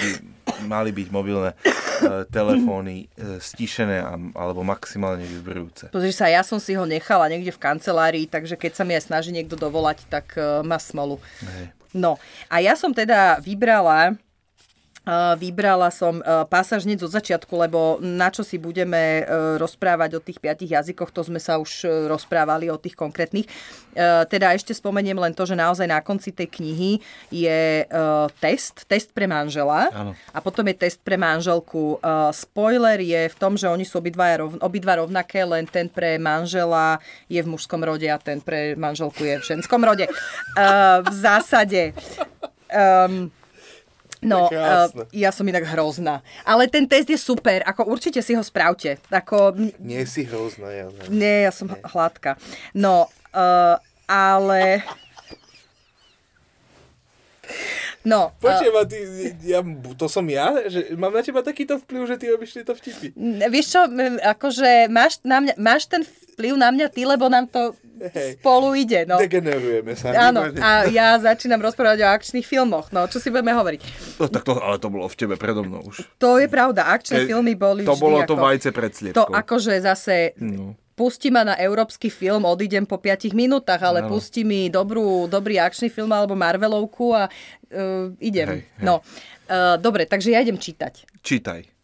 mali 0.65 0.91
byť 0.91 1.09
mobilné 1.13 1.53
uh, 1.55 2.25
telefóny 2.29 3.07
uh, 3.07 3.39
stišené 3.39 4.03
alebo 4.35 4.65
maximálne 4.67 5.23
vybrujúce. 5.23 5.93
Pozri 5.93 6.11
sa, 6.11 6.33
ja 6.33 6.41
som 6.41 6.59
si 6.59 6.75
ho 6.75 6.89
nechala 6.89 7.29
niekde 7.29 7.53
v 7.53 7.63
kancelárii, 7.63 8.27
takže 8.27 8.57
keď 8.57 8.73
sa 8.75 8.83
mi 8.83 8.97
aj 8.97 9.07
snaží 9.13 9.31
niekto 9.31 9.55
dovolať, 9.55 10.03
tak 10.09 10.35
uh, 10.35 10.65
má 10.65 10.81
smolu. 10.81 11.21
Hej. 11.45 11.71
No 11.95 12.19
a 12.51 12.59
ja 12.59 12.75
som 12.75 12.91
teda 12.91 13.39
vybrala 13.39 14.19
Vybrala 15.37 15.93
som 15.93 16.25
pasáž 16.49 16.89
hneď 16.89 17.05
od 17.05 17.13
začiatku, 17.13 17.53
lebo 17.61 18.01
na 18.01 18.33
čo 18.33 18.41
si 18.41 18.57
budeme 18.57 19.21
rozprávať 19.61 20.17
o 20.17 20.25
tých 20.25 20.41
piatich 20.41 20.73
jazykoch, 20.73 21.13
to 21.13 21.21
sme 21.21 21.37
sa 21.37 21.61
už 21.61 21.85
rozprávali 22.09 22.73
o 22.73 22.81
tých 22.81 22.97
konkrétnych. 22.97 23.45
Teda 24.33 24.57
ešte 24.57 24.73
spomeniem 24.73 25.21
len 25.21 25.37
to, 25.37 25.45
že 25.45 25.61
naozaj 25.61 25.85
na 25.85 26.01
konci 26.01 26.33
tej 26.33 26.49
knihy 26.49 27.05
je 27.29 27.85
test, 28.41 28.89
test 28.89 29.13
pre 29.13 29.29
manžela 29.29 29.93
ano. 29.93 30.17
a 30.33 30.41
potom 30.41 30.65
je 30.73 30.89
test 30.89 31.05
pre 31.05 31.21
manželku. 31.21 32.01
Spoiler 32.33 32.97
je 33.05 33.29
v 33.29 33.37
tom, 33.37 33.61
že 33.61 33.69
oni 33.69 33.85
sú 33.85 34.01
obidva, 34.01 34.41
obidva 34.65 35.05
rovnaké, 35.05 35.45
len 35.45 35.69
ten 35.69 35.85
pre 35.93 36.17
manžela 36.17 36.97
je 37.29 37.45
v 37.45 37.51
mužskom 37.53 37.85
rode 37.85 38.09
a 38.09 38.17
ten 38.17 38.41
pre 38.41 38.73
manželku 38.73 39.21
je 39.21 39.37
v 39.37 39.45
ženskom 39.45 39.85
rode. 39.85 40.09
V 41.05 41.13
zásade. 41.13 41.93
Um, 42.73 43.29
No, 44.25 44.49
uh, 44.49 44.89
ja 45.13 45.29
som 45.29 45.45
inak 45.45 45.69
hrozná. 45.69 46.25
Ale 46.49 46.67
ten 46.73 46.89
test 46.89 47.13
je 47.13 47.21
super, 47.21 47.61
ako 47.69 47.93
určite 47.93 48.25
si 48.25 48.33
ho 48.33 48.41
spravte. 48.41 48.97
Ako... 49.13 49.53
Nie 49.79 50.09
si 50.09 50.25
hrozná, 50.25 50.73
ja. 50.73 50.89
Ne. 50.89 51.03
Nie, 51.13 51.37
ja 51.47 51.53
som 51.53 51.69
Nie. 51.69 51.85
hladká. 51.85 52.41
No, 52.73 53.13
uh, 53.37 53.77
ale... 54.09 54.81
No. 58.05 58.37
Počujem, 58.37 58.75
uh, 58.77 58.85
ty, 58.85 58.99
ja, 59.49 59.65
to 59.97 60.07
som 60.13 60.29
ja? 60.29 60.53
Že 60.69 60.93
mám 61.01 61.17
na 61.17 61.25
teba 61.25 61.41
takýto 61.41 61.81
vplyv, 61.81 62.05
že 62.05 62.17
ty 62.21 62.27
robíš 62.29 62.53
tieto 62.53 62.77
vtipy? 62.77 63.17
Vieš 63.49 63.67
čo, 63.73 63.81
akože 64.21 64.93
máš, 64.93 65.25
na 65.25 65.41
mňa, 65.41 65.55
máš 65.57 65.89
ten 65.89 66.05
vplyv 66.05 66.55
na 66.61 66.69
mňa 66.69 66.87
ty, 66.93 67.09
lebo 67.09 67.33
nám 67.33 67.49
to 67.49 67.73
Hej. 68.13 68.37
spolu 68.43 68.77
ide. 68.77 69.09
No. 69.09 69.17
Degenerujeme 69.17 69.97
sa. 69.97 70.13
Áno, 70.29 70.45
a 70.61 70.85
ja 70.93 71.17
začínam 71.17 71.65
rozprávať 71.65 72.05
o 72.05 72.13
akčných 72.13 72.45
filmoch. 72.45 72.93
No, 72.93 73.09
čo 73.09 73.17
si 73.23 73.33
budeme 73.33 73.57
hovoriť? 73.57 73.81
No, 74.21 74.29
tak 74.29 74.45
to, 74.45 74.61
ale 74.61 74.77
to 74.77 74.93
bolo 74.93 75.09
v 75.09 75.17
tebe 75.17 75.41
predo 75.41 75.65
mnou 75.65 75.81
už. 75.89 76.05
To 76.21 76.37
je 76.37 76.51
pravda, 76.51 76.93
akčné 76.93 77.25
e, 77.25 77.33
filmy 77.33 77.57
boli 77.57 77.89
To 77.89 77.97
bolo 77.97 78.21
to 78.29 78.37
ako, 78.37 78.45
vajce 78.45 78.69
pred 78.75 78.93
sliepkou. 78.93 79.17
To 79.17 79.33
akože 79.33 79.81
zase... 79.81 80.37
No 80.37 80.77
pustí 80.95 81.29
ma 81.31 81.43
na 81.43 81.55
európsky 81.59 82.09
film, 82.09 82.47
odídem 82.47 82.87
po 82.87 82.99
5 82.99 83.35
minútach, 83.35 83.83
ale 83.83 84.07
no. 84.07 84.15
pustí 84.15 84.47
mi 84.47 84.71
dobrú, 84.71 85.27
dobrý 85.27 85.59
akčný 85.59 85.91
film 85.91 86.11
alebo 86.15 86.39
Marvelovku 86.39 87.13
a 87.15 87.27
uh, 87.29 88.11
idem. 88.23 88.59
Hej, 88.59 88.61
hej. 88.63 88.85
No, 88.87 89.03
uh, 89.03 89.77
dobre, 89.77 90.07
takže 90.07 90.33
ja 90.33 90.41
idem 90.41 90.57
čítať. 90.57 91.07
Čítaj. 91.21 91.75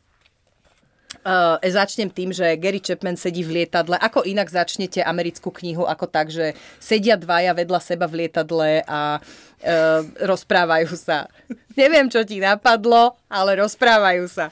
Uh, 1.20 1.60
začnem 1.60 2.08
tým, 2.08 2.32
že 2.32 2.56
Gary 2.56 2.80
Chapman 2.80 3.12
sedí 3.12 3.44
v 3.44 3.60
lietadle. 3.60 4.00
Ako 4.00 4.24
inak 4.24 4.48
začnete 4.48 5.04
americkú 5.04 5.52
knihu 5.52 5.84
ako 5.84 6.08
tak, 6.08 6.32
že 6.32 6.56
sedia 6.80 7.12
dvaja 7.20 7.52
vedľa 7.52 7.76
seba 7.76 8.08
v 8.08 8.24
lietadle 8.24 8.80
a 8.88 9.20
uh, 9.20 10.00
rozprávajú 10.24 10.88
sa. 10.96 11.28
Neviem, 11.80 12.08
čo 12.08 12.24
ti 12.24 12.40
napadlo, 12.40 13.20
ale 13.28 13.60
rozprávajú 13.60 14.24
sa. 14.32 14.48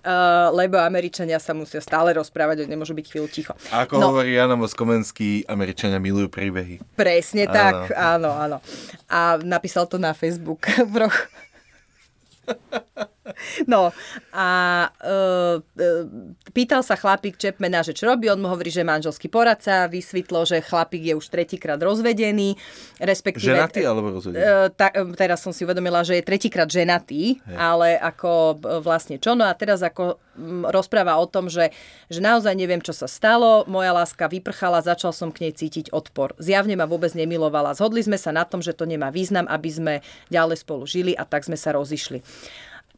Uh, 0.00 0.48
lebo 0.56 0.80
Američania 0.80 1.36
sa 1.36 1.52
musia 1.52 1.84
stále 1.84 2.16
rozprávať, 2.16 2.64
oni 2.64 2.72
nemôžu 2.72 2.96
byť 2.96 3.06
chvíľu 3.12 3.28
ticho. 3.28 3.52
Ako 3.68 4.00
no, 4.00 4.12
hovorí 4.12 4.32
Jana 4.32 4.56
Moskomenský, 4.56 5.44
Američania 5.44 6.00
milujú 6.00 6.32
príbehy. 6.32 6.80
Presne 6.96 7.44
áno. 7.44 7.52
tak, 7.52 7.76
áno, 7.92 8.30
áno. 8.32 8.56
A 9.12 9.36
napísal 9.44 9.84
to 9.84 10.00
na 10.00 10.16
Facebook 10.16 10.64
No 13.66 13.94
a 14.34 14.48
uh, 14.90 15.56
pýtal 16.54 16.82
sa 16.84 16.96
chlapík 16.96 17.36
Čepmena, 17.36 17.82
že 17.84 17.96
čo 17.96 18.08
robí, 18.08 18.30
on 18.30 18.40
mu 18.40 18.48
hovorí, 18.50 18.68
že 18.72 18.86
manželský 18.86 19.30
poradca, 19.32 19.90
vysvetlo, 19.90 20.46
že 20.46 20.62
chlapík 20.64 21.12
je 21.12 21.14
už 21.16 21.26
tretíkrát 21.28 21.80
rozvedený, 21.80 22.56
respektíve... 23.00 23.56
Ženatý 23.56 23.84
alebo 23.86 24.14
rozvedený? 24.14 24.40
Uh, 24.40 24.68
ta, 24.72 24.90
teraz 25.14 25.42
som 25.42 25.54
si 25.54 25.62
uvedomila, 25.66 26.02
že 26.02 26.18
je 26.18 26.24
tretíkrát 26.24 26.68
ženatý, 26.70 27.40
Hej. 27.40 27.56
ale 27.56 27.88
ako 27.98 28.60
vlastne 28.80 29.18
čo? 29.18 29.34
No 29.34 29.46
a 29.46 29.52
teraz 29.54 29.84
ako 29.84 30.18
rozpráva 30.70 31.18
o 31.20 31.26
tom, 31.28 31.52
že, 31.52 31.74
že 32.08 32.22
naozaj 32.22 32.54
neviem, 32.56 32.80
čo 32.80 32.96
sa 32.96 33.04
stalo, 33.10 33.68
moja 33.68 33.92
láska 33.92 34.30
vyprchala, 34.30 34.80
začal 34.80 35.12
som 35.12 35.28
k 35.28 35.48
nej 35.48 35.52
cítiť 35.52 35.92
odpor. 35.92 36.32
Zjavne 36.40 36.78
ma 36.78 36.88
vôbec 36.88 37.12
nemilovala. 37.12 37.76
Zhodli 37.76 38.00
sme 38.00 38.16
sa 38.16 38.32
na 38.32 38.46
tom, 38.48 38.64
že 38.64 38.72
to 38.72 38.88
nemá 38.88 39.12
význam, 39.12 39.44
aby 39.50 39.70
sme 39.70 39.94
ďalej 40.32 40.64
spolu 40.64 40.88
žili 40.88 41.12
a 41.12 41.26
tak 41.28 41.44
sme 41.44 41.58
sa 41.58 41.76
rozišli. 41.76 42.24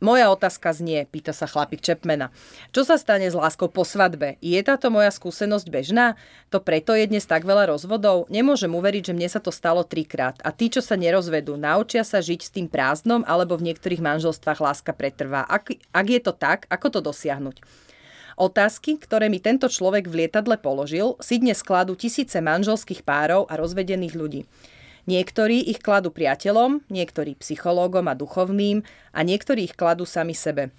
Moja 0.02 0.34
otázka 0.34 0.74
znie, 0.74 1.06
pýta 1.06 1.30
sa 1.30 1.46
chlapík 1.46 1.78
Čepmena. 1.78 2.34
Čo 2.74 2.82
sa 2.82 2.98
stane 2.98 3.30
s 3.30 3.38
láskou 3.38 3.70
po 3.70 3.86
svadbe? 3.86 4.34
Je 4.42 4.58
táto 4.58 4.90
moja 4.90 5.14
skúsenosť 5.14 5.70
bežná? 5.70 6.18
To 6.50 6.58
preto 6.58 6.90
je 6.98 7.06
dnes 7.06 7.22
tak 7.22 7.46
veľa 7.46 7.70
rozvodov? 7.70 8.26
Nemôžem 8.26 8.74
uveriť, 8.74 9.14
že 9.14 9.14
mne 9.14 9.30
sa 9.30 9.38
to 9.38 9.54
stalo 9.54 9.86
trikrát. 9.86 10.42
A 10.42 10.50
tí, 10.50 10.74
čo 10.74 10.82
sa 10.82 10.98
nerozvedú, 10.98 11.54
naučia 11.54 12.02
sa 12.02 12.18
žiť 12.18 12.40
s 12.42 12.50
tým 12.50 12.66
prázdnom 12.66 13.22
alebo 13.30 13.54
v 13.54 13.70
niektorých 13.70 14.02
manželstvách 14.02 14.58
láska 14.58 14.90
pretrvá. 14.90 15.46
Ak, 15.46 15.70
ak 15.70 16.06
je 16.10 16.18
to 16.18 16.34
tak, 16.34 16.66
ako 16.66 16.98
to 16.98 17.00
dosiahnuť? 17.06 17.62
Otázky, 18.34 18.98
ktoré 18.98 19.30
mi 19.30 19.38
tento 19.38 19.70
človek 19.70 20.10
v 20.10 20.26
lietadle 20.26 20.58
položil, 20.58 21.14
si 21.22 21.38
dnes 21.38 21.62
kladú 21.62 21.94
tisíce 21.94 22.42
manželských 22.42 23.06
párov 23.06 23.46
a 23.46 23.54
rozvedených 23.54 24.18
ľudí. 24.18 24.50
Niektorí 25.04 25.66
ich 25.66 25.82
kladú 25.82 26.14
priateľom, 26.14 26.86
niektorí 26.86 27.34
psychológom 27.42 28.06
a 28.06 28.14
duchovným 28.14 28.86
a 29.10 29.20
niektorí 29.26 29.66
ich 29.66 29.74
kladú 29.74 30.06
sami 30.06 30.36
sebe. 30.36 30.70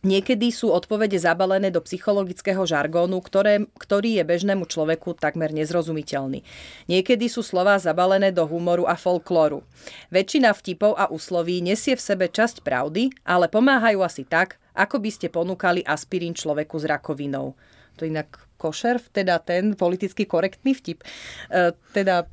Niekedy 0.00 0.48
sú 0.48 0.72
odpovede 0.72 1.20
zabalené 1.20 1.68
do 1.68 1.84
psychologického 1.84 2.64
žargónu, 2.64 3.20
ktoré, 3.20 3.68
ktorý 3.76 4.16
je 4.16 4.24
bežnému 4.24 4.64
človeku 4.64 5.12
takmer 5.12 5.52
nezrozumiteľný. 5.52 6.40
Niekedy 6.88 7.28
sú 7.28 7.44
slová 7.44 7.76
zabalené 7.76 8.32
do 8.32 8.48
humoru 8.48 8.88
a 8.88 8.96
folklóru. 8.96 9.60
Väčšina 10.08 10.56
vtipov 10.56 10.96
a 10.96 11.12
úsloví 11.12 11.60
nesie 11.60 12.00
v 12.00 12.06
sebe 12.06 12.32
časť 12.32 12.64
pravdy, 12.64 13.12
ale 13.28 13.52
pomáhajú 13.52 14.00
asi 14.00 14.24
tak, 14.24 14.56
ako 14.72 15.04
by 15.04 15.10
ste 15.12 15.28
ponúkali 15.28 15.84
aspirín 15.84 16.32
človeku 16.32 16.80
s 16.80 16.88
rakovinou. 16.88 17.52
To 18.00 18.08
inak 18.08 18.48
košer, 18.56 19.00
teda 19.12 19.36
ten 19.40 19.76
politicky 19.76 20.24
korektný 20.24 20.72
vtip. 20.72 21.04
E, 21.52 21.72
teda, 21.92 22.24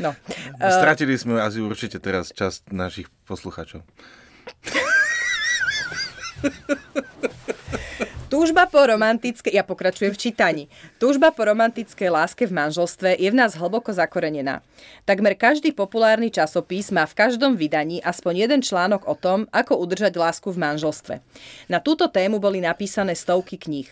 no. 0.00 0.12
E, 0.60 0.68
Stratili 0.68 1.16
sme 1.16 1.40
asi 1.40 1.60
určite 1.64 1.96
teraz 1.96 2.32
časť 2.36 2.72
našich 2.72 3.08
posluchačov. 3.24 3.80
Túžba 8.26 8.66
po 8.68 8.82
romantické, 8.84 9.54
ja 9.54 9.64
pokračujem 9.64 10.12
v 10.12 10.18
čítaní. 10.18 10.64
Túžba 11.00 11.32
po 11.32 11.46
romantickej 11.46 12.10
láske 12.10 12.44
v 12.44 12.58
manželstve 12.58 13.16
je 13.16 13.28
v 13.32 13.38
nás 13.38 13.54
hlboko 13.56 13.94
zakorenená. 13.94 14.60
Takmer 15.08 15.38
každý 15.38 15.72
populárny 15.72 16.28
časopis 16.28 16.92
má 16.92 17.06
v 17.08 17.16
každom 17.16 17.56
vydaní 17.56 18.02
aspoň 18.04 18.34
jeden 18.44 18.60
článok 18.60 19.08
o 19.08 19.14
tom, 19.16 19.48
ako 19.54 19.78
udržať 19.80 20.18
lásku 20.18 20.52
v 20.52 20.58
manželstve. 20.58 21.14
Na 21.72 21.78
túto 21.80 22.10
tému 22.10 22.36
boli 22.42 22.60
napísané 22.60 23.16
stovky 23.16 23.56
kníh. 23.56 23.88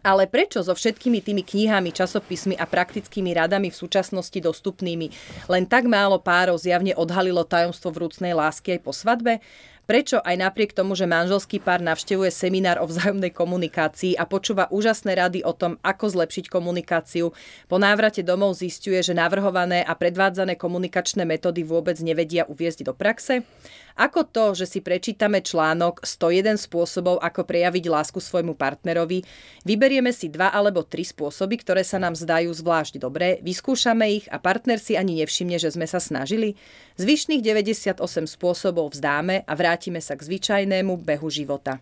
Ale 0.00 0.24
prečo 0.24 0.64
so 0.64 0.72
všetkými 0.72 1.20
tými 1.20 1.44
knihami, 1.44 1.92
časopismi 1.92 2.56
a 2.56 2.64
praktickými 2.64 3.36
radami 3.36 3.68
v 3.68 3.76
súčasnosti 3.76 4.40
dostupnými 4.40 5.12
len 5.52 5.68
tak 5.68 5.84
málo 5.84 6.16
párov 6.16 6.56
zjavne 6.56 6.96
odhalilo 6.96 7.44
tajomstvo 7.44 7.92
vrúcnej 7.92 8.32
lásky 8.32 8.80
aj 8.80 8.80
po 8.80 8.96
svadbe? 8.96 9.44
Prečo 9.82 10.22
aj 10.22 10.38
napriek 10.38 10.72
tomu, 10.78 10.94
že 10.94 11.10
manželský 11.10 11.58
pár 11.58 11.82
navštevuje 11.82 12.30
seminár 12.30 12.78
o 12.78 12.86
vzájomnej 12.88 13.34
komunikácii 13.34 14.14
a 14.14 14.24
počúva 14.30 14.70
úžasné 14.70 15.18
rady 15.18 15.40
o 15.42 15.50
tom, 15.50 15.74
ako 15.82 16.06
zlepšiť 16.06 16.46
komunikáciu, 16.46 17.34
po 17.66 17.76
návrate 17.82 18.22
domov 18.22 18.54
zistuje, 18.56 19.02
že 19.02 19.10
navrhované 19.10 19.82
a 19.82 19.98
predvádzané 19.98 20.54
komunikačné 20.54 21.26
metódy 21.26 21.66
vôbec 21.66 21.98
nevedia 21.98 22.46
uviezť 22.46 22.88
do 22.88 22.94
praxe? 22.94 23.44
Ako 23.92 24.24
to, 24.24 24.56
že 24.56 24.64
si 24.64 24.80
prečítame 24.80 25.44
článok 25.44 26.00
101 26.00 26.56
spôsobov, 26.56 27.20
ako 27.20 27.44
prejaviť 27.44 27.84
lásku 27.92 28.16
svojmu 28.22 28.56
partnerovi, 28.56 29.20
vyberieme 29.68 30.14
si 30.16 30.32
dva 30.32 30.48
alebo 30.48 30.80
tri 30.80 31.04
spôsoby, 31.04 31.60
ktoré 31.60 31.84
sa 31.84 32.00
nám 32.00 32.16
zdajú 32.16 32.48
zvlášť 32.56 32.96
dobré, 32.96 33.36
vyskúšame 33.44 34.08
ich 34.08 34.24
a 34.32 34.40
partner 34.40 34.80
si 34.80 34.96
ani 34.96 35.20
nevšimne, 35.20 35.60
že 35.60 35.74
sme 35.74 35.84
sa 35.84 36.00
snažili? 36.00 36.56
Zvyšných 36.96 37.44
98 37.44 38.00
spôsobov 38.24 38.96
vzdáme 38.96 39.44
a 39.44 39.52
vrátime 39.52 39.71
sa 40.00 40.18
k 40.18 40.26
zvyčajnému 40.26 40.98
behu 41.00 41.28
života. 41.30 41.78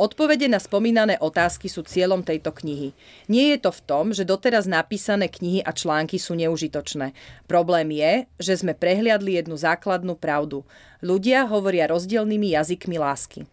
Odpovede 0.00 0.48
na 0.48 0.56
spomínané 0.56 1.20
otázky 1.20 1.68
sú 1.68 1.84
cieľom 1.84 2.24
tejto 2.24 2.56
knihy. 2.56 2.96
Nie 3.28 3.52
je 3.52 3.68
to 3.68 3.70
v 3.74 3.84
tom, 3.84 4.04
že 4.16 4.24
doteraz 4.24 4.64
napísané 4.64 5.28
knihy 5.28 5.60
a 5.60 5.76
články 5.76 6.16
sú 6.16 6.32
neužitočné. 6.40 7.12
Problém 7.44 7.92
je, 7.92 8.12
že 8.40 8.64
sme 8.64 8.72
prehliadli 8.72 9.36
jednu 9.36 9.60
základnú 9.60 10.16
pravdu. 10.16 10.64
Ľudia 11.04 11.44
hovoria 11.44 11.84
rozdielnymi 11.84 12.56
jazykmi 12.56 12.96
lásky. 12.96 13.44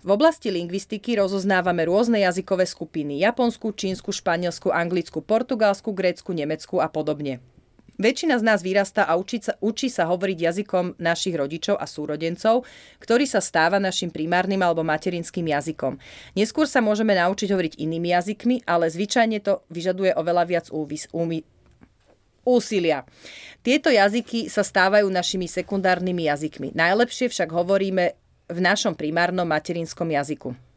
V 0.00 0.08
oblasti 0.14 0.48
lingvistiky 0.48 1.18
rozoznávame 1.18 1.84
rôzne 1.84 2.24
jazykové 2.24 2.64
skupiny. 2.64 3.20
Japonsku, 3.20 3.74
čínsku, 3.74 4.14
španielsku, 4.14 4.72
anglickú, 4.72 5.20
portugalsku, 5.20 5.92
grécku, 5.92 6.30
nemeckú 6.32 6.78
a 6.78 6.86
podobne. 6.86 7.42
Väčšina 8.00 8.40
z 8.40 8.44
nás 8.48 8.64
vyrastá 8.64 9.04
a 9.04 9.20
učí 9.20 9.44
sa, 9.44 9.60
učí 9.60 9.92
sa 9.92 10.08
hovoriť 10.08 10.38
jazykom 10.40 10.96
našich 10.96 11.36
rodičov 11.36 11.76
a 11.76 11.84
súrodencov, 11.84 12.64
ktorý 12.96 13.28
sa 13.28 13.44
stáva 13.44 13.76
našim 13.76 14.08
primárnym 14.08 14.56
alebo 14.64 14.80
materinským 14.80 15.44
jazykom. 15.44 16.00
Neskôr 16.32 16.64
sa 16.64 16.80
môžeme 16.80 17.12
naučiť 17.12 17.52
hovoriť 17.52 17.76
inými 17.76 18.16
jazykmi, 18.16 18.64
ale 18.64 18.88
zvyčajne 18.88 19.44
to 19.44 19.60
vyžaduje 19.68 20.16
oveľa 20.16 20.44
viac 20.48 20.66
úvis, 20.72 21.12
úmy, 21.12 21.44
úsilia. 22.40 23.04
Tieto 23.60 23.92
jazyky 23.92 24.48
sa 24.48 24.64
stávajú 24.64 25.04
našimi 25.12 25.44
sekundárnymi 25.44 26.24
jazykmi. 26.24 26.68
Najlepšie 26.72 27.28
však 27.28 27.52
hovoríme 27.52 28.16
v 28.48 28.58
našom 28.64 28.96
primárnom 28.96 29.44
materinskom 29.44 30.08
jazyku. 30.08 30.69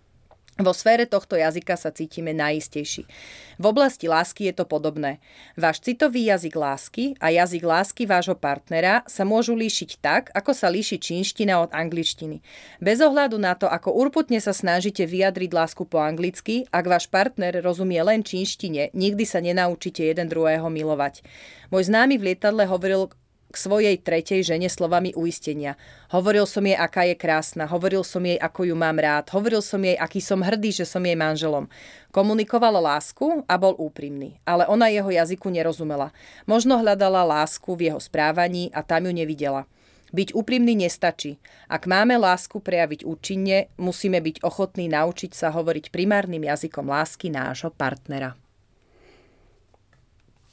Vo 0.54 0.70
sfére 0.70 1.10
tohto 1.10 1.34
jazyka 1.34 1.74
sa 1.74 1.90
cítime 1.90 2.30
najistejší. 2.30 3.10
V 3.58 3.66
oblasti 3.66 4.06
lásky 4.06 4.54
je 4.54 4.62
to 4.62 4.70
podobné. 4.70 5.18
Váš 5.58 5.82
citový 5.82 6.30
jazyk 6.30 6.54
lásky 6.54 7.18
a 7.18 7.34
jazyk 7.34 7.66
lásky 7.66 8.06
vášho 8.06 8.38
partnera 8.38 9.02
sa 9.10 9.26
môžu 9.26 9.58
líšiť 9.58 9.98
tak, 9.98 10.30
ako 10.38 10.54
sa 10.54 10.70
líši 10.70 11.02
čínština 11.02 11.58
od 11.58 11.74
angličtiny. 11.74 12.46
Bez 12.78 13.02
ohľadu 13.02 13.42
na 13.42 13.58
to, 13.58 13.66
ako 13.66 13.98
urputne 13.98 14.38
sa 14.38 14.54
snažíte 14.54 15.10
vyjadriť 15.10 15.50
lásku 15.58 15.90
po 15.90 15.98
anglicky, 15.98 16.70
ak 16.70 16.86
váš 16.86 17.10
partner 17.10 17.58
rozumie 17.58 18.06
len 18.06 18.22
čínštine, 18.22 18.94
nikdy 18.94 19.26
sa 19.26 19.42
nenaučíte 19.42 20.06
jeden 20.06 20.30
druhého 20.30 20.70
milovať. 20.70 21.26
Môj 21.74 21.90
známy 21.90 22.22
v 22.22 22.30
lietadle 22.30 22.70
hovoril 22.70 23.10
k 23.54 23.56
svojej 23.62 24.02
tretej 24.02 24.42
žene 24.42 24.66
slovami 24.66 25.14
uistenia. 25.14 25.78
Hovoril 26.10 26.50
som 26.50 26.66
jej, 26.66 26.74
aká 26.74 27.06
je 27.06 27.14
krásna, 27.14 27.70
hovoril 27.70 28.02
som 28.02 28.26
jej, 28.26 28.42
ako 28.42 28.66
ju 28.66 28.74
mám 28.74 28.98
rád, 28.98 29.30
hovoril 29.30 29.62
som 29.62 29.78
jej, 29.78 29.94
aký 29.94 30.18
som 30.18 30.42
hrdý, 30.42 30.74
že 30.74 30.90
som 30.90 31.06
jej 31.06 31.14
manželom. 31.14 31.70
Komunikovala 32.10 32.82
lásku 32.82 33.46
a 33.46 33.54
bol 33.62 33.78
úprimný, 33.78 34.42
ale 34.42 34.66
ona 34.66 34.90
jeho 34.90 35.14
jazyku 35.14 35.54
nerozumela. 35.54 36.10
Možno 36.50 36.82
hľadala 36.82 37.22
lásku 37.22 37.70
v 37.78 37.94
jeho 37.94 38.02
správaní 38.02 38.74
a 38.74 38.82
tam 38.82 39.06
ju 39.06 39.14
nevidela. 39.14 39.70
Byť 40.14 40.34
úprimný 40.34 40.74
nestačí. 40.74 41.38
Ak 41.70 41.86
máme 41.86 42.18
lásku 42.18 42.58
prejaviť 42.58 43.06
účinne, 43.06 43.70
musíme 43.78 44.18
byť 44.18 44.42
ochotní 44.42 44.90
naučiť 44.90 45.30
sa 45.34 45.54
hovoriť 45.54 45.94
primárnym 45.94 46.42
jazykom 46.42 46.90
lásky 46.90 47.30
nášho 47.34 47.70
partnera. 47.74 48.34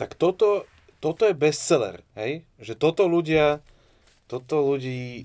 Tak 0.01 0.17
toto 0.17 0.65
toto 1.01 1.25
je 1.25 1.35
bestseller, 1.35 2.05
hej? 2.15 2.45
Že 2.61 2.75
toto 2.77 3.09
ľudia, 3.09 3.65
toto 4.29 4.61
ľudí 4.61 5.25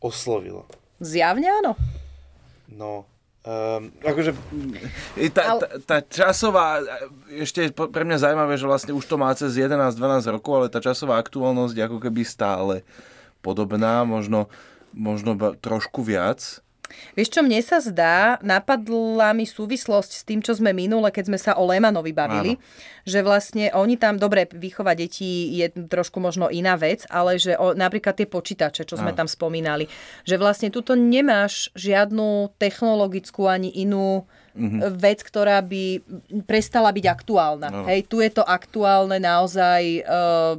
oslovilo. 0.00 0.64
Zjavne 1.00 1.48
áno. 1.60 1.72
No, 2.70 3.04
Um, 3.40 3.88
akože 4.04 4.36
tá, 5.32 5.56
tá, 5.56 5.68
tá 5.80 5.96
časová, 6.04 6.84
ešte 7.32 7.72
pre 7.72 8.04
mňa 8.04 8.20
zaujímavé, 8.20 8.60
že 8.60 8.68
vlastne 8.68 8.92
už 8.92 9.08
to 9.08 9.16
má 9.16 9.32
cez 9.32 9.56
11-12 9.56 9.96
rokov, 10.36 10.52
ale 10.60 10.68
tá 10.68 10.76
časová 10.76 11.16
aktuálnosť 11.16 11.72
ako 11.72 12.04
keby 12.04 12.20
stále 12.20 12.84
podobná, 13.40 14.04
možno, 14.04 14.52
možno 14.92 15.40
trošku 15.56 16.04
viac. 16.04 16.60
Vieš 17.14 17.28
čo, 17.32 17.40
mne 17.40 17.60
sa 17.62 17.78
zdá, 17.78 18.36
napadla 18.40 19.32
mi 19.32 19.46
súvislosť 19.46 20.12
s 20.12 20.22
tým, 20.26 20.40
čo 20.40 20.54
sme 20.54 20.74
minule, 20.74 21.08
keď 21.10 21.24
sme 21.30 21.38
sa 21.38 21.52
o 21.56 21.64
Lemanovi 21.66 22.12
bavili, 22.12 22.56
Áno. 22.56 22.62
že 23.06 23.20
vlastne 23.24 23.70
oni 23.74 23.96
tam, 23.96 24.18
dobre, 24.18 24.46
výchova 24.50 24.94
detí 24.94 25.56
je 25.58 25.70
trošku 25.70 26.18
možno 26.18 26.50
iná 26.50 26.74
vec, 26.74 27.06
ale 27.08 27.38
že 27.40 27.56
o, 27.56 27.72
napríklad 27.72 28.18
tie 28.18 28.28
počítače, 28.28 28.84
čo 28.84 28.98
sme 28.98 29.14
Áno. 29.14 29.18
tam 29.24 29.28
spomínali, 29.30 29.86
že 30.26 30.36
vlastne 30.36 30.68
tuto 30.68 30.98
nemáš 30.98 31.72
žiadnu 31.78 32.54
technologickú 32.58 33.46
ani 33.46 33.70
inú 33.74 34.26
mm-hmm. 34.54 34.80
vec, 34.98 35.22
ktorá 35.22 35.62
by 35.62 36.02
prestala 36.44 36.90
byť 36.90 37.06
aktuálna. 37.06 37.68
No. 37.70 37.86
Hej, 37.86 38.10
tu 38.10 38.20
je 38.20 38.30
to 38.30 38.42
aktuálne 38.42 39.16
naozaj 39.22 40.04
uh, 40.04 40.54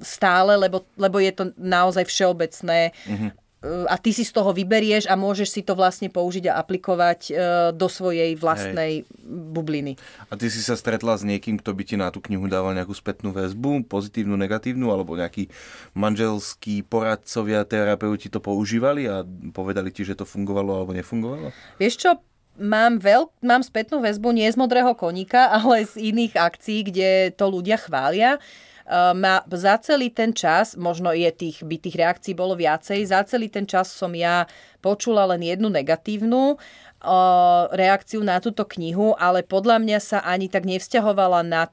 stále, 0.00 0.56
lebo, 0.56 0.84
lebo 0.96 1.16
je 1.20 1.32
to 1.32 1.44
naozaj 1.58 2.04
všeobecné. 2.08 2.92
Mm-hmm 3.06 3.43
a 3.88 3.96
ty 3.96 4.12
si 4.12 4.28
z 4.28 4.32
toho 4.36 4.52
vyberieš 4.52 5.08
a 5.08 5.16
môžeš 5.16 5.48
si 5.48 5.60
to 5.64 5.72
vlastne 5.72 6.12
použiť 6.12 6.52
a 6.52 6.60
aplikovať 6.60 7.20
e, 7.28 7.32
do 7.72 7.88
svojej 7.88 8.36
vlastnej 8.36 9.08
Hej. 9.08 9.24
bubliny. 9.24 9.96
A 10.28 10.36
ty 10.36 10.52
si 10.52 10.60
sa 10.60 10.76
stretla 10.76 11.16
s 11.16 11.24
niekým, 11.24 11.56
kto 11.56 11.72
by 11.72 11.82
ti 11.82 11.96
na 11.96 12.12
tú 12.12 12.20
knihu 12.20 12.44
dával 12.44 12.76
nejakú 12.76 12.92
spätnú 12.92 13.32
väzbu, 13.32 13.88
pozitívnu, 13.88 14.36
negatívnu, 14.36 14.92
alebo 14.92 15.16
nejakí 15.16 15.48
manželskí 15.96 16.84
poradcovia, 16.84 17.64
terapeuti 17.64 18.28
to 18.28 18.38
používali 18.44 19.08
a 19.08 19.24
povedali 19.56 19.88
ti, 19.88 20.04
že 20.04 20.18
to 20.18 20.28
fungovalo 20.28 20.84
alebo 20.84 20.92
nefungovalo? 20.92 21.48
Vieš 21.80 21.94
čo, 21.96 22.10
mám, 22.58 23.02
veľk, 23.02 23.42
mám 23.42 23.62
spätnú 23.64 23.98
väzbu 23.98 24.30
nie 24.34 24.46
z 24.46 24.58
modrého 24.58 24.92
koníka, 24.94 25.50
ale 25.58 25.88
z 25.88 26.12
iných 26.12 26.36
akcií, 26.36 26.90
kde 26.92 27.32
to 27.34 27.48
ľudia 27.50 27.80
chvália. 27.80 28.38
Ehm, 28.84 29.24
ma 29.24 29.40
za 29.48 29.80
celý 29.80 30.12
ten 30.12 30.36
čas, 30.36 30.76
možno 30.76 31.08
je 31.16 31.32
tých, 31.32 31.64
by 31.64 31.80
tých 31.80 31.96
reakcií 31.96 32.36
bolo 32.36 32.52
viacej, 32.52 33.00
za 33.08 33.24
celý 33.24 33.48
ten 33.48 33.64
čas 33.64 33.88
som 33.88 34.12
ja 34.12 34.44
počula 34.84 35.24
len 35.24 35.40
jednu 35.40 35.72
negatívnu 35.72 36.60
ehm, 36.60 37.64
reakciu 37.72 38.20
na 38.20 38.44
túto 38.44 38.68
knihu, 38.76 39.16
ale 39.16 39.40
podľa 39.40 39.80
mňa 39.80 39.98
sa 40.04 40.18
ani 40.20 40.52
tak 40.52 40.68
nevzťahovala 40.68 41.40
na 41.48 41.72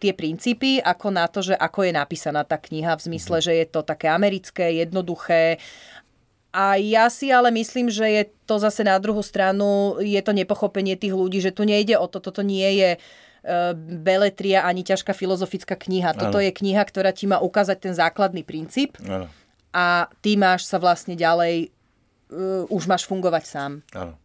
tie 0.00 0.16
princípy, 0.16 0.80
ako 0.80 1.06
na 1.12 1.28
to, 1.28 1.44
že 1.44 1.56
ako 1.56 1.88
je 1.88 1.92
napísaná 1.92 2.44
tá 2.44 2.56
kniha, 2.56 2.96
v 2.96 3.04
zmysle, 3.12 3.36
že 3.40 3.52
je 3.52 3.66
to 3.68 3.80
také 3.84 4.08
americké, 4.12 4.80
jednoduché, 4.80 5.60
A 6.56 6.80
ja 6.80 7.12
si 7.12 7.28
ale 7.28 7.52
myslím, 7.52 7.92
že 7.92 8.08
je 8.08 8.24
to 8.48 8.56
zase 8.56 8.80
na 8.80 8.96
druhú 8.96 9.20
stranu, 9.20 10.00
je 10.00 10.16
to 10.24 10.32
nepochopenie 10.32 10.96
tých 10.96 11.12
ľudí, 11.12 11.44
že 11.44 11.52
tu 11.52 11.68
nejde 11.68 12.00
o 12.00 12.08
to, 12.08 12.16
toto 12.16 12.40
nie 12.40 12.80
je 12.80 12.90
uh, 12.96 13.25
beletria 13.76 14.66
ani 14.66 14.82
ťažká 14.82 15.14
filozofická 15.14 15.78
kniha. 15.78 16.18
Toto 16.18 16.42
je 16.42 16.50
kniha, 16.50 16.82
ktorá 16.82 17.14
ti 17.14 17.30
má 17.30 17.38
ukázať 17.38 17.78
ten 17.78 17.94
základný 17.94 18.42
princíp 18.42 18.98
Áno. 19.06 19.30
a 19.70 20.10
ty 20.18 20.34
máš 20.34 20.66
sa 20.66 20.82
vlastne 20.82 21.14
ďalej, 21.14 21.70
uh, 22.34 22.66
už 22.66 22.90
máš 22.90 23.06
fungovať 23.06 23.44
sám. 23.46 23.72
Áno. 23.94 24.18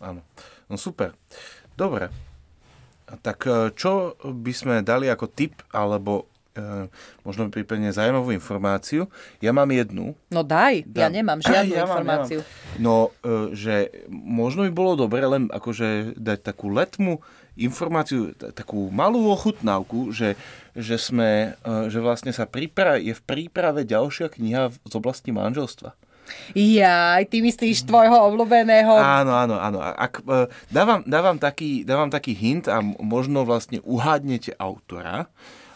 Áno. 0.00 0.24
No 0.72 0.76
super. 0.80 1.12
Dobre. 1.76 2.08
Tak 3.20 3.38
e, 3.44 3.74
čo 3.76 4.16
by 4.16 4.52
sme 4.54 4.74
dali 4.80 5.10
ako 5.10 5.28
tip, 5.28 5.60
alebo 5.74 6.29
e, 6.52 6.86
možno 7.20 7.48
prípadne 7.48 7.90
zaujímavú 7.90 8.30
informáciu? 8.30 9.06
Ja 9.38 9.50
mám 9.50 9.68
jednu. 9.68 10.14
No 10.28 10.40
daj, 10.40 10.86
ja 10.90 11.06
Dám. 11.06 11.12
nemám 11.12 11.40
žiadnu 11.40 11.72
Ja 11.78 11.84
mám, 11.84 12.02
informáciu. 12.02 12.40
Ja 12.40 12.46
mám. 12.46 12.78
No, 12.78 12.94
e, 13.20 13.54
že 13.54 13.74
možno 14.10 14.66
by 14.66 14.72
bolo 14.72 14.92
dobre 14.96 15.22
len 15.22 15.48
akože 15.48 16.14
dať 16.14 16.38
takú 16.42 16.68
letmu 16.68 17.18
informáciu, 17.54 18.32
t- 18.32 18.50
takú 18.50 18.88
malú 18.88 19.28
ochutnávku, 19.28 20.10
že, 20.10 20.38
že 20.72 20.96
sme, 20.96 21.58
e, 21.60 21.90
že 21.90 21.98
vlastne 21.98 22.30
sa 22.30 22.46
pripra- 22.46 22.96
je 22.96 23.12
v 23.12 23.22
príprave 23.22 23.84
ďalšia 23.84 24.30
kniha 24.30 24.70
z 24.70 24.94
oblasti 24.94 25.30
manželstva. 25.30 25.92
Jaj, 26.54 27.26
ty 27.26 27.42
myslíš 27.42 27.90
tvojho 27.90 28.14
obľúbeného... 28.30 28.94
Áno, 28.94 29.34
áno, 29.34 29.58
áno. 29.58 29.82
Ak, 29.82 30.22
dávam, 30.70 31.02
dávam, 31.02 31.34
taký, 31.34 31.82
dávam 31.82 32.06
taký 32.06 32.38
hint 32.38 32.70
a 32.70 32.78
možno 32.82 33.42
vlastne 33.42 33.82
uhádnete 33.82 34.54
autora. 34.54 35.26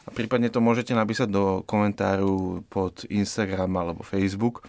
A 0.04 0.12
prípadne 0.12 0.52
to 0.52 0.60
môžete 0.60 0.92
napísať 0.92 1.32
do 1.32 1.64
komentáru 1.64 2.60
pod 2.68 3.08
Instagram 3.08 3.72
alebo 3.80 4.04
Facebook. 4.04 4.64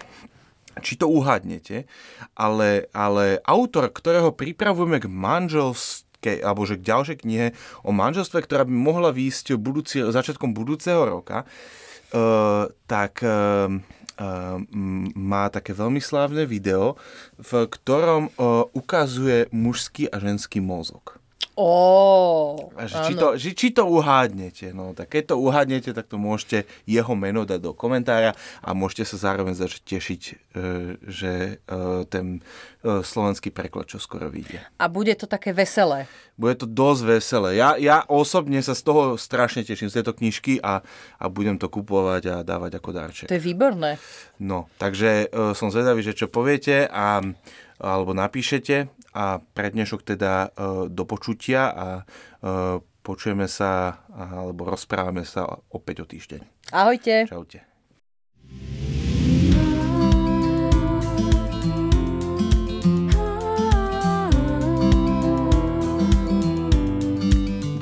Či 0.79 0.99
to 0.99 1.07
uhádnete, 1.07 1.87
ale, 2.35 2.91
ale 2.91 3.39
autor, 3.47 3.87
ktorého 3.87 4.35
pripravujeme 4.35 4.99
k 4.99 5.07
manželskej, 5.07 6.43
alebo 6.43 6.67
že 6.67 6.75
k 6.75 6.87
ďalšej 6.91 7.17
knihe 7.23 7.47
o 7.87 7.95
manželstve, 7.95 8.43
ktorá 8.43 8.67
by 8.67 8.75
mohla 8.75 9.15
výjsť 9.15 9.55
budúci, 9.55 10.03
začiatkom 10.03 10.51
budúceho 10.51 10.99
roka, 11.07 11.47
uh, 11.47 12.67
tak 12.91 13.23
uh, 13.23 13.71
uh, 13.71 14.59
má 15.15 15.47
také 15.47 15.71
veľmi 15.71 16.03
slávne 16.03 16.43
video, 16.43 16.99
v 17.39 17.71
ktorom 17.71 18.35
uh, 18.35 18.67
ukazuje 18.75 19.47
mužský 19.55 20.11
a 20.11 20.19
ženský 20.19 20.59
mozog. 20.59 21.23
A 22.75 22.83
že 22.83 22.99
či, 23.07 23.13
to, 23.15 23.27
že, 23.39 23.49
či 23.55 23.67
to 23.71 23.87
uhádnete. 23.87 24.75
No, 24.75 24.91
tak 24.91 25.15
keď 25.15 25.31
to 25.31 25.35
uhádnete, 25.39 25.95
tak 25.95 26.11
to 26.11 26.19
môžete 26.19 26.67
jeho 26.83 27.15
meno 27.15 27.47
dať 27.47 27.63
do 27.63 27.71
komentára 27.71 28.35
a 28.59 28.75
môžete 28.75 29.07
sa 29.07 29.31
zároveň 29.31 29.55
začať 29.55 29.81
tešiť, 29.87 30.21
e, 30.27 30.33
že 31.07 31.31
e, 31.63 31.79
ten 32.11 32.43
e, 32.83 32.99
slovenský 32.99 33.55
preklad 33.55 33.87
čo 33.87 34.03
skoro 34.03 34.27
vyjde. 34.27 34.59
A 34.75 34.91
bude 34.91 35.15
to 35.15 35.31
také 35.31 35.55
veselé. 35.55 36.11
Bude 36.35 36.59
to 36.59 36.67
dosť 36.67 37.01
veselé. 37.07 37.49
Ja, 37.55 37.79
ja 37.79 38.03
osobne 38.11 38.59
sa 38.59 38.75
z 38.75 38.83
toho 38.83 39.03
strašne 39.15 39.63
teším, 39.63 39.87
z 39.87 40.03
tejto 40.03 40.11
knižky 40.11 40.59
a, 40.59 40.83
a 41.15 41.25
budem 41.31 41.55
to 41.55 41.71
kupovať 41.71 42.23
a 42.27 42.35
dávať 42.43 42.83
ako 42.83 42.89
darček. 42.91 43.27
To 43.31 43.39
je 43.39 43.43
výborné. 43.43 43.95
No, 44.43 44.67
takže 44.75 45.31
som 45.55 45.71
zvedavý, 45.71 46.03
že 46.03 46.11
čo 46.11 46.27
poviete 46.27 46.91
a, 46.91 47.23
alebo 47.79 48.11
napíšete 48.11 48.91
a 49.15 49.39
pre 49.39 49.71
dnešok 49.71 50.03
teda 50.03 50.51
e, 50.51 50.91
do 50.91 51.03
počutia 51.07 51.71
a 51.71 51.87
e, 51.95 52.03
počujeme 52.99 53.47
sa 53.47 54.03
alebo 54.11 54.67
rozprávame 54.67 55.23
sa 55.23 55.47
opäť 55.71 56.03
o 56.03 56.05
týždeň. 56.09 56.41
Ahojte. 56.75 57.29
Čaute. 57.29 57.75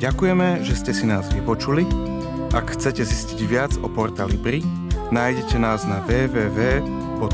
Ďakujeme, 0.04 0.60
že 0.60 0.76
ste 0.76 0.92
si 0.92 1.08
nás 1.08 1.32
vypočuli. 1.32 1.88
Ak 2.52 2.76
chcete 2.76 3.08
zistiť 3.08 3.40
viac 3.48 3.72
o 3.80 3.88
portáli 3.88 4.36
BRI, 4.36 4.60
nájdete 5.08 5.56
nás 5.56 5.88
na 5.88 6.04
www.porta.sk. 6.04 7.24